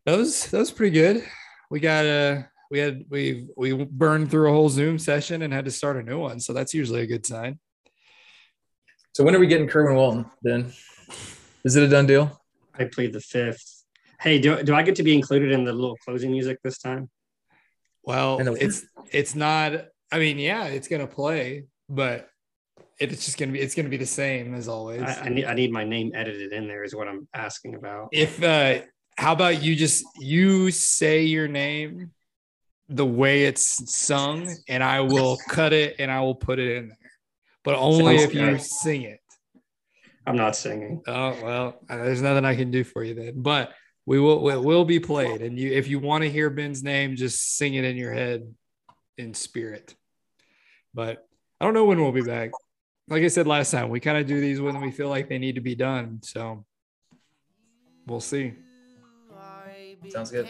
That 0.07 0.17
was 0.19 0.47
that 0.51 0.59
was 0.59 0.71
pretty 0.71 0.95
good. 0.95 1.25
We 1.71 1.81
got 1.81 2.05
a. 2.05 2.09
Uh, 2.09 2.43
we 2.71 2.79
had 2.79 3.05
we 3.09 3.49
we 3.57 3.73
burned 3.73 4.31
through 4.31 4.51
a 4.51 4.53
whole 4.53 4.69
Zoom 4.69 4.99
session 4.99 5.43
and 5.43 5.53
had 5.53 5.65
to 5.65 5.71
start 5.71 5.97
a 5.97 6.03
new 6.03 6.19
one, 6.19 6.39
so 6.41 6.53
that's 6.53 6.75
usually 6.75 7.01
a 7.01 7.07
good 7.07 7.25
sign. 7.25 7.59
So 9.15 9.25
when 9.25 9.35
are 9.35 9.39
we 9.39 9.47
getting 9.47 9.67
Kerwin 9.67 9.97
Walton? 9.97 10.27
Then 10.43 10.73
is 11.65 11.77
it 11.77 11.83
a 11.83 11.89
done 11.89 12.07
deal? 12.07 12.41
I 12.79 12.85
played 12.85 13.13
the 13.13 13.21
fifth. 13.21 13.85
Hey, 14.21 14.39
do 14.39 14.63
do 14.63 14.75
I 14.75 14.83
get 14.83 14.97
to 14.97 15.03
be 15.03 15.15
included 15.15 15.51
in 15.53 15.65
the 15.65 15.73
little 15.73 15.97
closing 16.05 16.31
music 16.31 16.59
this 16.63 16.79
time? 16.79 17.09
Well, 18.03 18.39
it's 18.57 18.85
it's 19.11 19.35
not. 19.35 19.87
I 20.13 20.19
mean, 20.19 20.39
yeah, 20.39 20.65
it's 20.65 20.89
gonna 20.89 21.07
play, 21.07 21.65
but 21.89 22.29
it's 23.01 23.25
just 23.25 23.39
gonna 23.39 23.53
be 23.53 23.61
it's 23.61 23.75
gonna 23.75 23.89
be 23.89 23.97
the 23.97 24.07
same 24.07 24.55
as 24.55 24.69
always. 24.69 25.03
I, 25.03 25.23
I, 25.25 25.29
need 25.29 25.45
I 25.45 25.55
need 25.55 25.73
my 25.73 25.85
name 25.85 26.13
edited 26.15 26.53
in 26.53 26.67
there 26.67 26.85
is 26.85 26.95
what 26.95 27.09
I'm 27.09 27.29
asking 27.35 27.75
about. 27.75 28.09
If 28.13 28.43
uh 28.43 28.81
how 29.17 29.33
about 29.33 29.63
you 29.63 29.77
just 29.77 30.05
you 30.19 30.71
say 30.71 31.23
your 31.23 31.49
name 31.49 32.11
the 32.89 33.07
way 33.07 33.45
it's 33.45 33.93
sung 33.95 34.53
and 34.69 34.83
I 34.83 35.01
will 35.01 35.39
cut 35.49 35.73
it 35.73 35.97
and 35.99 36.11
I 36.11 36.21
will 36.21 36.35
put 36.35 36.59
it 36.59 36.77
in 36.77 36.89
there. 36.89 36.97
But 37.65 37.75
only 37.77 38.19
Sounds 38.19 38.23
if 38.29 38.33
good. 38.33 38.53
you 38.53 38.59
sing 38.59 39.03
it. 39.03 39.21
I'm 40.27 40.37
not 40.37 40.57
singing. 40.57 41.03
Oh 41.07 41.37
well, 41.43 41.81
uh, 41.89 41.97
there's 41.97 42.23
nothing 42.23 42.45
I 42.45 42.57
can 42.57 42.71
do 42.71 42.85
for 42.85 43.05
you 43.05 43.15
then. 43.15 43.35
But 43.37 43.73
we 44.07 44.19
will 44.19 44.49
it 44.49 44.63
will 44.63 44.85
be 44.85 44.99
played 44.99 45.43
and 45.43 45.59
you 45.59 45.73
if 45.73 45.87
you 45.87 45.99
want 46.01 46.25
to 46.25 46.31
hear 46.31 46.51
Ben's 46.51 46.83
name 46.83 47.15
just 47.15 47.57
sing 47.57 47.75
it 47.75 47.85
in 47.85 47.97
your 47.97 48.13
head 48.13 48.53
in 49.17 49.35
spirit. 49.35 49.95
But 50.95 51.27
I 51.61 51.65
don't 51.65 51.75
know 51.75 51.85
when 51.85 52.01
we'll 52.01 52.13
be 52.13 52.23
back 52.23 52.51
like 53.09 53.23
I 53.23 53.29
said 53.29 53.47
last 53.47 53.71
time, 53.71 53.89
we 53.89 54.01
kind 54.01 54.19
of 54.19 54.27
do 54.27 54.41
these 54.41 54.61
when 54.61 54.81
we 54.81 54.91
feel 54.91 55.09
like 55.09 55.29
they 55.29 55.39
need 55.39 55.55
to 55.55 55.61
be 55.61 55.75
done. 55.75 56.21
So 56.23 56.65
we'll 58.07 58.21
see. 58.21 58.55
Sounds 60.11 60.31
good. 60.31 60.47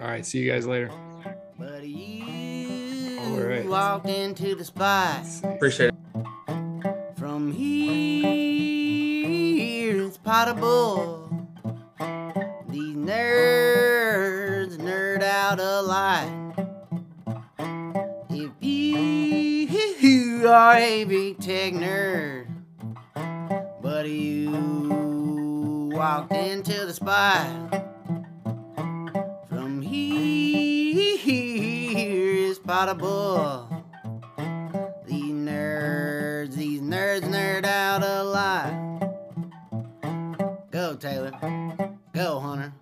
All 0.00 0.08
right. 0.08 0.24
See 0.24 0.38
you 0.38 0.50
guys 0.50 0.66
later. 0.66 0.90
All 0.90 1.68
right. 3.40 3.66
Walked 3.66 4.08
into 4.08 4.54
the 4.54 4.64
spot. 4.64 5.26
Appreciate 5.44 5.88
it. 5.88 5.94
From 7.18 7.52
here, 7.52 8.32
it's 10.06 10.18
potable. 10.18 11.28
These 12.68 12.96
nerds 12.96 14.78
nerd 14.78 15.22
out 15.22 15.60
a 15.60 15.82
lot. 15.82 16.41
You 20.42 20.48
are 20.48 20.74
a 20.74 21.04
big 21.04 21.38
tech 21.38 21.72
nerd, 21.72 22.48
but 23.80 24.08
you 24.08 24.50
walked 25.94 26.32
into 26.32 26.84
the 26.84 26.92
spot. 26.92 27.46
From 29.48 29.80
here 29.80 31.18
is 32.48 32.58
potable. 32.58 33.68
These 35.06 35.32
nerds, 35.32 36.56
these 36.56 36.80
nerds 36.80 37.22
nerd 37.22 37.64
out 37.64 38.02
a 38.02 38.24
lot. 38.24 38.72
Go, 40.72 40.96
Taylor. 40.96 41.30
Go, 42.12 42.40
Hunter. 42.40 42.72